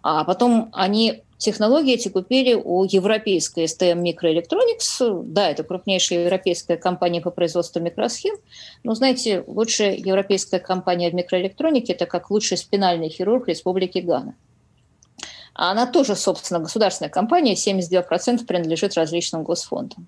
А 0.03 0.23
потом 0.23 0.69
они 0.73 1.23
технологии 1.37 1.93
эти 1.93 2.09
купили 2.09 2.53
у 2.53 2.83
европейской 2.83 3.65
STM 3.65 4.01
Microelectronics. 4.01 5.23
Да, 5.25 5.49
это 5.49 5.63
крупнейшая 5.63 6.25
европейская 6.25 6.77
компания 6.77 7.21
по 7.21 7.31
производству 7.31 7.81
микросхем. 7.81 8.35
Но, 8.83 8.93
знаете, 8.95 9.43
лучшая 9.47 9.95
европейская 9.95 10.59
компания 10.59 11.09
в 11.09 11.13
микроэлектронике– 11.13 11.93
это 11.93 12.05
как 12.05 12.31
лучший 12.31 12.57
спинальный 12.57 13.09
хирург 13.09 13.47
Республики 13.47 13.99
Гана. 13.99 14.35
А 15.53 15.71
она 15.71 15.85
тоже, 15.85 16.15
собственно, 16.15 16.59
государственная 16.59 17.09
компания, 17.09 17.53
72% 17.53 18.45
принадлежит 18.45 18.95
различным 18.95 19.43
госфондам. 19.43 20.07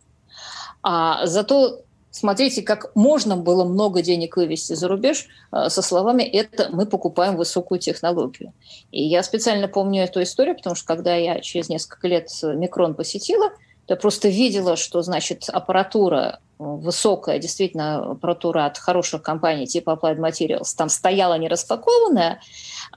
А 0.81 1.25
зато 1.25 1.83
Смотрите, 2.15 2.61
как 2.61 2.95
можно 2.95 3.35
было 3.35 3.65
много 3.65 4.03
денег 4.03 4.37
вывести 4.37 4.73
за 4.73 4.87
рубеж 4.87 5.25
э, 5.51 5.69
со 5.69 5.81
словами 5.81 6.21
«это 6.21 6.69
мы 6.71 6.85
покупаем 6.85 7.35
высокую 7.35 7.79
технологию». 7.79 8.53
И 8.91 9.03
я 9.03 9.23
специально 9.23 9.67
помню 9.67 10.03
эту 10.03 10.21
историю, 10.21 10.55
потому 10.55 10.75
что 10.75 10.85
когда 10.85 11.15
я 11.15 11.39
через 11.39 11.69
несколько 11.69 12.07
лет 12.07 12.29
Микрон 12.43 12.93
посетила, 12.93 13.49
я 13.87 13.95
просто 13.95 14.27
видела, 14.27 14.75
что, 14.75 15.01
значит, 15.01 15.49
аппаратура 15.49 16.39
высокая, 16.63 17.39
действительно, 17.39 18.11
аппаратура 18.11 18.65
от 18.65 18.77
хороших 18.77 19.21
компаний 19.21 19.67
типа 19.67 19.99
Applied 20.01 20.17
Materials, 20.17 20.75
там 20.75 20.89
стояла 20.89 21.37
не 21.37 21.47
распакованная, 21.47 22.39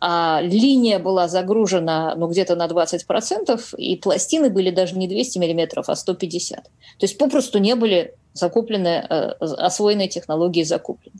а 0.00 0.40
линия 0.42 0.98
была 0.98 1.28
загружена 1.28 2.14
ну, 2.16 2.28
где-то 2.28 2.56
на 2.56 2.66
20%, 2.66 3.76
и 3.76 3.96
пластины 3.96 4.50
были 4.50 4.70
даже 4.70 4.96
не 4.96 5.08
200 5.08 5.38
мм, 5.38 5.82
а 5.86 5.96
150. 5.96 6.64
То 6.64 6.70
есть 7.00 7.18
попросту 7.18 7.58
не 7.58 7.74
были 7.74 8.14
закуплены, 8.32 9.06
э, 9.08 9.30
освоенные 9.40 10.08
технологии 10.08 10.62
закуплены. 10.62 11.18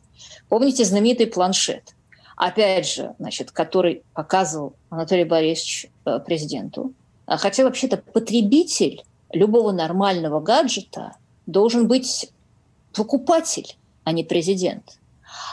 Помните 0.49 0.85
знаменитый 0.85 1.27
планшет? 1.27 1.95
Опять 2.37 2.89
же, 2.89 3.15
значит, 3.19 3.51
который 3.51 4.03
показывал 4.13 4.75
Анатолий 4.91 5.25
Борисович 5.25 5.87
э, 6.05 6.19
президенту. 6.21 6.93
А 7.25 7.39
хотя 7.39 7.65
вообще-то 7.65 7.97
потребитель 7.97 9.03
любого 9.33 9.73
нормального 9.73 10.41
гаджета 10.41 11.17
должен 11.47 11.89
быть 11.89 12.31
покупатель, 12.97 13.77
а 14.05 14.13
не 14.13 14.25
президент. 14.25 14.99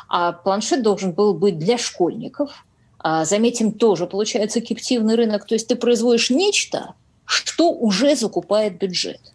А 0.09 0.31
планшет 0.31 0.83
должен 0.83 1.11
был 1.11 1.33
быть 1.33 1.57
для 1.57 1.77
школьников. 1.77 2.65
А, 2.99 3.25
заметим, 3.25 3.71
тоже 3.71 4.07
получается 4.07 4.61
киптивный 4.61 5.15
рынок. 5.15 5.45
То 5.45 5.55
есть 5.55 5.67
ты 5.67 5.75
производишь 5.75 6.29
нечто, 6.29 6.93
что 7.25 7.71
уже 7.71 8.15
закупает 8.15 8.77
бюджет. 8.79 9.33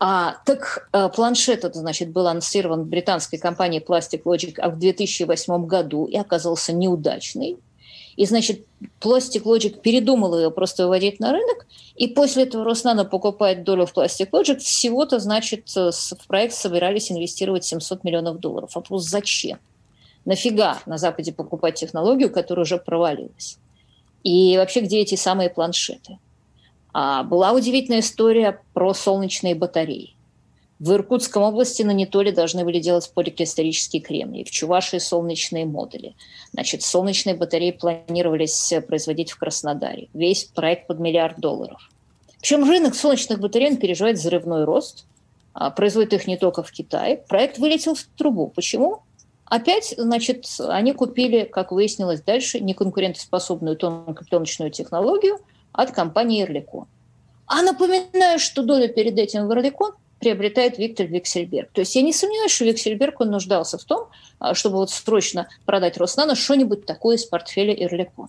А, 0.00 0.36
так 0.44 0.88
а, 0.92 1.08
планшет 1.08 1.64
это, 1.64 1.78
значит, 1.78 2.10
был 2.10 2.26
анонсирован 2.26 2.84
британской 2.84 3.38
компанией 3.38 3.82
Plastic 3.82 4.22
Logic 4.24 4.70
в 4.70 4.78
2008 4.78 5.66
году 5.66 6.06
и 6.06 6.16
оказался 6.16 6.72
неудачный. 6.72 7.58
И, 8.16 8.26
значит, 8.26 8.64
Plastic 9.00 9.42
Logic 9.42 9.80
передумал 9.80 10.38
ее 10.38 10.50
просто 10.50 10.84
выводить 10.84 11.20
на 11.20 11.32
рынок, 11.32 11.66
и 11.96 12.08
после 12.08 12.44
этого 12.44 12.64
Роснано 12.64 13.04
покупает 13.04 13.64
долю 13.64 13.86
в 13.86 13.96
Plastic 13.96 14.30
Logic. 14.30 14.58
Всего-то, 14.58 15.18
значит, 15.18 15.68
в 15.74 16.26
проект 16.26 16.54
собирались 16.54 17.10
инвестировать 17.10 17.64
700 17.64 18.04
миллионов 18.04 18.38
долларов. 18.38 18.74
Вопрос 18.74 19.04
зачем? 19.04 19.58
Нафига 20.24 20.80
на 20.86 20.96
Западе 20.98 21.32
покупать 21.32 21.74
технологию, 21.74 22.30
которая 22.30 22.64
уже 22.64 22.78
провалилась? 22.78 23.58
И 24.22 24.56
вообще, 24.56 24.80
где 24.80 25.00
эти 25.00 25.16
самые 25.16 25.50
планшеты? 25.50 26.18
А, 26.92 27.24
была 27.24 27.52
удивительная 27.52 28.00
история 28.00 28.60
про 28.72 28.94
солнечные 28.94 29.54
батареи. 29.54 30.13
В 30.80 30.92
Иркутском 30.92 31.42
области 31.42 31.82
на 31.82 31.92
Нетоле 31.92 32.32
должны 32.32 32.64
были 32.64 32.80
делать 32.80 33.10
поликристаллический 33.14 34.00
кремний, 34.00 34.44
в 34.44 34.50
Чувашии 34.50 34.98
солнечные 34.98 35.64
модули. 35.64 36.14
Значит, 36.52 36.82
солнечные 36.82 37.34
батареи 37.34 37.70
планировались 37.70 38.72
производить 38.86 39.30
в 39.30 39.38
Краснодаре. 39.38 40.08
Весь 40.14 40.44
проект 40.44 40.88
под 40.88 40.98
миллиард 40.98 41.38
долларов. 41.38 41.90
Причем 42.40 42.68
рынок 42.68 42.94
солнечных 42.94 43.40
батарей 43.40 43.76
переживает 43.76 44.18
взрывной 44.18 44.64
рост, 44.64 45.06
а, 45.52 45.70
производит 45.70 46.12
их 46.12 46.26
не 46.26 46.36
только 46.36 46.62
в 46.62 46.72
Китае. 46.72 47.18
Проект 47.28 47.58
вылетел 47.58 47.94
в 47.94 48.02
трубу. 48.16 48.48
Почему? 48.48 49.02
Опять, 49.46 49.94
значит, 49.96 50.46
они 50.58 50.92
купили, 50.92 51.44
как 51.44 51.70
выяснилось 51.70 52.20
дальше, 52.20 52.60
неконкурентоспособную 52.60 53.76
тонкопленочную 53.76 54.70
технологию– 54.70 55.38
от 55.74 55.90
компании 55.90 56.42
«Эрликон». 56.44 56.86
А 57.46 57.60
напоминаю, 57.62 58.38
что 58.38 58.62
долю 58.62 58.88
перед 58.88 59.18
этим 59.18 59.46
в 59.46 59.52
«Эрликон» 59.52 59.92
приобретает 60.20 60.78
Виктор 60.78 61.06
Виксельберг. 61.06 61.70
То 61.72 61.80
есть 61.80 61.94
я 61.96 62.02
не 62.02 62.12
сомневаюсь, 62.12 62.52
что 62.52 62.64
Виксельберг 62.64 63.20
он 63.20 63.30
нуждался 63.30 63.78
в 63.78 63.84
том, 63.84 64.08
а, 64.38 64.54
чтобы 64.54 64.76
вот 64.76 64.90
срочно 64.90 65.48
продать 65.66 65.96
Роснано 65.98 66.34
что-нибудь 66.34 66.86
такое 66.86 67.16
из 67.16 67.24
портфеля 67.24 67.74
«Эрликон». 67.74 68.28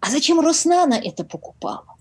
А 0.00 0.10
зачем 0.10 0.40
Роснано 0.40 0.94
это 0.94 1.24
покупала? 1.24 1.96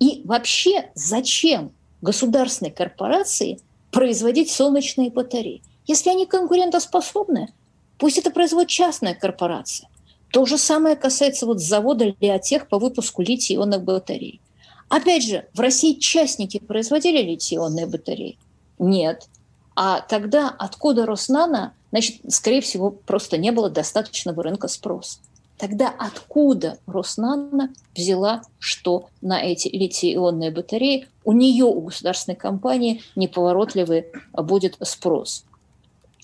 И 0.00 0.22
вообще, 0.24 0.90
зачем 0.94 1.72
государственной 2.02 2.70
корпорации 2.70 3.60
производить 3.90 4.50
солнечные 4.50 5.10
батареи? 5.10 5.62
Если 5.86 6.10
они 6.10 6.26
конкурентоспособны, 6.26 7.52
пусть 7.98 8.18
это 8.18 8.30
производит 8.30 8.68
частная 8.68 9.14
корпорация. 9.14 9.88
То 10.30 10.44
же 10.44 10.58
самое 10.58 10.94
касается 10.94 11.46
вот 11.46 11.60
завода 11.60 12.14
Леотех 12.20 12.68
по 12.68 12.78
выпуску 12.78 13.22
литий-ионных 13.22 13.82
батарей. 13.82 14.40
Опять 14.88 15.24
же, 15.24 15.46
в 15.54 15.60
России 15.60 15.94
частники 15.94 16.58
производили 16.58 17.22
литий-ионные 17.22 17.86
батареи? 17.86 18.38
Нет. 18.78 19.28
А 19.74 20.00
тогда 20.00 20.54
откуда 20.58 21.06
Роснано? 21.06 21.72
Значит, 21.90 22.20
скорее 22.28 22.60
всего, 22.60 22.90
просто 22.90 23.38
не 23.38 23.52
было 23.52 23.70
достаточного 23.70 24.42
рынка 24.42 24.68
спроса. 24.68 25.20
Тогда 25.56 25.92
откуда 25.98 26.78
Роснано 26.86 27.72
взяла 27.94 28.42
что 28.60 29.08
на 29.20 29.40
эти 29.40 29.68
литий-ионные 29.68 30.52
батареи? 30.52 31.08
У 31.24 31.32
нее, 31.32 31.64
у 31.64 31.80
государственной 31.80 32.36
компании, 32.36 33.02
неповоротливый 33.16 34.06
будет 34.32 34.76
спрос. 34.82 35.44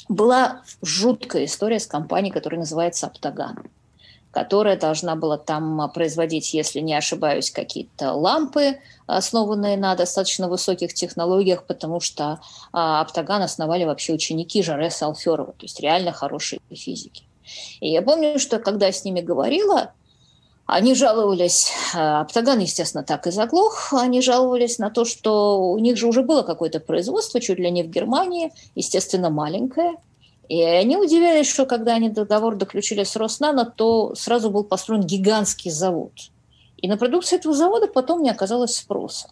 Была 0.09 0.62
жуткая 0.82 1.46
история 1.46 1.80
с 1.80 1.86
компанией, 1.86 2.32
которая 2.32 2.61
называется 2.61 3.07
«Оптаган». 3.07 3.59
Которая 4.35 4.76
должна 4.76 5.14
была 5.14 5.39
там 5.39 5.89
производить, 5.95 6.53
если 6.55 6.80
не 6.80 6.95
ошибаюсь, 6.95 7.53
какие-то 7.53 8.12
лампы, 8.12 8.78
основанные 9.07 9.76
на 9.76 9.95
достаточно 9.95 10.49
высоких 10.49 10.93
технологиях, 10.93 11.64
потому 11.64 12.01
что 12.01 12.41
а, 12.72 13.01
Аптаган 13.01 13.43
основали 13.43 13.85
вообще 13.85 14.12
ученики 14.12 14.61
Жаре 14.61 14.91
Салферова, 14.91 15.53
то 15.53 15.62
есть 15.64 15.78
реально 15.78 16.11
хорошие 16.11 16.61
физики. 16.68 17.22
И 17.80 17.91
я 17.91 18.03
помню, 18.03 18.41
что 18.41 18.59
когда 18.59 18.91
с 18.91 19.05
ними 19.05 19.20
говорила, 19.20 19.93
они 20.66 20.97
жаловались, 20.97 21.70
Аптаган, 21.95 22.59
естественно, 22.59 23.05
так 23.05 23.28
и 23.28 23.30
заглох, 23.30 23.93
они 23.93 24.20
жаловались 24.20 24.78
на 24.78 24.91
то, 24.91 25.05
что 25.05 25.70
у 25.70 25.78
них 25.78 25.97
же 25.97 26.09
уже 26.09 26.22
было 26.22 26.43
какое-то 26.43 26.80
производство, 26.80 27.41
чуть 27.41 27.61
ли 27.61 27.70
не 27.70 27.85
в 27.85 27.89
Германии, 27.89 28.53
естественно, 28.74 29.30
маленькое, 29.30 29.95
и 30.49 30.62
они 30.62 30.97
удивлялись, 30.97 31.51
что 31.51 31.66
когда 31.66 31.95
они 31.95 32.11
договор 32.11 32.57
доключили 32.57 33.05
с 33.05 33.16
Роснано, 33.16 33.64
то 33.64 34.14
сразу 34.14 34.51
был 34.51 34.64
построен 34.64 35.03
гигантский 35.03 35.70
завод. 35.70 36.12
И 36.76 36.88
на 36.88 36.97
продукцию 36.97 37.38
этого 37.38 37.55
завода 37.55 37.86
потом 37.86 38.22
не 38.22 38.30
оказалось 38.30 38.76
спроса. 38.76 39.30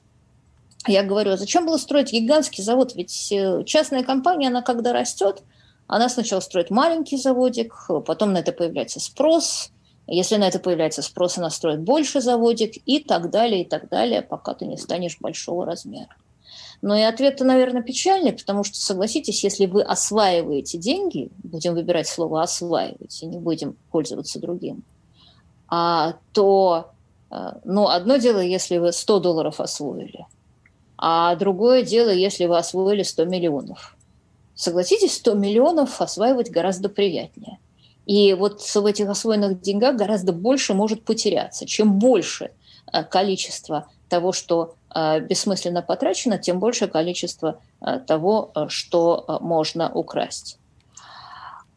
Я 0.86 1.04
говорю, 1.04 1.32
а 1.32 1.36
зачем 1.36 1.66
было 1.66 1.76
строить 1.76 2.12
гигантский 2.12 2.64
завод? 2.64 2.94
Ведь 2.94 3.30
э, 3.30 3.62
частная 3.64 4.02
компания, 4.02 4.48
она 4.48 4.62
когда 4.62 4.92
растет, 4.92 5.42
она 5.86 6.08
сначала 6.08 6.40
строит 6.40 6.70
маленький 6.70 7.16
заводик, 7.16 7.74
потом 8.06 8.32
на 8.32 8.38
это 8.38 8.52
появляется 8.52 8.98
спрос. 8.98 9.70
Если 10.06 10.36
на 10.36 10.48
это 10.48 10.58
появляется 10.58 11.02
спрос, 11.02 11.38
она 11.38 11.50
строит 11.50 11.80
больше 11.82 12.20
заводик 12.20 12.72
и 12.86 12.98
так 12.98 13.30
далее, 13.30 13.62
и 13.62 13.64
так 13.64 13.88
далее, 13.88 14.22
пока 14.22 14.54
ты 14.54 14.66
не 14.66 14.76
станешь 14.76 15.18
большого 15.20 15.64
размера. 15.66 16.16
Но 16.82 16.96
и 16.96 17.02
ответ-то, 17.02 17.44
наверное, 17.44 17.82
печальный, 17.82 18.32
потому 18.32 18.64
что, 18.64 18.76
согласитесь, 18.76 19.44
если 19.44 19.66
вы 19.66 19.82
осваиваете 19.82 20.78
деньги, 20.78 21.30
будем 21.44 21.74
выбирать 21.74 22.08
слово 22.08 22.42
«осваивать», 22.42 23.22
и 23.22 23.26
не 23.26 23.38
будем 23.38 23.76
пользоваться 23.92 24.40
другим, 24.40 24.82
а, 25.68 26.16
то, 26.32 26.90
э, 27.30 27.52
ну, 27.64 27.86
одно 27.86 28.16
дело, 28.16 28.40
если 28.40 28.78
вы 28.78 28.92
100 28.92 29.20
долларов 29.20 29.60
освоили, 29.60 30.26
а 30.98 31.36
другое 31.36 31.82
дело, 31.82 32.10
если 32.10 32.46
вы 32.46 32.58
освоили 32.58 33.04
100 33.04 33.26
миллионов. 33.26 33.96
Согласитесь, 34.56 35.14
100 35.14 35.34
миллионов 35.34 36.00
осваивать 36.00 36.50
гораздо 36.50 36.88
приятнее. 36.88 37.58
И 38.06 38.34
вот 38.34 38.60
в 38.60 38.86
этих 38.86 39.08
освоенных 39.08 39.60
деньгах 39.60 39.94
гораздо 39.94 40.32
больше 40.32 40.74
может 40.74 41.04
потеряться. 41.04 41.64
Чем 41.64 42.00
больше 42.00 42.50
э, 42.92 43.04
количество 43.04 43.86
того, 44.08 44.32
что 44.32 44.74
бессмысленно 45.20 45.82
потрачено, 45.82 46.38
тем 46.38 46.58
большее 46.58 46.88
количество 46.88 47.60
э, 47.80 47.98
того, 48.00 48.52
э, 48.54 48.66
что 48.68 49.38
можно 49.40 49.92
украсть. 49.92 50.58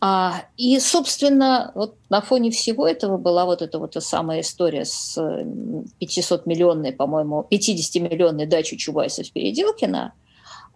А, 0.01 0.43
и, 0.57 0.79
собственно, 0.79 1.71
вот 1.73 1.95
на 2.09 2.21
фоне 2.21 2.51
всего 2.51 2.87
этого 2.87 3.17
была 3.17 3.45
вот 3.45 3.61
эта 3.61 3.79
вот 3.79 3.95
самая 4.03 4.41
история 4.41 4.85
с 4.85 5.17
500-миллионной, 5.17 6.91
по-моему, 6.91 7.47
50-миллионной 7.49 8.45
дачей 8.45 8.77
Чубайса 8.77 9.23
в 9.23 9.31
Переделкино, 9.31 10.13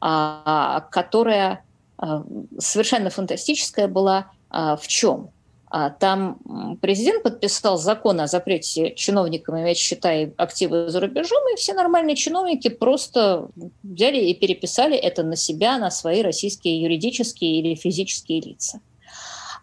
а, 0.01 0.87
которая 0.91 1.63
совершенно 2.57 3.09
фантастическая 3.09 3.89
была 3.89 4.31
в 4.49 4.81
чем? 4.87 5.31
А 5.71 5.91
там 5.91 6.77
президент 6.81 7.21
подписал 7.21 7.77
закон 7.77 8.19
о 8.19 8.27
запрете 8.27 8.95
чиновникам 8.95 9.59
иметь 9.59 9.77
счета 9.77 10.11
и 10.13 10.31
активы 10.35 10.89
за 10.89 10.99
рубежом, 10.99 11.39
и 11.53 11.57
все 11.57 11.73
нормальные 11.73 12.15
чиновники 12.15 12.69
просто 12.69 13.49
взяли 13.83 14.17
и 14.17 14.33
переписали 14.33 14.97
это 14.97 15.21
на 15.21 15.35
себя, 15.35 15.77
на 15.77 15.91
свои 15.91 16.23
российские 16.23 16.81
юридические 16.81 17.59
или 17.59 17.75
физические 17.75 18.41
лица. 18.41 18.81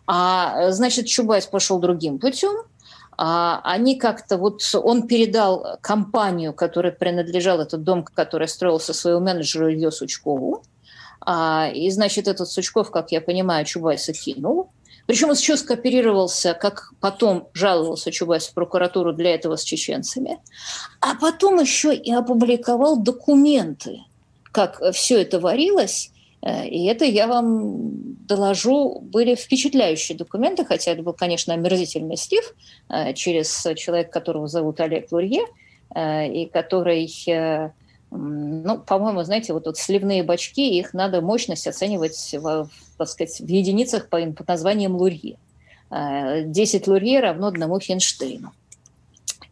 А, 0.06 0.70
значит, 0.70 1.06
Чубайс 1.06 1.46
пошел 1.46 1.80
другим 1.80 2.20
путем. 2.20 2.54
А, 3.18 3.60
они 3.64 3.98
как-то, 3.98 4.36
вот 4.36 4.62
он 4.74 5.08
передал 5.08 5.78
компанию, 5.80 6.52
которой 6.52 6.92
принадлежал 6.92 7.60
этот 7.60 7.82
дом, 7.82 8.04
который 8.04 8.46
строился 8.46 8.92
своему 8.94 9.20
менеджеру 9.20 9.72
Илью 9.72 9.90
Сучкову. 9.90 10.62
А, 11.20 11.68
и, 11.74 11.90
значит, 11.90 12.28
этот 12.28 12.48
Сучков, 12.48 12.92
как 12.92 13.10
я 13.10 13.20
понимаю, 13.20 13.64
Чубайса 13.64 14.12
кинул. 14.12 14.70
Причем 15.06 15.28
он 15.28 15.36
еще 15.36 15.56
скооперировался, 15.56 16.54
как 16.54 16.92
потом 17.00 17.48
жаловался 17.52 18.10
Чубайс 18.10 18.48
в 18.48 18.54
прокуратуру 18.54 19.12
для 19.12 19.34
этого 19.34 19.56
с 19.56 19.62
чеченцами, 19.62 20.38
а 21.00 21.14
потом 21.14 21.60
еще 21.60 21.94
и 21.94 22.12
опубликовал 22.12 22.96
документы, 22.96 24.00
как 24.52 24.82
все 24.92 25.22
это 25.22 25.38
варилось, 25.38 26.10
э, 26.42 26.66
и 26.68 26.86
это 26.86 27.04
я 27.04 27.28
вам 27.28 28.16
доложу, 28.26 29.00
были 29.00 29.36
впечатляющие 29.36 30.18
документы, 30.18 30.64
хотя 30.64 30.90
это 30.90 31.02
был, 31.02 31.12
конечно, 31.12 31.54
омерзительный 31.54 32.16
слив 32.16 32.54
э, 32.88 33.14
через 33.14 33.66
человека, 33.76 34.10
которого 34.10 34.48
зовут 34.48 34.80
Олег 34.80 35.12
Лурье, 35.12 35.44
э, 35.94 36.28
и 36.32 36.46
который 36.46 37.06
ну, 38.16 38.78
по-моему, 38.78 39.22
знаете, 39.22 39.52
вот, 39.52 39.66
вот 39.66 39.78
сливные 39.78 40.22
бачки, 40.22 40.78
их 40.78 40.94
надо 40.94 41.20
мощность 41.20 41.66
оценивать 41.66 42.34
в, 42.38 42.68
так 42.98 43.08
сказать, 43.08 43.40
в 43.40 43.46
единицах 43.46 44.08
по, 44.08 44.18
по 44.32 44.44
названиям 44.46 44.96
Лурье. 44.96 45.38
10 45.90 46.86
Лурье 46.88 47.20
равно 47.20 47.46
одному 47.48 47.78
Хинштейну. 47.78 48.52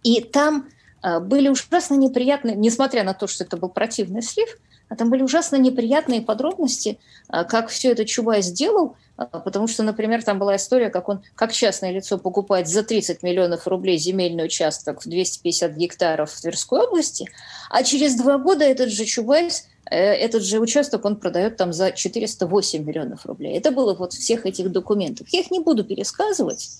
И 0.02 0.20
там 0.20 0.68
э, 1.02 1.20
были 1.20 1.48
ужасно 1.48 1.94
неприятные, 1.94 2.56
несмотря 2.56 3.04
на 3.04 3.14
то, 3.14 3.26
что 3.26 3.44
это 3.44 3.56
был 3.56 3.68
противный 3.68 4.22
слив, 4.22 4.58
а 4.88 4.96
там 4.96 5.10
были 5.10 5.22
ужасно 5.22 5.56
неприятные 5.56 6.20
подробности, 6.20 6.98
э, 7.32 7.44
как 7.44 7.68
все 7.68 7.92
это 7.92 8.04
Чубай 8.04 8.42
сделал, 8.42 8.92
э, 8.92 8.94
потому 9.16 9.68
что, 9.68 9.82
например, 9.82 10.22
там 10.22 10.38
была 10.38 10.56
история, 10.56 10.90
как 10.90 11.08
он, 11.08 11.22
как 11.34 11.52
частное 11.52 11.92
лицо 11.92 12.18
покупает 12.18 12.68
за 12.68 12.82
30 12.82 13.22
миллионов 13.22 13.66
рублей 13.66 13.96
земельный 13.98 14.44
участок 14.44 15.04
в 15.04 15.08
250 15.08 15.76
гектаров 15.76 16.32
в 16.32 16.40
Тверской 16.40 16.80
области, 16.80 17.30
а 17.70 17.82
через 17.82 18.16
два 18.16 18.38
года 18.38 18.64
этот 18.64 18.90
же 18.90 19.04
Чубайс 19.04 19.66
этот 19.86 20.42
же 20.42 20.60
участок 20.60 21.04
он 21.04 21.16
продает 21.16 21.56
там 21.56 21.72
за 21.72 21.92
408 21.92 22.84
миллионов 22.84 23.26
рублей. 23.26 23.56
Это 23.56 23.70
было 23.70 23.94
во 23.94 24.14
всех 24.14 24.46
этих 24.46 24.72
документах. 24.72 25.28
Я 25.28 25.40
их 25.40 25.50
не 25.50 25.60
буду 25.60 25.84
пересказывать, 25.84 26.70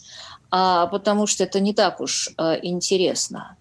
а, 0.51 0.87
потому 0.87 1.27
что 1.27 1.45
это 1.45 1.61
не 1.61 1.75
так 1.75 2.01
уж 2.01 2.31
а, 2.37 2.55
интересно. 2.55 3.57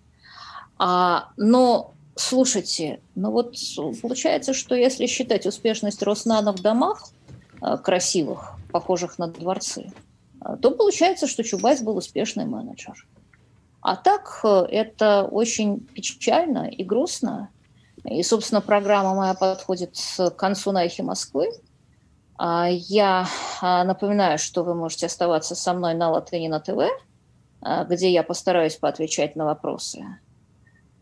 А, 0.78 1.30
но 1.38 1.94
Слушайте, 2.16 3.00
ну 3.16 3.32
вот 3.32 3.56
получается, 4.02 4.54
что 4.54 4.76
если 4.76 5.08
считать 5.08 5.48
успешность 5.48 6.04
Роснано 6.04 6.52
в 6.52 6.62
домах 6.62 7.10
э, 7.60 7.78
красивых, 7.78 8.54
похожих 8.74 9.18
на 9.18 9.28
дворцы, 9.28 9.94
э, 10.42 10.58
то 10.62 10.72
получается, 10.72 11.28
что 11.28 11.44
Чубайс 11.44 11.82
был 11.82 11.96
успешный 11.96 12.46
менеджер. 12.46 13.08
А 13.82 13.96
так 13.96 14.42
э, 14.44 14.66
это 14.70 15.24
очень 15.24 15.80
печально 15.80 16.68
и 16.68 16.84
грустно. 16.84 17.50
И, 18.04 18.22
собственно, 18.24 18.60
программа 18.60 19.16
моя 19.16 19.34
подходит 19.34 19.96
к 20.18 20.32
концу 20.32 20.74
на 20.74 20.84
эхе 20.84 21.04
Москвы. 21.04 21.50
А 22.38 22.68
я 22.70 23.28
напоминаю, 23.62 24.38
что 24.38 24.64
вы 24.64 24.76
можете 24.76 25.06
оставаться 25.06 25.56
со 25.56 25.74
мной 25.74 25.94
на 25.94 26.10
Латыни 26.10 26.50
на 26.50 26.60
ТВ, 26.60 26.90
где 27.88 28.12
я 28.12 28.24
постараюсь 28.24 28.76
поотвечать 28.76 29.38
на 29.38 29.46
вопросы. 29.46 30.04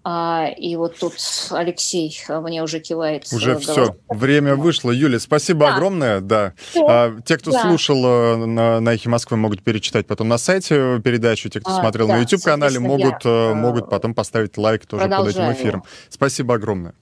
А, 0.03 0.47
и 0.57 0.75
вот 0.75 0.97
тут 0.97 1.13
Алексей 1.51 2.19
а, 2.27 2.41
мне 2.41 2.63
уже 2.63 2.79
кивает. 2.79 3.27
Уже 3.31 3.57
все, 3.59 3.95
время 4.09 4.55
вышло. 4.55 4.91
Юля, 4.91 5.19
спасибо 5.19 5.67
да. 5.67 5.75
огромное. 5.75 6.21
Да. 6.21 6.53
А, 6.75 7.15
те, 7.23 7.37
кто 7.37 7.51
да. 7.51 7.61
слушал 7.61 8.03
э, 8.03 8.35
на, 8.37 8.79
на 8.79 8.93
«Эхе 8.93 9.09
Москвы», 9.09 9.37
могут 9.37 9.61
перечитать 9.61 10.07
потом 10.07 10.27
на 10.27 10.39
сайте 10.39 10.99
передачу. 11.03 11.49
Те, 11.49 11.59
кто 11.59 11.71
а, 11.71 11.79
смотрел 11.79 12.07
да, 12.07 12.15
на 12.15 12.19
YouTube-канале, 12.21 12.79
могут, 12.79 13.23
я, 13.25 13.31
э, 13.31 13.53
могут 13.53 13.89
потом 13.89 14.15
поставить 14.15 14.57
лайк 14.57 14.87
тоже 14.87 15.07
под 15.07 15.27
этим 15.27 15.51
эфиром. 15.51 15.83
Спасибо 16.09 16.55
огромное. 16.55 16.95